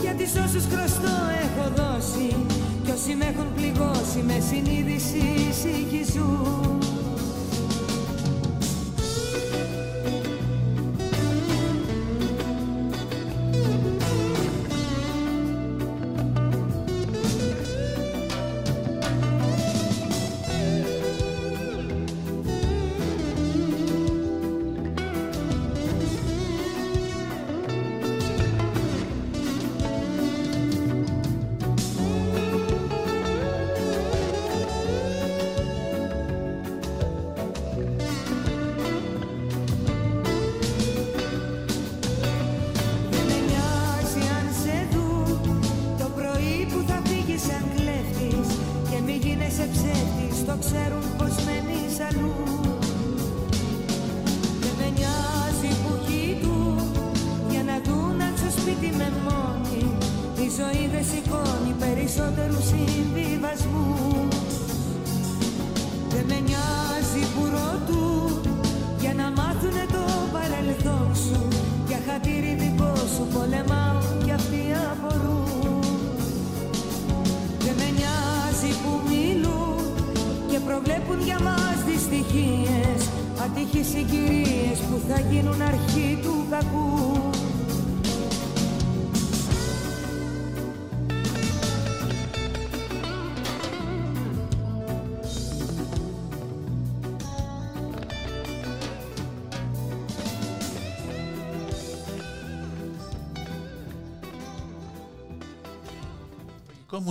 Γιατί 0.02 0.26
σ' 0.28 0.40
όσους 0.46 0.66
χρωστό 0.72 1.16
έχω 1.44 1.66
δώσει. 1.80 2.36
Κι 2.84 2.92
όσοι 2.92 3.16
με 3.16 3.26
έχουν 3.26 3.54
πληγώσει 3.56 4.20
Με 4.28 4.38
συνείδηση 4.50 5.24
ησύχη 5.50 6.04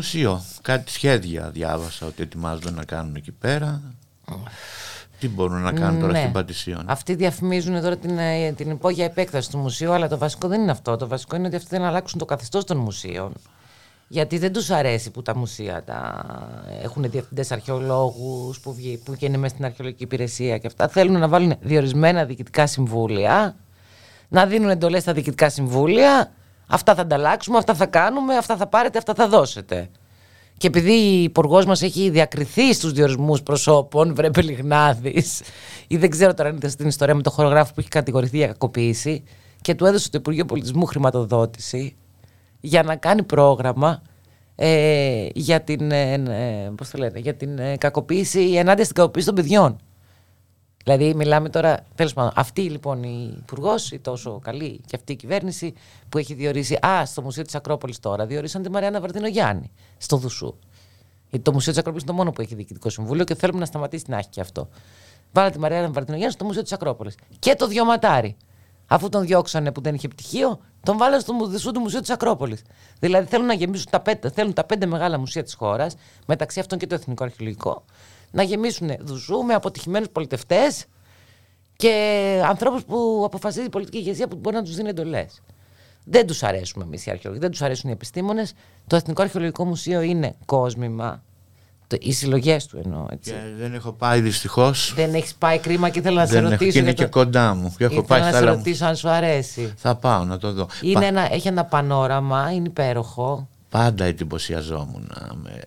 μουσείο. 0.02 0.42
Κάτι 0.62 0.90
σχέδια 0.90 1.50
διάβασα 1.50 2.06
ότι 2.06 2.22
ετοιμάζονται 2.22 2.70
να 2.70 2.84
κάνουν 2.84 3.14
εκεί 3.16 3.32
πέρα. 3.32 3.82
Τι 5.18 5.28
μπορούν 5.28 5.60
να 5.62 5.72
κάνουν 5.72 6.00
τώρα 6.00 6.12
Ναι. 6.12 6.18
στην 6.18 6.32
Πατησίων; 6.32 6.84
Αυτοί 6.86 7.14
διαφημίζουν 7.14 7.80
τώρα 7.80 7.96
την, 7.96 8.18
ε, 8.18 8.52
την 8.52 8.70
υπόγεια 8.70 9.04
επέκταση 9.04 9.50
του 9.50 9.58
μουσείου, 9.58 9.92
αλλά 9.92 10.08
το 10.08 10.18
βασικό 10.18 10.48
δεν 10.48 10.60
είναι 10.60 10.70
αυτό. 10.70 10.96
Το 10.96 11.06
βασικό 11.08 11.36
είναι 11.36 11.46
ότι 11.46 11.56
αυτοί 11.56 11.68
θέλουν 11.68 11.84
να 11.84 11.90
αλλάξουν 11.90 12.18
το 12.18 12.24
καθεστώς 12.24 12.64
των 12.64 12.76
μουσείων. 12.76 13.32
Γιατί 14.08 14.38
δεν 14.38 14.52
τους 14.52 14.70
αρέσει 14.70 15.10
που 15.10 15.22
τα 15.22 15.36
μουσεία 15.36 15.82
τα... 15.84 16.24
έχουν 16.82 17.10
διευθυντές 17.10 17.52
αρχαιολόγους 17.52 18.60
που, 18.60 18.74
βγει- 18.74 18.98
που 19.04 19.14
είναι 19.18 19.36
μέσα 19.36 19.52
στην 19.54 19.64
αρχαιολογική 19.64 20.02
υπηρεσία 20.02 20.58
και 20.58 20.66
αυτά. 20.66 20.88
Θέλουν 20.88 21.18
να 21.18 21.28
βάλουν 21.28 21.54
διορισμένα 21.60 22.24
διοικητικά 22.24 22.66
συμβούλια, 22.66 23.56
να 24.28 24.46
δίνουν 24.46 24.70
εντολές 24.70 25.02
στα 25.02 25.12
διοικητικά 25.12 25.48
συμβούλια. 25.50 26.32
Αυτά 26.66 26.94
θα 26.94 27.02
ανταλλάξουμε, 27.02 27.58
αυτά 27.58 27.74
θα 27.74 27.86
κάνουμε, 27.86 28.36
αυτά 28.36 28.56
θα 28.56 28.66
πάρετε, 28.66 28.98
αυτά 28.98 29.14
θα 29.14 29.28
δώσετε. 29.28 29.88
Και 30.56 30.66
επειδή 30.66 30.92
η 30.92 31.22
υπουργός 31.22 31.64
μας 31.66 31.82
έχει 31.82 32.10
διακριθεί 32.10 32.74
στους 32.74 32.92
διορισμούς 32.92 33.42
προσώπων, 33.42 34.14
βρε 34.14 34.30
Πελιγνάδης, 34.30 35.42
ή 35.86 35.96
δεν 35.96 36.10
ξέρω 36.10 36.34
τώρα 36.34 36.48
αν 36.48 36.56
είδατε 36.56 36.74
την 36.74 36.86
ιστορία 36.86 37.14
με 37.14 37.22
τον 37.22 37.32
χορογράφο 37.32 37.72
που 37.74 37.80
έχει 37.80 37.88
κατηγορηθεί 37.88 38.36
για 38.36 38.46
κακοποίηση, 38.46 39.24
και 39.60 39.74
του 39.74 39.84
έδωσε 39.84 40.10
το 40.10 40.18
Υπουργείο 40.18 40.44
Πολιτισμού 40.44 40.86
χρηματοδότηση 40.86 41.96
για 42.60 42.82
να 42.82 42.96
κάνει 42.96 43.22
πρόγραμμα 43.22 44.02
ε, 44.54 45.28
για 45.34 45.60
την, 45.60 45.90
ε, 45.90 46.12
ε, 46.12 46.70
πώς 46.76 46.90
το 46.90 46.98
λένε, 46.98 47.18
για 47.18 47.34
την 47.34 47.58
ε, 47.58 47.76
κακοποίηση, 47.76 48.40
ενάντια 48.40 48.84
στην 48.84 48.96
κακοποίηση 48.96 49.26
των 49.26 49.34
παιδιών. 49.34 49.76
Δηλαδή, 50.84 51.14
μιλάμε 51.14 51.48
τώρα, 51.48 51.86
τέλος 51.94 52.12
πάντων, 52.12 52.32
αυτή 52.34 52.60
λοιπόν 52.60 53.02
η 53.02 53.34
υπουργός, 53.38 53.90
η 53.90 53.98
τόσο 53.98 54.38
καλή 54.38 54.80
και 54.86 54.96
αυτή 54.96 55.12
η 55.12 55.16
κυβέρνηση 55.16 55.74
που 56.08 56.18
έχει 56.18 56.34
διορίσει. 56.34 56.86
Α, 56.86 57.06
στο 57.06 57.22
Μουσείο 57.22 57.42
της 57.42 57.54
Ακρόπολης 57.54 57.98
τώρα 57.98 58.26
διορίσαν 58.26 58.62
τη 58.62 58.70
Μαριάννα 58.70 59.00
Βαρδινογιάννη, 59.00 59.70
στο 59.96 60.16
Δουσού. 60.16 60.54
Γιατί 61.30 61.44
το 61.44 61.52
Μουσείο 61.52 61.72
της 61.72 61.80
Ακρόπολης 61.80 62.04
είναι 62.04 62.12
το 62.12 62.18
μόνο 62.18 62.30
που 62.32 62.40
έχει 62.40 62.54
διοικητικό 62.54 62.90
συμβούλιο 62.90 63.24
και 63.24 63.34
θέλουμε 63.34 63.58
να 63.58 63.66
σταματήσει 63.66 64.04
να 64.08 64.18
έχει 64.18 64.28
και 64.28 64.40
αυτό. 64.40 64.68
Βάλα 65.32 65.50
τη 65.50 65.58
Μαριάννα 65.58 65.90
Βαρδινογιάννη 65.90 66.32
στο 66.32 66.44
Μουσείο 66.44 66.62
της 66.62 66.72
Ακρόπολης. 66.72 67.14
Και 67.38 67.54
το 67.54 67.66
Διωματάρι. 67.66 68.36
Αφού 68.86 69.08
τον 69.08 69.22
διώξανε 69.26 69.72
που 69.72 69.80
δεν 69.80 69.94
είχε 69.94 70.08
πτυχίο, 70.08 70.60
τον 70.82 70.96
βάλανε 70.96 71.20
στο 71.20 71.36
Δουσού 71.46 71.70
του 71.70 71.80
Μουσείου 71.80 72.00
της 72.00 72.10
Ακρόπολης. 72.10 72.62
Δηλαδή 72.98 73.26
θέλουν 73.26 73.46
να 73.46 73.54
γεμίσουν 73.54 73.90
τα 73.90 74.00
πέντε, 74.00 74.30
θέλουν 74.30 74.52
τα 74.52 74.64
πέντε 74.64 74.86
μεγάλα 74.86 75.18
μουσεία 75.18 75.42
της 75.42 75.54
χώρας, 75.54 75.94
μεταξύ 76.26 76.60
αυτών 76.60 76.78
και 76.78 76.86
το 76.86 76.94
Εθνικό 76.94 77.24
Αρχαιολογικό, 77.24 77.84
να 78.32 78.42
γεμίσουν 78.42 78.90
Δουσού 79.00 79.42
με 79.42 79.54
αποτυχημένους 79.54 80.08
πολιτευτές 80.08 80.84
και 81.76 81.92
ανθρώπους 82.48 82.84
που 82.84 83.22
αποφασίζει 83.26 83.66
η 83.66 83.70
πολιτική 83.70 83.98
ηγεσία 83.98 84.28
που 84.28 84.36
μπορεί 84.36 84.56
να 84.56 84.62
τους 84.62 84.74
δίνει 84.74 84.88
εντολές. 84.88 85.40
Δεν 86.04 86.26
τους 86.26 86.42
αρέσουμε 86.42 86.84
εμείς 86.84 87.06
οι 87.06 87.10
αρχαιολόγοι, 87.10 87.40
δεν 87.42 87.50
τους 87.50 87.62
αρέσουν 87.62 87.88
οι 87.90 87.92
επιστήμονες. 87.92 88.52
Το 88.86 88.96
Εθνικό 88.96 89.22
Αρχαιολογικό 89.22 89.64
Μουσείο 89.64 90.00
είναι 90.00 90.34
κόσμημα. 90.44 91.22
Το, 91.86 91.96
οι 92.00 92.12
συλλογές 92.12 92.66
του 92.66 92.80
εννοώ. 92.84 93.06
Έτσι. 93.10 93.30
Και 93.30 93.36
δεν 93.58 93.74
έχω 93.74 93.92
πάει 93.92 94.20
δυστυχώς. 94.20 94.92
Δεν 94.96 95.14
έχεις 95.14 95.34
πάει 95.34 95.58
κρίμα 95.58 95.88
και 95.90 95.98
ήθελα 95.98 96.20
να 96.20 96.26
σε 96.26 96.32
Δεν 96.32 96.42
έχω, 96.42 96.50
ρωτήσω. 96.52 96.70
και 96.70 96.78
είναι 96.78 96.86
για 96.86 96.96
και 97.04 97.10
το- 97.10 97.18
κοντά 97.18 97.54
μου. 97.54 97.74
Και 97.78 97.84
έχω 97.84 97.92
Ήθελα 97.92 98.06
πάει 98.08 98.20
να 98.20 98.26
στα 98.28 98.36
σε 98.36 98.42
άλλα 98.42 98.50
μου. 98.52 98.56
ρωτήσω 98.56 98.84
αν 98.84 98.96
σου 98.96 99.08
αρέσει. 99.08 99.72
Θα 99.76 99.96
πάω 99.96 100.24
να 100.24 100.38
το 100.38 100.52
δω. 100.52 100.68
Είναι 100.82 101.00
Πα- 101.00 101.06
ένα, 101.06 101.32
έχει 101.32 101.48
ένα 101.48 101.64
πανόραμα, 101.64 102.50
είναι 102.52 102.68
υπέροχο. 102.68 103.48
Πάντα 103.68 104.04
εντυπωσιαζόμουν 104.04 105.10
με, 105.42 105.60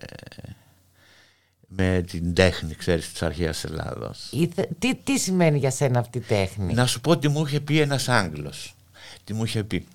με 1.68 2.04
την 2.06 2.34
τέχνη, 2.34 2.74
ξέρεις, 2.74 3.10
της 3.12 3.22
αρχαίας 3.22 3.64
Ελλάδος. 3.64 4.28
Ήθε- 4.32 4.68
τι, 4.78 4.94
τι 4.94 5.18
σημαίνει 5.18 5.58
για 5.58 5.70
σένα 5.70 5.98
αυτή 5.98 6.18
η 6.18 6.20
τέχνη; 6.20 6.74
Να 6.74 6.86
σου 6.86 7.00
πω 7.00 7.18
τι 7.18 7.28
μου 7.28 7.46
είχε 7.46 7.60
πει 7.60 7.80
ένας 7.80 8.08
Άγγλος. 8.08 8.74
Τι 9.24 9.32
μου 9.34 9.44
είχε 9.44 9.64
πει; 9.64 9.86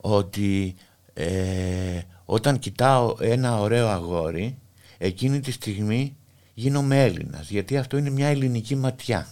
Ότι 0.00 0.74
ε, 1.14 2.00
όταν 2.24 2.58
κοιτάω 2.58 3.14
ένα 3.20 3.60
ωραίο 3.60 3.88
αγόρι, 3.88 4.58
εκείνη 4.98 5.40
τη 5.40 5.50
στιγμή 5.52 6.16
γίνομαι 6.54 7.04
Έλληνας. 7.04 7.50
Γιατί 7.50 7.76
αυτό 7.76 7.96
είναι 7.96 8.10
μια 8.10 8.26
ελληνική 8.26 8.74
ματιά. 8.76 9.26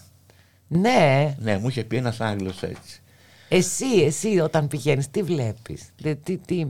Ναι, 0.69 1.35
Ναι, 1.39 1.59
μου 1.59 1.69
είχε 1.69 1.85
πει 1.85 1.97
ένας 1.97 2.21
Άγγλος 2.21 2.63
έτσι. 2.63 3.01
εσύ, 3.49 3.87
εσύ 4.05 4.39
όταν 4.39 4.69
πηγαίνεις 4.69 5.11
τι 5.11 5.23
βλέπεις, 5.23 5.83
τι, 6.03 6.17
τι, 6.17 6.37
τι, 6.37 6.67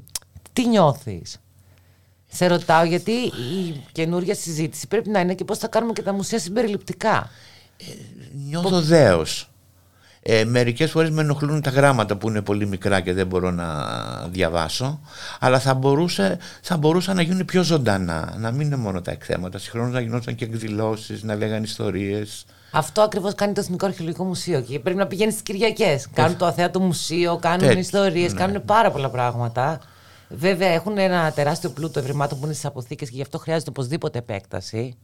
τι 0.52 0.66
νιώθεις; 0.68 1.40
Σε 2.36 2.46
ρωτάω 2.46 2.84
γιατί 2.84 3.12
η 3.12 3.82
καινούργια 3.92 4.34
συζήτηση 4.34 4.86
πρέπει 4.86 5.08
να 5.08 5.20
είναι 5.20 5.34
και 5.34 5.44
πώς 5.44 5.58
θα 5.58 5.68
κάνουμε 5.68 5.92
και 5.92 6.02
τα 6.02 6.12
μουσεία 6.12 6.38
συμπεριληπτικά. 6.38 7.30
Νιώθω 8.48 8.80
δέος. 8.80 9.50
Ε, 10.28 10.44
μερικές 10.44 10.90
φορές 10.90 11.10
με 11.10 11.20
ενοχλούν 11.20 11.60
τα 11.60 11.70
γράμματα 11.70 12.16
που 12.16 12.28
είναι 12.28 12.42
πολύ 12.42 12.66
μικρά 12.66 13.00
και 13.00 13.12
δεν 13.12 13.26
μπορώ 13.26 13.50
να 13.50 13.66
διαβάσω 14.30 15.00
αλλά 15.40 15.58
θα, 15.58 15.74
μπορούσε, 15.74 16.38
θα 16.60 16.76
μπορούσαν 16.76 17.16
να 17.16 17.22
γίνουν 17.22 17.44
πιο 17.44 17.62
ζωντανά 17.62 18.34
να 18.38 18.50
μην 18.50 18.66
είναι 18.66 18.76
μόνο 18.76 19.00
τα 19.00 19.10
εκθέματα 19.10 19.58
συγχρόνως 19.58 19.92
να 19.92 20.00
γινόταν 20.00 20.34
και 20.34 20.44
εκδηλώσεις 20.44 21.22
να 21.22 21.34
λέγαν 21.34 21.62
ιστορίες 21.62 22.44
Αυτό 22.70 23.00
ακριβώς 23.00 23.34
κάνει 23.34 23.52
το 23.52 23.60
Εθνικό 23.60 23.86
Αρχαιολογικό 23.86 24.24
Μουσείο 24.24 24.60
και 24.60 24.78
πρέπει 24.78 24.98
να 24.98 25.06
πηγαίνεις 25.06 25.32
στις 25.32 25.44
Κυριακές. 25.44 26.08
Κάνουν 26.12 26.36
το 26.36 26.46
αθέατο 26.46 26.80
μουσείο, 26.80 27.36
κάνουν 27.36 27.68
Έτσι, 27.68 27.78
ιστορίες, 27.78 28.32
ναι. 28.32 28.38
κάνουν 28.38 28.64
πάρα 28.64 28.90
πολλά 28.90 29.10
πράγματα. 29.10 29.80
Βέβαια 30.28 30.68
έχουν 30.68 30.98
ένα 30.98 31.32
τεράστιο 31.32 31.70
πλούτο 31.70 31.98
ευρημάτων 31.98 32.38
που 32.38 32.44
είναι 32.44 32.54
στις 32.54 32.66
αποθήκες 32.66 33.08
και 33.08 33.16
γι' 33.16 33.22
αυτό 33.22 33.38
χρειάζεται 33.38 33.70
οπωσδήποτε 33.70 34.18
επέκταση. 34.18 34.96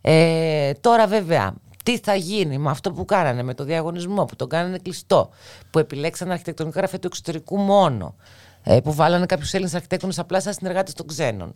Ε, 0.00 0.72
τώρα 0.72 1.06
βέβαια, 1.06 1.54
τι 1.82 1.98
θα 1.98 2.14
γίνει 2.14 2.58
με 2.58 2.70
αυτό 2.70 2.92
που 2.92 3.04
κάνανε, 3.04 3.42
με 3.42 3.54
το 3.54 3.64
διαγωνισμό 3.64 4.24
που 4.24 4.36
τον 4.36 4.48
κάνανε 4.48 4.78
κλειστό, 4.78 5.30
που 5.70 5.78
επιλέξαν 5.78 6.30
αρχιτεκτονικά 6.30 6.78
γραφεία 6.78 6.98
του 6.98 7.06
εξωτερικού 7.06 7.56
μόνο, 7.56 8.14
ε, 8.62 8.80
που 8.80 8.94
βάλανε 8.94 9.26
κάποιους 9.26 9.52
Έλληνες 9.52 9.74
αρχιτέκτονες 9.74 10.18
απλά 10.18 10.40
σαν 10.40 10.52
συνεργάτες 10.52 10.94
των 10.94 11.06
ξένων, 11.06 11.52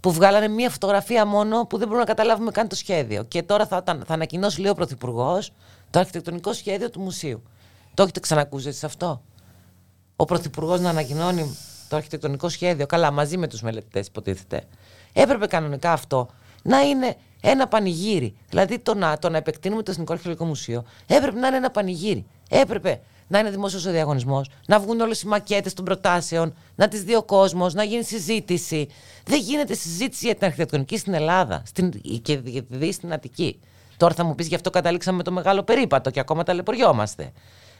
που 0.00 0.12
βγάλανε 0.12 0.48
μία 0.48 0.70
φωτογραφία 0.70 1.26
μόνο 1.26 1.66
που 1.66 1.78
δεν 1.78 1.86
μπορούμε 1.86 2.04
να 2.04 2.14
καταλάβουμε 2.14 2.50
καν 2.50 2.68
το 2.68 2.74
σχέδιο. 2.74 3.22
Και 3.22 3.42
τώρα 3.42 3.66
θα, 3.66 3.82
θα 3.86 4.14
ανακοινώσει, 4.14 4.60
λέει 4.60 4.70
ο 4.70 4.74
Πρωθυπουργός, 4.74 5.52
το 5.90 5.98
αρχιτεκτονικό 5.98 6.52
σχέδιο 6.52 6.90
του 6.90 7.00
μουσείου. 7.00 7.42
Το 7.94 8.02
έχετε 8.02 8.20
ξανακούσει 8.20 8.68
εσείς 8.68 8.84
αυτό; 8.84 9.22
Ο 10.16 10.24
Πρωθυπουργός 10.24 10.80
να 10.80 10.88
ανακοινώνει 10.88 11.56
το 11.94 12.00
αρχιτεκτονικό 12.00 12.48
σχέδιο, 12.48 12.86
καλά, 12.86 13.10
μαζί 13.10 13.36
με 13.36 13.46
τους 13.46 13.62
μελετητές, 13.62 14.06
υποτίθεται. 14.06 14.62
Έπρεπε 15.12 15.46
κανονικά 15.46 15.92
αυτό 15.92 16.28
να 16.62 16.80
είναι 16.80 17.16
ένα 17.40 17.68
πανηγύρι. 17.68 18.34
Δηλαδή 18.48 18.78
το 18.78 18.94
να, 18.94 19.18
το 19.18 19.28
να 19.28 19.36
επεκτείνουμε 19.36 19.82
το 19.82 19.90
Εθνικό 19.90 20.12
Αρχαιολογικό 20.12 20.46
Μουσείο 20.46 20.84
έπρεπε 21.06 21.38
να 21.38 21.46
είναι 21.46 21.56
ένα 21.56 21.70
πανηγύρι. 21.70 22.26
Έπρεπε 22.48 23.00
να 23.28 23.38
είναι 23.38 23.50
δημόσιος 23.50 23.86
ο 23.86 23.90
διαγωνισμός, 23.90 24.50
να 24.66 24.80
βγουν 24.80 25.00
όλες 25.00 25.22
οι 25.22 25.26
μακέτες 25.26 25.74
των 25.74 25.84
προτάσεων, 25.84 26.54
να 26.74 26.88
τις 26.88 27.02
δει 27.02 27.14
ο 27.14 27.22
κόσμος, 27.22 27.74
να 27.74 27.82
γίνει 27.82 28.04
συζήτηση. 28.04 28.88
Δεν 29.24 29.40
γίνεται 29.40 29.74
συζήτηση 29.74 30.26
για 30.26 30.34
την 30.34 30.44
αρχιτεκτονική 30.44 30.98
στην 30.98 31.14
Ελλάδα 31.14 31.62
στην, 31.66 32.00
και 32.22 32.40
δει 32.68 32.92
στην 32.92 33.12
Αττική. 33.12 33.60
Τώρα 33.96 34.14
θα 34.14 34.24
μου 34.24 34.34
πεις 34.34 34.46
γι' 34.46 34.54
αυτό 34.54 34.70
καταλήξαμε 34.70 35.16
με 35.16 35.22
το 35.22 35.32
μεγάλο 35.32 35.62
περίπατο 35.62 36.10
και 36.10 36.20
ακόμα 36.20 36.42
ταλαιπωριόμαστε. 36.42 37.32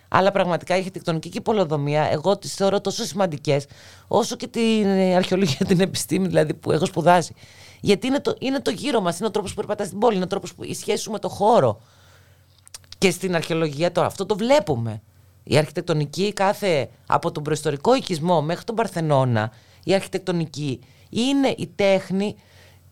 Αλλά 0.09 0.31
πραγματικά 0.31 0.75
η 0.75 0.79
αρχιτεκτονική 0.79 1.29
και 1.29 1.39
η 1.39 1.41
πολεοδομία, 1.41 2.09
εγώ 2.11 2.39
τις 2.39 2.55
θεωρώ 2.55 2.81
τόσο 2.81 3.05
σημαντικές, 3.05 3.67
όσο 4.09 4.37
και 4.37 4.47
την 4.47 4.85
ε, 4.85 5.15
αρχαιολογία, 5.15 5.67
την 5.67 5.81
επιστήμη 5.81 6.27
δηλαδή 6.27 6.55
που 6.55 6.73
έχω 6.73 6.87
σπουδάσει. 6.87 7.35
Γιατί 7.81 8.07
είναι 8.07 8.21
το, 8.21 8.37
είναι 8.39 8.61
το 8.61 8.71
γύρο 8.71 9.01
μας, 9.01 9.19
είναι 9.19 9.27
ο 9.27 9.31
τρόπος 9.31 9.51
που 9.51 9.57
περπατάς 9.57 9.87
στην 9.87 9.99
πόλη, 9.99 10.15
είναι 10.15 10.25
ο 10.25 10.29
τρόπος 10.29 10.55
που 10.55 10.65
η 10.65 10.75
σχέση 10.75 11.03
σου 11.03 11.11
με 11.11 11.19
το 11.19 11.29
χώρο. 11.29 11.81
Και 12.99 13.11
στην 13.11 13.35
αρχαιολογία 13.35 13.93
τώρα 13.93 14.07
αυτό 14.07 14.27
το 14.27 14.37
βλέπουμε. 14.37 15.03
Η 15.43 15.57
αρχιτεκτονική 15.57 16.33
κάθε, 16.33 16.91
από 17.07 17.33
τον 17.33 17.43
προϊστορικό 17.43 17.95
οικισμό 17.95 18.43
μέχρι 18.43 18.65
τον 18.65 18.75
Παρθενώνα, 18.75 19.53
η 19.85 19.95
αρχιτεκτονική 19.95 20.81
είναι 21.11 21.55
η 21.59 21.71
τέχνη 21.75 22.37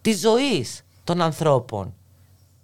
της 0.01 0.21
ζωής 0.21 0.83
των 1.05 1.21
ανθρώπων. 1.21 1.95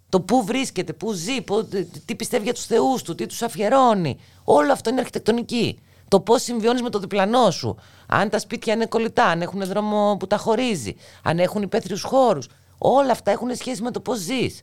Το 0.08 0.20
πού 0.20 0.44
βρίσκεται, 0.44 0.92
πού 0.92 1.12
ζει, 1.12 1.42
πού- 1.42 1.68
τι 2.04 2.14
πιστεύει 2.14 2.44
για 2.44 2.54
τους 2.54 2.66
θεούς 2.66 3.02
του, 3.02 3.14
τι 3.14 3.26
τους 3.26 3.42
αφιερώνει. 3.42 4.18
Όλο 4.44 4.72
αυτό 4.72 4.90
είναι 4.90 5.00
αρχιτεκτονική. 5.00 5.78
Το 6.08 6.20
πώς 6.20 6.42
συμβιώνεις 6.42 6.82
με 6.82 6.90
το 6.90 6.98
διπλανό 6.98 7.50
σου. 7.50 7.76
Αν 8.06 8.28
τα 8.28 8.38
σπίτια 8.38 8.72
είναι 8.72 8.86
κολλητά, 8.86 9.24
αν 9.24 9.42
έχουν 9.42 9.64
δρόμο 9.64 10.16
που 10.18 10.26
τα 10.26 10.36
χωρίζει, 10.36 10.96
αν 11.22 11.38
έχουν 11.38 11.62
υπαίθριους 11.62 12.02
χώρους. 12.02 12.48
Όλα 12.78 13.10
αυτά 13.12 13.30
έχουν 13.30 13.54
σχέση 13.54 13.82
με 13.82 13.90
το 13.90 14.00
πώς 14.00 14.18
ζεις. 14.18 14.62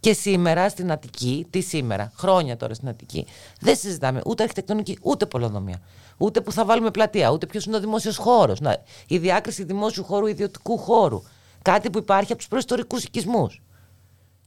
Και 0.00 0.12
σήμερα 0.12 0.68
στην 0.68 0.92
Αττική, 0.92 1.46
τι 1.50 1.60
σήμερα, 1.60 2.12
χρόνια 2.16 2.56
τώρα 2.56 2.74
στην 2.74 2.88
Αττική, 2.88 3.26
δεν 3.60 3.76
συζητάμε 3.76 4.20
ούτε 4.26 4.42
αρχιτεκτονική 4.42 4.98
ούτε 5.02 5.26
πολεοδομία. 5.26 5.80
Ούτε 6.16 6.40
που 6.40 6.52
θα 6.52 6.64
βάλουμε 6.64 6.90
πλατεία, 6.90 7.30
ούτε 7.30 7.46
ποιος 7.46 7.64
είναι 7.64 7.76
ο 7.76 7.80
δημόσιος 7.80 8.16
χώρος. 8.16 8.58
Η 9.06 9.18
διάκριση 9.18 9.64
δημόσιου 9.64 10.04
χώρου, 10.04 10.26
ιδιωτικού 10.26 10.78
χώρου. 10.78 11.22
Κάτι 11.62 11.90
που 11.90 11.98
υπάρχει 11.98 12.28
από 12.32 12.40
τους 12.40 12.48
προϊστορικούς 12.48 13.04
οικισμούς. 13.04 13.62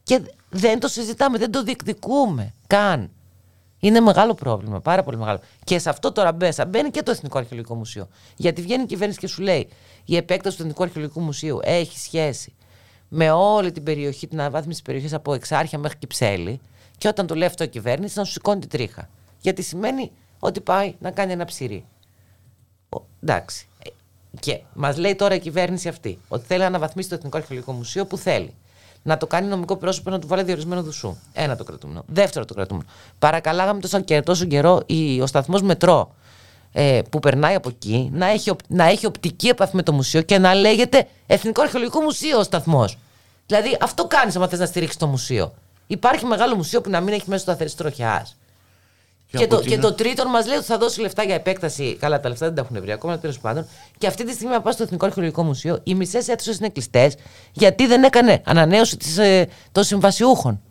Και 0.04 0.22
δεν 0.50 0.80
το 0.80 0.88
συζητάμε, 0.88 1.38
δεν 1.38 1.52
το 1.52 1.64
διεκδικούμε 1.64 2.54
καν. 2.68 3.10
Είναι 3.80 4.00
μεγάλο 4.00 4.34
πρόβλημα, 4.34 4.80
πάρα 4.80 5.04
πολύ 5.04 5.18
μεγάλο. 5.18 5.40
Και 5.64 5.80
σε 5.80 5.90
αυτό 5.90 6.12
τώρα 6.12 6.32
μπέσα 6.32 6.66
μπαίνει 6.66 6.90
και 6.92 7.04
το 7.04 7.12
Εθνικό 7.12 7.38
Αρχαιολογικό 7.38 7.76
Μουσείο. 7.76 8.08
Γιατί 8.36 8.62
βγαίνει 8.62 8.84
η 8.84 8.86
κυβέρνηση 8.86 9.20
και 9.20 9.28
σου 9.28 9.42
λέει: 9.42 9.70
Η 10.06 10.16
επέκταση 10.16 10.56
του 10.58 10.62
Εθνικού 10.62 10.84
Αρχαιολογικού 10.84 11.22
Μουσείου 11.22 11.60
έχει 11.62 12.00
σχέση 12.00 12.54
με 13.08 13.32
όλη 13.32 13.72
την 13.72 13.84
περιοχή, 13.84 14.28
την 14.28 14.40
αναβάθμιση 14.40 14.70
της 14.78 14.82
περιοχής 14.82 15.14
από 15.14 15.34
Εξάρχεια 15.34 15.78
μέχρι 15.80 15.98
Κυψέλη. 15.98 16.60
Και 16.98 17.08
όταν 17.08 17.28
το 17.28 17.36
λέει 17.36 17.48
αυτό 17.48 17.64
η 17.64 17.68
κυβέρνηση, 17.68 18.18
να 18.18 18.24
σου 18.24 18.32
σηκώνει 18.32 18.60
την 18.60 18.70
τρίχα. 18.70 19.10
Γιατί 19.42 19.62
σημαίνει 19.62 20.12
ότι 20.40 20.62
πάει 20.62 20.96
να 21.00 21.12
κάνει 21.12 21.32
ένα 21.32 21.46
ψυρί. 21.46 21.86
Ο- 22.90 23.02
εντάξει. 23.24 23.68
Ε, 23.84 23.90
Και 24.40 24.62
μας 24.74 24.98
λέει 24.98 25.16
τώρα 25.16 25.36
η 25.36 25.40
κυβέρνηση 25.40 25.88
αυτή 25.88 26.20
ότι 26.28 26.46
θέλει 26.46 26.60
να 26.60 26.66
αναβαθμίσει 26.66 27.10
το 27.10 27.16
Εθνικό 27.16 27.38
Αρχαιολογικό 27.38 27.72
Μουσείο 27.74 28.06
που 28.06 28.18
θέλει. 28.18 28.54
Να 29.04 29.18
το 29.18 29.28
κάνει 29.28 29.48
νομικό 29.48 29.76
πρόσωπο 29.76 30.10
να 30.10 30.20
του 30.20 30.28
βάλει 30.28 30.44
διορισμένο 30.44 30.84
δουσού. 30.84 31.18
Ένα 31.34 31.56
το 31.56 31.64
κρατούμενο. 31.64 32.04
Δεύτερο 32.08 32.46
το 32.46 32.54
κρατούμενο. 32.54 32.88
Παρακαλάγαμε 33.20 33.80
τόσο, 33.80 34.00
και, 34.00 34.22
τόσο 34.22 34.46
καιρό 34.46 34.82
η, 34.86 35.22
ο 35.22 35.26
σταθμός 35.26 35.62
μετρό 35.62 36.16
ε, 36.72 37.02
που 37.10 37.20
περνάει 37.20 37.56
από 37.56 37.70
εκεί 37.70 38.10
να 38.14 38.26
έχει, 38.26 38.50
οπ- 38.50 38.60
να 38.68 38.84
έχει 38.86 39.06
οπτική 39.06 39.48
επαφή 39.48 39.76
με 39.76 39.84
το 39.84 39.92
μουσείο 39.94 40.22
και 40.22 40.38
να 40.38 40.54
λέγεται 40.54 41.08
Εθνικό 41.28 41.62
Αρχαιολογικό 41.62 42.02
Μουσείο 42.02 42.40
ο 42.40 42.44
σταθμός. 42.44 42.98
Δηλαδή 43.46 43.78
αυτό 43.82 44.08
κάνεις 44.08 44.36
άμα 44.36 44.48
θες 44.48 44.60
να 44.60 44.66
στηρίξεις 44.66 44.98
το 44.98 45.08
μουσείο. 45.08 45.54
Υπάρχει 45.88 46.26
μεγάλο 46.26 46.56
μουσείο 46.56 46.82
που 46.82 46.90
να 46.90 47.00
μην 47.00 47.14
έχει 47.14 47.24
μέσα 47.26 47.42
σταθερή 47.42 47.72
τροχιάς. 47.72 48.36
Και, 49.32 49.44
από 49.44 49.56
το, 49.56 49.62
την 49.62 49.70
και 49.70 49.76
α- 49.76 49.80
το 49.80 49.94
τρίτον 49.94 50.28
μας 50.28 50.48
λέει 50.48 50.58
ότι 50.58 50.66
θα 50.66 50.78
δώσει 50.78 51.02
λεφτά 51.02 51.24
για 51.24 51.36
επέκταση. 51.36 51.98
Καλά, 52.00 52.20
τα 52.20 52.30
λεφτά 52.30 52.46
δεν 52.46 52.56
τα 52.56 52.62
έχουν 52.62 52.82
βρει 52.82 52.92
ακόμα, 52.92 53.20
τέλος 53.20 53.40
πάντων. 53.40 53.68
Και 53.98 54.08
αυτή 54.08 54.26
τη 54.26 54.32
στιγμή, 54.32 54.54
να 54.54 54.62
πα 54.62 54.72
στο 54.72 54.84
Εθνικό 54.84 55.06
Αρχαιολογικό 55.06 55.44
Μουσείο, 55.44 55.80
οι 55.84 55.96
μισές 55.96 56.28
αίθουσες 56.28 56.58
είναι 56.58 56.70
κλειστές 56.70 57.16
γιατί 57.52 57.88
δεν 57.88 58.04
έκανε 58.04 58.42
ανανέωση 58.46 58.98
της, 58.98 59.18
ε, 59.18 59.48
των 59.72 59.84
συμβασιούχων. 59.84 60.62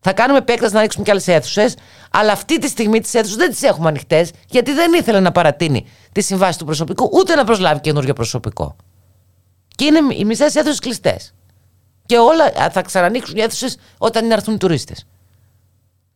Θα 0.00 0.12
κάνουμε 0.12 0.38
επέκταση 0.38 0.74
να 0.74 0.80
ρίξουμε 0.80 1.04
και 1.04 1.10
άλλες 1.10 1.28
αίθουσες, 1.28 1.74
αλλά 2.10 2.32
αυτή 2.32 2.58
τη 2.58 2.68
στιγμή 2.68 3.00
τις 3.00 3.14
αίθουσες 3.14 3.36
δεν 3.36 3.50
τις 3.50 3.62
έχουμε 3.62 3.88
ανοιχτές, 3.88 4.30
γιατί 4.48 4.72
δεν 4.72 4.92
ήθελε 4.92 5.20
να 5.20 5.32
παρατείνει 5.32 5.86
τη 6.12 6.20
συμβάση 6.20 6.58
του 6.58 6.64
προσωπικού, 6.64 7.10
ούτε 7.12 7.34
να 7.34 7.44
προσλάβει 7.44 7.80
καινούριο 7.80 8.12
προσωπικό. 8.12 8.76
Και 9.74 9.84
είναι 9.84 9.98
οι 10.16 10.24
μισές 10.24 10.54
αίθουσες 10.54 10.78
κλειστές. 10.78 11.34
Και 12.06 12.18
όλα 12.18 12.44
α, 12.44 12.70
θα 12.70 12.82
ξανανοίξουν 12.82 13.36
οι 13.36 13.40
αίθουσες 13.40 13.76
όταν 13.98 14.24
είναι 14.24 14.34
να 14.34 14.38
έρθουν 14.38 14.54
οι 14.54 14.58
τουρίστες. 14.58 15.06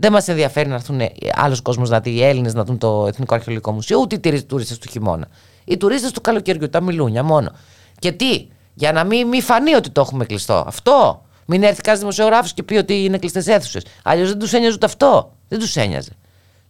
Δεν 0.01 0.13
μας 0.13 0.29
ενδιαφέρει 0.29 0.69
να 0.69 0.75
έρθουν 0.75 1.01
άλλος 1.35 1.61
κόσμος 1.61 1.91
να 1.91 2.01
δει, 2.01 2.11
οι 2.11 2.25
Έλληνες 2.25 2.55
να 2.55 2.65
δουν 2.65 2.79
το 2.79 3.07
Εθνικό 3.07 3.35
Αρχαιολογικό 3.35 3.73
Μουσείο, 3.73 3.99
ούτε 3.99 4.15
οι 4.29 4.43
τουρίστες 4.43 4.79
του 4.79 4.89
χειμώνα. 4.91 5.29
Οι 5.65 5.77
τουρίστες 5.77 6.11
του 6.11 6.21
καλοκαιριού, 6.21 6.69
τα 6.69 6.81
μιλούνια 6.81 7.23
μόνο. 7.23 7.51
Και 7.99 8.13
τι, 8.13 8.47
για 8.75 8.93
να 8.93 9.05
μην, 9.05 9.29
μην 9.29 9.43
φανεί 9.43 9.75
ότι 9.75 9.91
το 9.91 10.01
έχουμε 10.01 10.25
κλειστό. 10.25 10.65
Αυτό. 10.67 11.25
Μην 11.47 11.63
έρθει 11.63 11.81
κανένα 11.81 12.01
δημοσιογράφος 12.01 12.53
και 12.53 12.63
πει 12.63 12.77
ότι 12.77 13.05
είναι 13.05 13.19
κλειστές 13.19 13.47
αίθουσες. 13.47 13.85
Αλλιώς 14.03 14.29
δεν 14.29 14.39
τους 14.39 14.53
ένοιαζε 14.53 14.75
ούτε 14.75 14.87
αυτό. 14.87 15.33
Δεν 15.49 15.59
τους 15.59 15.77
ένοιαζε. 15.77 16.11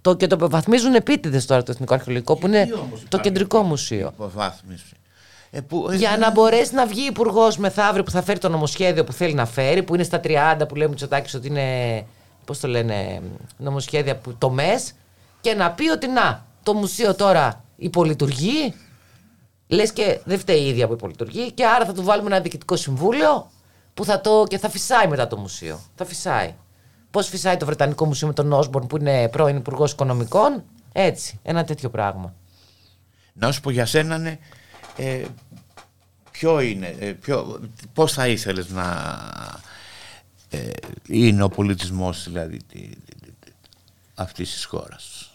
Το, 0.01 0.16
και 0.16 0.26
το 0.26 0.37
υποβαθμίζουν 0.37 0.95
επίτηδες 0.95 1.47
τώρα 1.47 1.62
το 1.62 1.70
Εθνικό 1.70 1.95
Αρχαιολογικό, 1.95 2.37
που 2.37 2.47
είναι 2.47 2.57
Γιατί 2.57 2.72
όμως 2.72 3.01
το 3.01 3.07
υπάρχει 3.07 3.28
κεντρικό 3.28 3.62
μουσείο. 3.62 4.11
Υποβάθμιση. 4.14 4.95
Ε, 5.51 5.61
που, 5.61 5.89
ε, 5.91 5.97
Για 5.97 6.16
να 6.16 6.31
μπορέσει 6.31 6.74
να 6.74 6.87
βγει 6.87 7.07
υπουργός 7.07 7.57
μεθαύριο 7.57 8.03
που 8.03 8.11
θα 8.11 8.22
φέρει 8.22 8.39
το 8.39 8.49
νομοσχέδιο 8.49 9.05
που 9.05 9.12
θέλει 9.12 9.35
να 9.35 9.47
φέρει, 9.47 9.83
που 9.83 9.95
είναι 9.95 10.05
στα 10.05 10.20
30 10.24 10.68
που 10.68 10.74
λέει 10.74 10.87
ο 10.87 10.89
Μητσοτάκης 10.89 11.35
ότι 11.35 11.47
είναι. 11.47 12.07
Πώς 12.51 12.61
το 12.61 12.68
λένε, 12.68 13.22
νομοσχέδια 13.57 14.16
που 14.16 14.34
το 14.38 14.51
ΜΕΣ, 14.51 14.92
και 15.40 15.55
να 15.55 15.70
πει 15.70 15.88
ότι 15.88 16.07
να, 16.07 16.46
το 16.62 16.74
μουσείο 16.74 17.14
τώρα 17.14 17.64
υπολειτουργεί. 17.76 18.74
Λες 19.66 19.92
και 19.92 20.20
δεν 20.24 20.38
φταίει 20.38 20.61
η 20.61 20.68
ίδια 20.68 20.86
που 20.86 20.92
υπολειτουργεί, 20.92 21.53
και 21.53 21.66
άρα 21.66 21.84
θα 21.84 21.92
του 21.92 22.03
βάλουμε 22.03 22.28
ένα 22.28 22.40
διοικητικό 22.40 22.76
συμβούλιο 22.76 23.51
που 23.94 24.05
θα 24.05 24.20
το. 24.20 24.44
και 24.48 24.59
θα 24.59 24.68
φυσάει 24.68 25.07
μετά 25.09 25.26
το 25.26 25.36
μουσείο. 25.36 25.80
Θα 25.94 26.05
φυσάει. 26.05 26.55
Πώς 27.11 27.28
φυσάει 27.28 27.57
το 27.57 27.66
Βρετανικό 27.66 28.05
Μουσείο 28.05 28.26
με 28.26 28.32
τον 28.32 28.53
Όσμπορν 28.53 28.86
που 28.86 28.96
είναι 28.96 29.28
πρώην 29.28 29.57
Υπουργός 29.57 29.92
Οικονομικών; 29.92 30.64
Έτσι, 30.92 31.38
ένα 31.42 31.64
τέτοιο 31.64 31.90
πράγμα. 31.90 32.34
Να 33.32 33.53
σου 33.53 33.61
πω 33.61 33.70
για 33.70 33.86
σένα, 33.86 34.18
ναι, 34.18 34.38
ε, 34.96 35.24
ποιο 36.30 36.61
είναι, 36.61 36.96
ε, 36.98 37.12
ποιο, 37.12 37.61
πώς 37.92 38.12
θα 38.12 38.28
ήθελες 38.28 38.68
να 38.68 38.84
ε, 40.51 40.70
είναι 41.07 41.42
ο 41.42 41.48
πολιτισμός 41.48 42.24
δηλαδή 42.24 42.57
τη- 42.57 42.88
τη- 42.88 43.14
τη- 43.20 43.32
τη- 43.40 43.53
αυτής 44.14 44.53
της 44.53 44.64
χώρας. 44.64 45.30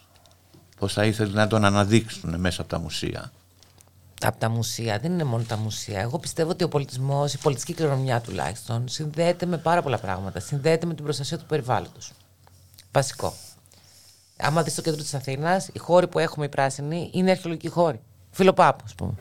Πώς 0.78 0.92
θα 0.92 1.04
ήθελες 1.04 1.32
να 1.32 1.46
τον 1.46 1.64
αναδείξουν 1.64 2.40
μέσα 2.40 2.60
από 2.60 2.70
τα 2.70 2.78
μουσεία; 2.78 3.32
Από 4.22 4.38
τα 4.38 4.48
μουσεία, 4.48 4.98
δεν 4.98 5.12
είναι 5.12 5.24
μόνο 5.24 5.42
τα 5.42 5.56
μουσεία. 5.56 6.00
Εγώ 6.00 6.18
πιστεύω 6.18 6.50
ότι 6.50 6.64
ο 6.64 6.68
πολιτισμός, 6.68 7.34
η 7.34 7.38
πολιτική 7.38 7.74
κληρονομιά 7.74 8.20
τουλάχιστον, 8.20 8.88
συνδέεται 8.88 9.46
με 9.46 9.58
πάρα 9.58 9.82
πολλά 9.82 9.98
πράγματα. 9.98 10.40
Συνδέεται 10.40 10.86
με 10.86 10.94
την 10.94 11.04
προστασία 11.04 11.38
του 11.38 11.44
περιβάλλοντος. 11.44 12.12
Βασικό. 12.92 13.34
Άμα 14.36 14.62
δεις 14.62 14.72
στο 14.72 14.82
κέντρο 14.82 15.02
της 15.02 15.14
Αθήνας, 15.14 15.68
οι 15.72 15.78
χώροι 15.78 16.06
που 16.08 16.18
έχουμε 16.18 16.44
οι 16.44 16.48
πράσινοι 16.48 17.10
είναι 17.12 17.30
αρχαιολογικοί 17.30 17.68
χώροι. 17.68 18.00
Φιλοπάπου, 18.30 18.82
ας 18.84 18.94
πούμε. 18.94 19.14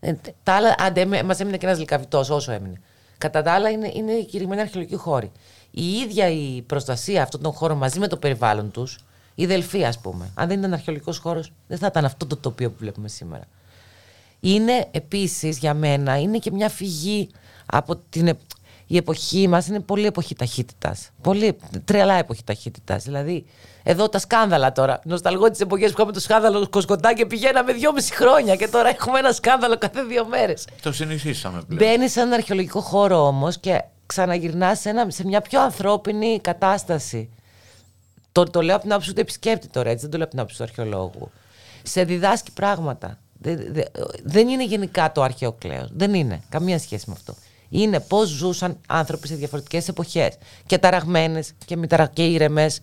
Ε, 0.00 0.14
τα 0.42 0.52
άλλα, 0.54 0.74
άντε, 0.78 1.22
μας 1.22 1.40
έμεινε 1.40 1.56
και 1.56 1.66
ένας 1.66 1.78
λικαβιτό, 1.78 2.18
όσο 2.18 2.52
έμεινε. 2.52 2.80
Κατά 3.18 3.42
τα 3.42 3.52
άλλα, 3.52 3.70
είναι, 3.70 3.90
είναι 3.94 4.12
κηρυγμένοι 4.12 4.60
αρχαιολογικοί 4.60 4.96
χώροι. 4.96 5.32
Η 5.70 5.92
ίδια 5.92 6.28
η 6.28 6.62
προστασία 6.62 7.22
αυτών 7.22 7.42
των 7.42 7.52
χώρων 7.52 7.76
μαζί 7.76 7.98
με 7.98 8.08
το 8.08 8.16
περιβάλλον 8.16 8.70
τους, 8.70 8.98
η 9.34 9.46
Δελφή, 9.46 9.84
ας 9.84 9.98
πούμε. 9.98 10.30
Αν 10.34 10.48
δεν 10.48 10.58
ήταν 10.58 10.72
αρχαιολογικός 10.72 11.18
χώρος, 11.18 11.52
δεν 11.66 11.78
θα 11.78 11.86
ήταν 11.86 12.04
αυτό 12.04 12.26
το 12.26 12.36
τοπίο 12.36 12.70
που 12.70 12.76
βλέπουμε 12.78 13.08
σήμερα. 13.08 13.44
Είναι 14.40 14.88
επίσης 14.90 15.58
για 15.58 15.74
μένα, 15.74 16.18
είναι 16.18 16.38
και 16.38 16.50
μια 16.50 16.68
φυγή 16.68 17.28
από 17.66 17.96
την... 17.96 18.36
ε- 18.88 18.94
Η 18.94 18.96
εποχή 18.96 19.48
μας 19.48 19.66
είναι 19.66 19.80
πολύ 19.80 20.06
εποχή 20.06 20.34
ταχύτητας. 20.34 21.10
Πολύ 21.22 21.56
τρελά 21.84 22.14
εποχή 22.14 22.44
ταχύτητας. 22.44 23.04
Δηλαδή, 23.04 23.44
εδώ 23.82 24.08
τα 24.08 24.18
σκάνδαλα 24.18 24.72
τώρα. 24.72 25.00
Νοσταλγώ 25.04 25.50
τις 25.50 25.60
εποχές 25.60 25.88
που 25.90 25.94
είχαμε 25.96 26.12
το 26.12 26.20
σκάνδαλο 26.20 26.68
Κοσκοτά 26.68 27.14
και 27.14 27.26
πηγαίναμε 27.26 27.72
δυόμιση 27.72 28.14
χρόνια 28.14 28.56
και 28.56 28.68
τώρα 28.68 28.88
έχουμε 28.88 29.18
ένα 29.18 29.32
σκάνδαλο 29.32 29.78
κάθε 29.78 30.02
δύο 30.02 30.26
μέρες. 30.26 30.64
Το 30.82 30.92
συνηθίσαμε 30.92 31.62
πλέον. 31.66 31.82
Μπαίνεις 31.82 32.12
σε 32.12 32.20
έναν 32.20 32.32
αρχαιολογικό 32.32 32.80
χώρο 32.80 33.26
όμως 33.26 33.58
και 33.58 33.82
ξαναγυρνάς 34.06 34.80
σε, 34.80 34.88
ένα- 34.88 35.10
σε 35.10 35.24
μια 35.26 35.40
πιο 35.40 35.60
ανθρώπινη 35.62 36.40
κατάσταση. 36.40 37.30
Το, 38.32 38.42
το 38.44 38.62
λέω 38.62 38.74
από 38.74 38.82
την 38.82 38.92
άποψη 38.92 39.12
του 39.14 39.20
επισκέπτη 39.20 39.68
τώρα, 39.68 39.90
έτσι 39.90 40.00
δεν 40.02 40.10
το 40.10 40.16
λέω 40.16 40.26
από 40.26 40.30
την 40.34 40.40
άποψη 40.44 40.56
του 40.58 40.62
αρχαιολόγου. 40.64 41.30
Σε 41.82 42.04
διδάσκει 42.04 42.52
πράγματα. 42.52 43.18
Δε- 43.40 43.54
δε- 43.56 43.82
δεν 44.24 44.48
είναι 44.48 44.64
γενικά 44.64 45.12
το 45.12 45.22
αρχαίο 45.22 45.52
κλέος. 45.52 45.88
Δεν 45.92 46.14
είναι. 46.14 46.40
Καμία 46.48 46.78
σχέση 46.78 47.04
με 47.06 47.14
αυτό. 47.16 47.34
Είναι 47.68 48.00
πώς 48.00 48.28
ζούσαν 48.28 48.76
άνθρωποι 48.88 49.28
σε 49.28 49.34
διαφορετικές 49.34 49.88
εποχές. 49.88 50.36
Και 50.66 50.78
ταραγμένες 50.78 51.52
και, 51.64 51.76
μη 51.76 51.86
ταρα- 51.86 52.10
και 52.12 52.24
ήρεμες 52.24 52.80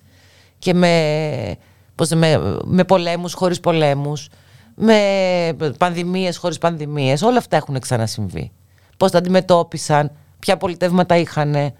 και 0.60 0.74
με, 0.74 1.56
πώς, 1.96 2.10
με, 2.10 2.58
με 2.64 2.84
πολέμους 2.84 3.34
χωρίς 3.34 3.60
πολέμους. 3.60 4.30
Με 4.76 5.58
πανδημίες 5.78 6.38
χωρίς 6.38 6.58
πανδημίες. 6.58 7.22
Όλα 7.22 7.38
αυτά 7.38 7.58
έχουν 7.58 7.80
ξανασυμβεί. 7.80 8.52
Πώς 8.98 9.12
τα 9.12 9.18
αντιμετώπισαν, 9.18 10.12
ποια 10.40 10.58
πολιτεύματα 10.58 11.18
είχαν, 11.18 11.74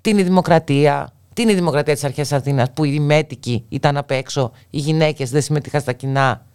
τι 0.00 0.10
είναι 0.10 0.20
η 0.20 0.24
δημοκρατία, 0.24 1.12
τι 1.34 1.42
είναι 1.42 1.52
η 1.52 1.54
δημοκρατία 1.54 1.94
της 1.94 2.04
αρχαίας 2.04 2.32
Αθήνας 2.32 2.70
που 2.72 2.84
οι 2.84 3.00
μέτικοι 3.00 3.64
ήταν 3.68 3.96
απ' 3.96 4.10
έξω, 4.10 4.52
οι 4.70 4.78
γυναίκες 4.78 5.30
δεν 5.30 5.42
συμμετείχαν 5.42 5.80
στα 5.80 5.92
κοινά. 5.92 6.46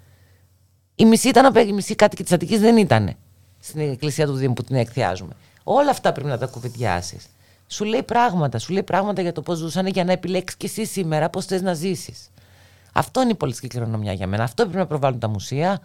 Η 0.96 1.06
μισή 1.06 1.30
ήταν 1.30 1.46
απ' 1.46 1.56
έξω, 1.56 1.70
η 1.70 1.74
μισή 1.74 1.96
κάτοικοι 1.96 2.24
της 2.24 2.32
Αττικής 2.32 2.60
δεν 2.60 2.78
ήταν 2.78 3.16
στην 3.60 3.92
εκκλησία 3.92 4.26
του 4.26 4.34
Δήμου 4.34 4.54
που 4.54 4.64
την 4.64 4.76
εκθιάζουμε. 4.76 5.34
Όλα 5.64 5.90
αυτά 5.90 6.12
πρέπει 6.12 6.30
να 6.30 6.38
τα 6.38 6.46
κουβεντιάσεις. 6.46 7.26
Σου 7.68 7.84
λέει 7.84 8.04
πράγματα, 8.04 8.60
σου 8.60 8.74
λέει 8.74 8.84
πράγματα 8.84 9.22
για 9.22 9.32
το 9.32 9.42
πώς 9.42 9.58
ζούσαν 9.58 9.88
για 9.88 10.04
να 10.04 10.12
επιλέξεις 10.12 10.58
και 10.58 10.66
εσύ 10.66 10.86
σήμερα 10.86 11.30
πώς 11.30 11.46
θες 11.46 11.62
να 11.62 11.74
ζήσεις. 11.74 12.30
Αυτό 12.94 13.22
είναι 13.22 13.32
η 13.32 13.36
πολιτική 13.36 13.68
κληρονομιά 13.68 14.14
για 14.14 14.28
μένα. 14.28 14.44
Αυτό 14.44 14.64
πρέπει 14.64 14.78
να 14.78 14.88
προβάλλουν 14.88 15.20
τα 15.20 15.28
μουσεία 15.28 15.80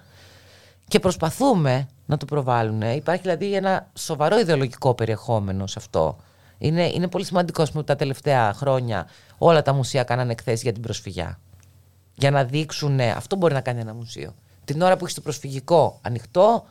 και 0.88 0.98
προσπαθούμε 0.98 1.88
να 2.06 2.16
το 2.16 2.24
προβάλλουν. 2.24 2.82
Υπάρχει 2.82 3.22
δηλαδή 3.22 3.54
ένα 3.54 3.90
σοβαρό 3.94 4.38
ιδεολογικό 4.38 4.94
περιεχόμενο 4.94 5.66
σε 5.66 5.74
αυτό. 5.78 6.16
Είναι, 6.58 6.86
είναι 6.86 7.08
πολύ 7.08 7.24
σημαντικό 7.24 7.62
ας 7.62 7.68
πούμε, 7.68 7.80
ότι 7.80 7.88
τα 7.88 7.96
τελευταία 7.96 8.52
χρόνια 8.52 9.08
όλα 9.38 9.62
τα 9.62 9.72
μουσεία 9.72 10.04
κάνανε 10.04 10.32
εκθέσεις 10.32 10.62
για 10.62 10.72
την 10.72 10.82
προσφυγιά. 10.82 11.38
Για 12.14 12.30
να 12.30 12.44
δείξουν, 12.44 13.00
αυτό 13.00 13.36
μπορεί 13.36 13.54
να 13.54 13.60
κάνει 13.60 13.80
ένα 13.80 13.94
μουσείο. 13.94 14.34
Την 14.64 14.82
ώρα 14.82 14.96
που 14.96 15.02
έχεις 15.04 15.14
το 15.14 15.20
προσφυγικό 15.20 15.98
ανοιχτό, 16.02 16.64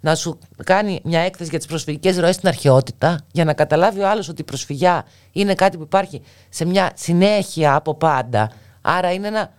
να 0.00 0.14
σου 0.14 0.38
κάνει 0.64 1.00
μια 1.04 1.20
έκθεση 1.20 1.50
για 1.50 1.58
τις 1.58 1.66
προσφυγικές 1.66 2.18
ροές 2.18 2.34
στην 2.34 2.48
αρχαιότητα, 2.48 3.20
για 3.32 3.44
να 3.44 3.52
καταλάβει 3.54 4.00
ο 4.00 4.08
άλλος 4.08 4.28
ότι 4.28 4.40
η 4.40 4.44
προσφυγιά 4.44 5.04
είναι 5.32 5.54
κάτι 5.54 5.76
που 5.76 5.82
υπάρχει 5.82 6.22
σε 6.48 6.64
μια 6.64 6.90
συνέχεια 6.94 7.74
από 7.74 7.94
πάντα. 7.94 8.50
Άρα 8.80 9.12
είναι, 9.12 9.26
ένα, 9.26 9.52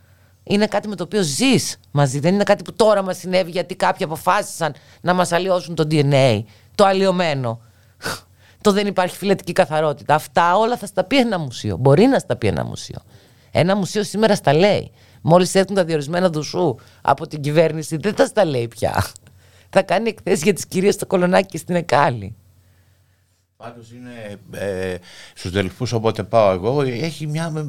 είναι 0.44 0.68
κάτι 0.68 0.88
με 0.88 0.96
το 0.96 1.04
οποίο 1.04 1.22
ζεις 1.22 1.80
μαζί. 1.92 2.20
Δεν 2.20 2.34
είναι 2.34 2.44
κάτι 2.44 2.64
που 2.64 2.74
τώρα 2.74 3.02
μας 3.02 3.18
συνέβη 3.18 3.52
γιατί 3.52 3.76
κάποιοι 3.76 4.06
αποφάσισαν 4.06 4.74
να 5.02 5.14
μας 5.14 5.32
αλλοιώσουν 5.32 5.76
το 5.76 5.88
DNA. 5.92 6.44
Το 6.76 6.86
αλλοιωμένο. 6.86 7.62
το 8.62 8.72
δεν 8.72 8.88
υπάρχει 8.88 9.16
φυλετική 9.18 9.52
καθαρότητα. 9.54 10.16
Αυτά 10.16 10.58
όλα 10.58 10.78
θα 10.78 10.86
στα 10.86 11.04
πει 11.04 11.18
ένα 11.18 11.40
μουσείο. 11.40 11.78
Μπορεί 11.78 12.06
να 12.06 12.20
στα 12.20 12.36
πει 12.36 12.48
ένα 12.48 12.66
μουσείο. 12.66 12.98
Ένα 13.52 13.76
μουσείο 13.76 14.04
σήμερα 14.04 14.36
στα 14.36 14.54
λέει. 14.54 14.92
Μόλις 15.22 15.56
έρθουν 15.56 15.76
τα 15.76 15.84
διορισμένα 15.84 16.30
δουσού 16.30 16.76
από 17.02 17.28
την 17.28 17.42
κυβέρνηση, 17.42 17.98
δεν 17.98 18.14
θα 18.14 18.26
στα 18.26 18.46
λέει 18.46 18.68
πια. 18.68 19.06
Θα 19.70 19.82
κάνει 19.82 20.10
εκθέσεις 20.10 20.44
για 20.44 20.54
τις 20.54 20.66
κυρίες 20.66 20.94
στο 20.94 21.06
Κολονάκι 21.06 21.48
και 21.48 21.58
στην 21.58 21.76
Εκάλη. 21.76 22.36
Πάντως 23.58 23.92
είναι 23.92 24.40
ε, 24.52 24.96
στους 25.34 25.52
Δελφούς 25.52 25.92
όποτε 25.92 26.24
πάω 26.24 26.52
εγώ 26.52 26.82
έχει 26.82 27.28
μια, 27.28 27.68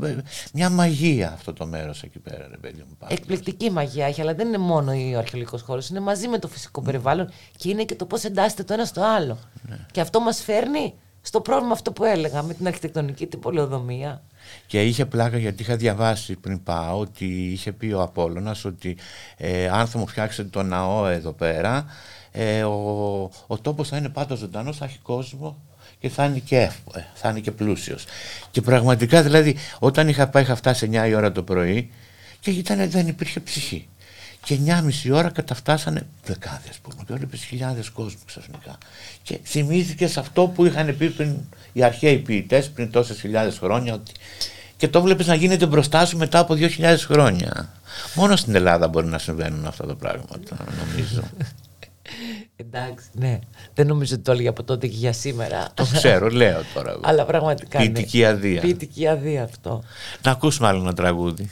μια 0.52 0.70
μαγεία 0.70 1.32
αυτό 1.32 1.52
το 1.52 1.66
μέρος 1.66 2.02
εκεί 2.02 2.18
πέρα 2.18 2.46
ρε 2.50 2.56
παιδί 2.56 2.84
μου. 2.88 2.96
πάντως. 2.98 3.16
Εκπληκτική 3.18 3.70
μαγεία 3.70 4.06
έχει, 4.06 4.20
αλλά 4.20 4.34
δεν 4.34 4.46
είναι 4.46 4.58
μόνο 4.58 4.92
ο 4.92 5.18
αρχαιολογικός 5.18 5.62
χώρος. 5.62 5.88
Είναι 5.88 6.00
μαζί 6.00 6.28
με 6.28 6.38
το 6.38 6.48
φυσικό 6.48 6.82
περιβάλλον 6.82 7.32
και 7.56 7.70
είναι 7.70 7.84
και 7.84 7.94
το 7.94 8.06
πώς 8.06 8.24
εντάσσεται 8.24 8.62
το 8.62 8.72
ένα 8.72 8.84
στο 8.84 9.02
άλλο. 9.04 9.38
Και 9.90 10.00
αυτό 10.00 10.20
μας 10.20 10.42
φέρνει 10.42 10.94
στο 11.22 11.40
πρόβλημα 11.40 11.72
αυτό 11.72 11.92
που 11.92 12.04
έλεγα 12.04 12.42
με 12.42 12.54
την 12.54 12.66
αρχιτεκτονική, 12.66 13.26
την 13.26 13.40
πολεοδομία. 13.40 14.22
Και 14.66 14.84
είχε 14.84 15.06
πλάκα 15.06 15.38
γιατί 15.38 15.62
είχα 15.62 15.76
διαβάσει 15.76 16.36
πριν 16.36 16.62
πάω 16.62 16.98
ότι 16.98 17.24
είχε 17.52 17.72
πει 17.72 17.92
ο 17.92 18.02
Απόλλωνας 18.02 18.64
ότι 18.64 18.96
ε, 19.36 19.68
αν 19.68 19.86
θα 19.86 19.98
μου 19.98 20.06
φτιάξετε 20.06 20.48
το 20.48 20.62
ναό 20.62 21.06
εδώ 21.06 21.32
πέρα 21.32 21.84
ε, 22.32 22.62
ο, 22.64 23.30
ο 23.46 23.58
τόπος 23.58 23.88
θα 23.88 23.96
είναι 23.96 24.08
πάντα 24.08 24.34
ζωντανός, 24.34 24.76
θα 24.76 24.84
έχει 24.84 24.98
κόσμο 24.98 25.62
και 25.98 26.08
θα 26.08 26.24
είναι 26.24 26.38
και, 26.38 26.56
εύ- 26.56 26.96
ε, 26.96 27.00
θα 27.14 27.28
είναι 27.28 27.40
και 27.40 27.50
πλούσιος. 27.50 28.04
Και 28.50 28.60
πραγματικά 28.60 29.22
δηλαδή 29.22 29.56
όταν 29.78 30.08
είχα 30.08 30.28
πάει 30.28 30.42
είχα 30.42 30.54
φτάσει 30.54 30.88
9 30.92 31.08
η 31.08 31.14
ώρα 31.14 31.32
το 31.32 31.42
πρωί 31.42 31.90
και 32.40 32.50
ήταν, 32.50 32.90
δεν 32.90 33.06
υπήρχε 33.08 33.40
ψυχή. 33.40 33.88
Και 34.44 34.58
9,5 34.66 35.12
ώρα 35.12 35.30
καταφτάσανε 35.30 36.06
δεκάδες 36.24 36.78
πούμε 36.82 36.94
και 37.06 37.12
έβλεπες 37.12 37.44
χιλιάδες 37.44 37.90
κόσμου 37.90 38.20
ξαφνικά. 38.26 38.78
Και 39.22 39.38
θυμήθηκε 39.44 40.06
σε 40.06 40.20
αυτό 40.20 40.46
που 40.46 40.64
είχαν 40.66 40.96
πει 40.96 41.08
πριν 41.10 41.36
οι 41.72 41.82
αρχαίοι 41.82 42.18
ποιητές 42.18 42.70
πριν 42.70 42.90
τόσες 42.90 43.20
χιλιάδες 43.20 43.58
χρόνια 43.58 43.94
ότι 43.94 44.12
και 44.76 44.88
το 44.88 45.02
βλέπεις 45.02 45.26
να 45.26 45.34
γίνεται 45.34 45.66
μπροστά 45.66 46.06
σου 46.06 46.16
μετά 46.16 46.38
από 46.38 46.54
2.000 46.58 46.96
χρόνια. 46.98 47.72
Μόνο 48.14 48.36
στην 48.36 48.54
Ελλάδα 48.54 48.88
μπορεί 48.88 49.06
να 49.06 49.18
συμβαίνουν 49.18 49.66
αυτά 49.66 49.86
τα 49.86 49.94
πράγματα 49.94 50.56
νομίζω. 50.78 51.22
Εντάξει, 52.56 53.06
ναι. 53.12 53.38
Δεν 53.74 53.86
νομίζω 53.86 54.14
ότι 54.14 54.22
το 54.22 54.32
έλεγε 54.32 54.48
από 54.48 54.62
τότε 54.62 54.86
και 54.86 54.96
για 54.96 55.12
σήμερα. 55.12 55.68
το 55.74 55.86
ξέρω, 55.92 56.28
λέω 56.28 56.62
τώρα 56.74 56.90
εγώ. 56.90 57.00
Αλλά 57.08 57.24
πραγματικά. 57.24 57.78
ναι. 57.78 57.84
Ποιητική 57.84 58.24
αδεία. 58.24 58.60
Ποιητική 58.60 59.08
αδεία 59.08 59.42
αυτό. 59.42 59.82
Να 60.22 60.30
ακούσουμε 60.30 60.68
άλλο 60.68 60.80
ένα 60.80 60.94
τραγούδι. 60.94 61.50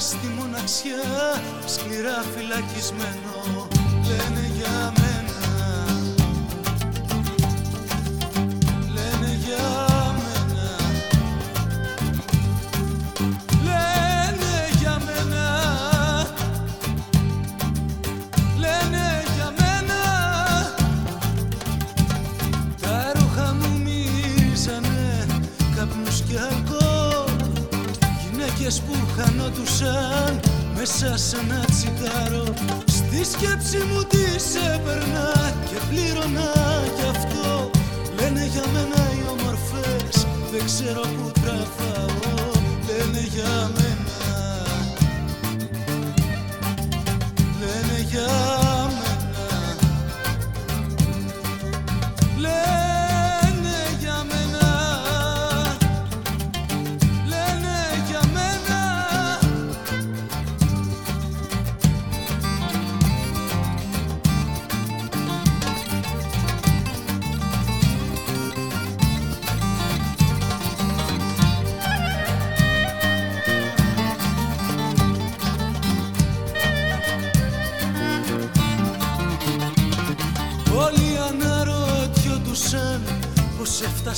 Στη 0.00 0.26
μοναξιά 0.38 1.02
σκληρά 1.66 2.24
φυλακισμένο 2.34 3.29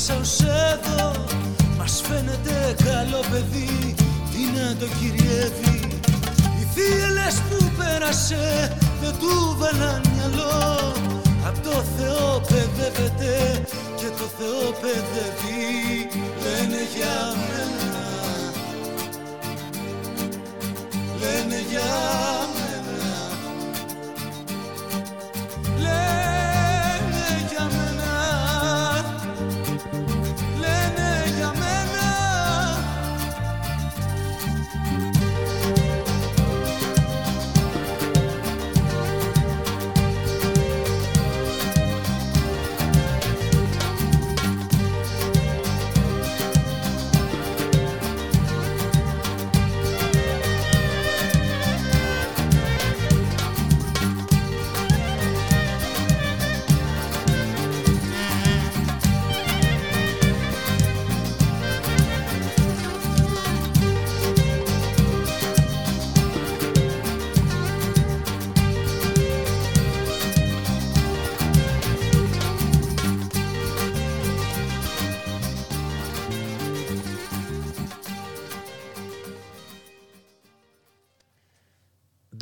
πως 0.06 0.10
έφτασα 0.10 0.20
ως 0.20 0.40
εδώ 0.72 1.12
Μας 1.78 2.02
φαίνεται 2.08 2.74
καλό 2.84 3.20
παιδί, 3.30 3.94
τι 4.32 4.58
να 4.58 4.76
το 4.76 4.86
κυριεύει. 5.00 6.00
Οι 6.60 6.66
θύελες 6.74 7.34
που 7.48 7.72
πέρασε 7.76 8.76
δεν 9.02 9.14
του 9.18 9.56
βάλαν 9.58 10.02
μυαλό. 10.14 10.92
Απ' 11.46 11.58
το 11.62 11.84
Θεό 11.96 12.40
παιδεύεται 12.48 13.64
και 13.96 14.06
το 14.18 14.26
Θεό 14.38 14.70
παιδεύει. 14.80 16.08
Λένε 16.42 16.80
για 16.96 17.16
μένα. 17.48 18.00
Λένε 21.20 21.64
για 21.70 21.80
μένα 21.80 22.31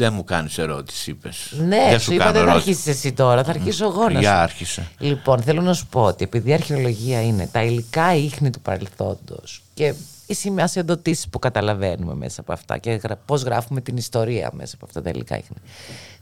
Δεν 0.00 0.12
μου 0.12 0.24
κάνεις 0.24 0.58
ερώτηση, 0.58 1.10
είπες. 1.10 1.52
Ναι, 1.56 1.86
δεν 1.90 2.00
σου 2.00 2.12
είπα 2.12 2.24
δεν 2.24 2.32
θα 2.32 2.38
ερώτηση. 2.38 2.68
αρχίσει 2.68 2.90
εσύ 2.90 3.12
τώρα, 3.12 3.44
θα 3.44 3.50
αρχίσω 3.50 3.84
εγώ 3.84 4.02
να 4.02 4.10
σου 4.10 4.18
Για 4.18 4.42
άρχισε. 4.42 4.88
Λοιπόν, 4.98 5.42
θέλω 5.42 5.60
να 5.60 5.74
σου 5.74 5.86
πω 5.86 6.02
ότι 6.02 6.24
επειδή 6.24 6.50
η 6.50 6.52
αρχαιολογία 6.52 7.22
είναι 7.22 7.46
τα 7.52 7.62
υλικά 7.62 8.14
ίχνη 8.14 8.50
του 8.50 8.60
παρελθόντος 8.60 9.62
και 9.74 9.94
οι 10.26 10.34
σημασιοδοτήσεις 10.34 11.28
που 11.28 11.38
καταλαβαίνουμε 11.38 12.14
μέσα 12.14 12.40
από 12.40 12.52
αυτά 12.52 12.78
και 12.78 12.90
γρα... 12.90 13.16
πώς 13.26 13.42
γράφουμε 13.42 13.80
την 13.80 13.96
ιστορία 13.96 14.50
μέσα 14.52 14.74
από 14.76 14.86
αυτά 14.86 15.02
τα 15.02 15.10
υλικά 15.10 15.38
ίχνη. 15.38 15.56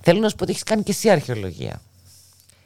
Θέλω 0.01 0.21
να 0.21 0.29
σου 0.29 0.35
πω 0.35 0.43
ότι 0.43 0.53
έχεις 0.53 0.63
κάνει 0.63 0.83
και 0.83 0.91
εσύ 0.91 1.11
αρχαιολογία. 1.11 1.81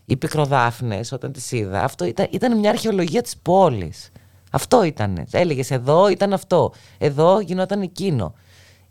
Οι 0.05 0.17
πικροδάφνες 0.17 1.13
όταν 1.13 1.33
τις 1.33 1.53
είδα, 1.53 1.83
αυτό 1.83 2.05
ήταν, 2.05 2.27
ήταν 2.31 2.59
μια 2.59 2.71
αρχαιολογία 2.71 3.23
της 3.23 3.37
πόλης. 3.37 4.11
Αυτό 4.51 4.85
ήταν. 4.85 5.27
Έλεγες 5.31 5.71
εδώ 5.71 6.09
ήταν 6.09 6.33
αυτό, 6.33 6.73
εδώ 6.99 7.41
γινόταν 7.41 7.83
εκείνο. 7.83 8.35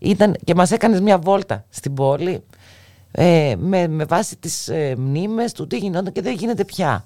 Ήταν, 0.04 0.36
και 0.44 0.56
μας 0.56 0.72
έκανες 0.72 1.02
μια 1.02 1.18
βόλτα 1.18 1.66
στην 1.70 1.94
πόλη 1.94 2.44
ε, 3.12 3.56
με, 3.58 3.88
με 3.88 4.04
βάση 4.04 4.38
τις 4.38 4.68
ε, 4.68 4.96
μνήμες 4.98 5.52
του 5.52 5.68
τι 5.68 5.78
γινόταν 5.78 6.14
και 6.14 6.22
δεν 6.22 6.34
γίνεται 6.34 6.66
πια. 6.66 7.06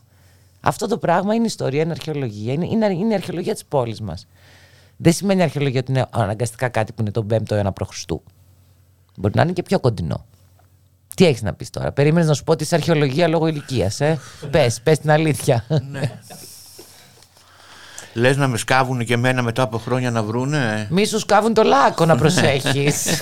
Αυτό 0.61 0.87
το 0.87 0.97
πράγμα 0.97 1.33
είναι 1.33 1.45
ιστορία, 1.45 1.81
είναι 1.81 1.91
αρχαιολογία, 1.91 2.53
είναι, 2.53 2.65
είναι, 2.65 2.85
είναι 2.85 3.11
η 3.11 3.15
αρχαιολογία 3.15 3.53
της 3.53 3.65
πόλης 3.65 4.01
μας. 4.01 4.27
Δεν 4.97 5.13
σημαίνει 5.13 5.41
αρχαιολογία 5.41 5.79
ότι 5.79 5.91
είναι 5.91 6.05
αναγκαστικά 6.09 6.69
κάτι 6.69 6.93
που 6.93 7.01
είναι 7.01 7.11
τον 7.11 7.27
5ο 7.31 7.51
αιώνα 7.51 7.73
π.Χ. 7.73 7.89
Μπορεί 9.15 9.33
να 9.35 9.41
είναι 9.41 9.51
και 9.51 9.63
πιο 9.63 9.79
κοντινό. 9.79 10.25
Τι 11.15 11.25
έχεις 11.25 11.41
να 11.41 11.53
πεις 11.53 11.69
τώρα, 11.69 11.91
περίμενες 11.91 12.27
να 12.27 12.33
σου 12.33 12.43
πω 12.43 12.51
ότι 12.51 12.63
είσαι 12.63 12.75
αρχαιολογία 12.75 13.27
λόγω 13.27 13.47
ηλικίας, 13.47 14.01
ε; 14.01 14.19
πες, 14.51 14.81
πες 14.81 14.99
την 14.99 15.11
αλήθεια. 15.11 15.65
Λες 18.17 18.37
να 18.37 18.47
με 18.47 18.57
σκάβουν 18.57 19.05
και 19.05 19.13
εμένα 19.13 19.41
μετά 19.41 19.61
από 19.61 19.77
χρόνια 19.77 20.11
να 20.11 20.23
βρούνε; 20.23 20.87
Μη 20.91 21.05
σου 21.05 21.19
σκάβουν 21.19 21.53
το 21.53 21.63
λάκκο 21.63 22.05
να 22.05 22.15
προσέχεις. 22.15 23.05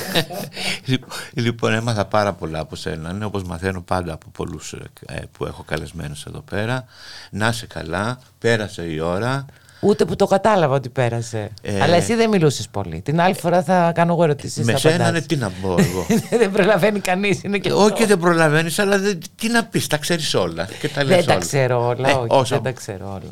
Λοιπόν, 0.86 1.10
λοιπόν, 1.34 1.74
έμαθα 1.74 2.06
πάρα 2.06 2.34
πολλά 2.34 2.60
από 2.60 2.76
σένα, 2.76 3.14
ναι, 3.14 3.26
όπως 3.26 3.44
μαθαίνω 3.44 3.82
πάντα 3.82 4.14
από 4.14 4.26
πολλούς 4.32 4.74
ε, 4.74 5.22
που 5.32 5.46
έχω 5.46 5.64
καλεσμένους 5.68 6.26
εδώ 6.26 6.40
πέρα. 6.50 6.86
Να 7.30 7.48
είσαι 7.48 7.66
καλά, 7.66 8.20
πέρασε 8.40 8.82
η 8.84 9.00
ώρα. 9.00 9.46
Ούτε 9.80 10.06
που 10.06 10.16
το 10.16 10.26
κατάλαβα 10.26 10.76
ότι 10.76 10.90
πέρασε. 10.90 11.50
Ε, 11.62 11.82
Αλλά 11.82 11.96
εσύ 11.96 12.16
δεν 12.16 12.30
μιλούσες 12.30 12.68
πολύ. 12.68 13.02
Την 13.02 13.22
άλλη 13.22 13.34
φορά 13.34 13.64
θα 13.64 13.92
κάνω 13.96 14.14
εγώ 14.14 14.24
ερωτήσεις. 14.24 14.66
Με 14.66 14.78
σένα 14.78 15.12
ναι, 15.12 15.22
τι 15.22 15.36
να 15.36 15.50
πω 15.62 15.76
εγώ. 15.80 16.06
δεν 16.42 16.52
προλαβαίνει 16.52 17.00
κανείς. 17.00 17.44
Είναι 17.44 17.58
και 17.58 17.72
όχι 17.74 17.92
αυτό. 17.94 18.06
δεν 18.06 18.20
προλαβαίνεις, 18.20 18.80
αλλά 18.80 18.98
δεν, 19.00 19.20
τι 19.36 19.48
να 19.50 19.64
πεις, 19.66 19.88
τα 19.88 19.98
ξέρεις 19.98 20.34
όλα. 20.34 20.68
Και 20.80 20.90
τα 20.90 21.04
λες 21.04 21.16
Δεν 21.16 21.26
τα 21.26 21.32
όλα. 21.34 21.42
ξέρω 21.42 21.88
όλα. 21.88 22.10
Ε, 22.10 22.14
όχι, 22.14 22.28
όσο- 22.30 22.56
δεν 22.56 22.64
τα 22.64 22.72
ξέρω 22.72 23.10
όλα. 23.10 23.32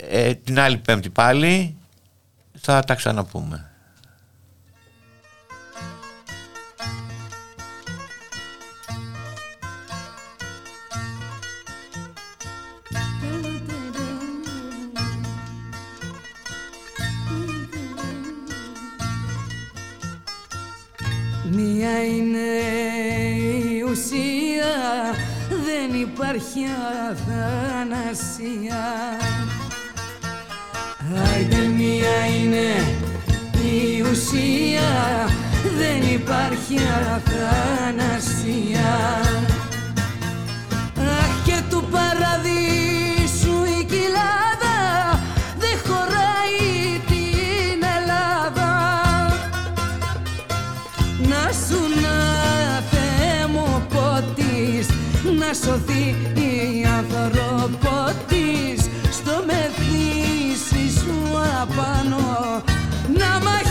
Ε, 0.00 0.34
την 0.34 0.60
άλλη 0.60 0.76
πέμπτη 0.76 1.10
πάλι 1.10 1.76
θα 2.60 2.80
τα 2.80 2.94
ξαναπούμε. 2.94 3.70
Μία 21.50 22.04
είναι 22.04 22.38
η 23.68 23.82
ουσία, 23.82 25.14
δεν 25.48 26.00
υπάρχει 26.00 26.66
αθανασία. 27.10 28.38
Αρτεμία 31.16 32.26
είναι 32.40 32.70
η 33.70 34.00
ουσία 34.10 34.90
δεν 35.78 36.02
υπάρχει 36.12 36.78
αθανασία. 37.16 38.90
Αχ 40.96 41.44
και 41.44 41.62
του 41.70 41.84
παραδείσου 41.90 43.64
η 43.80 43.84
κοιλάδα 43.84 44.78
δεν 45.58 45.78
χωράει 45.86 47.00
την 47.06 47.82
Ελλάδα. 47.98 48.72
Να 51.18 51.52
σου 51.52 51.80
να 52.02 52.18
θέμω 52.90 53.86
να 55.38 55.54
σωθεί 55.54 56.04
η 56.34 56.84
ανθρωπότητα. 56.98 58.27
πάνω 61.66 62.16
να 63.18 63.38
μ' 63.38 63.67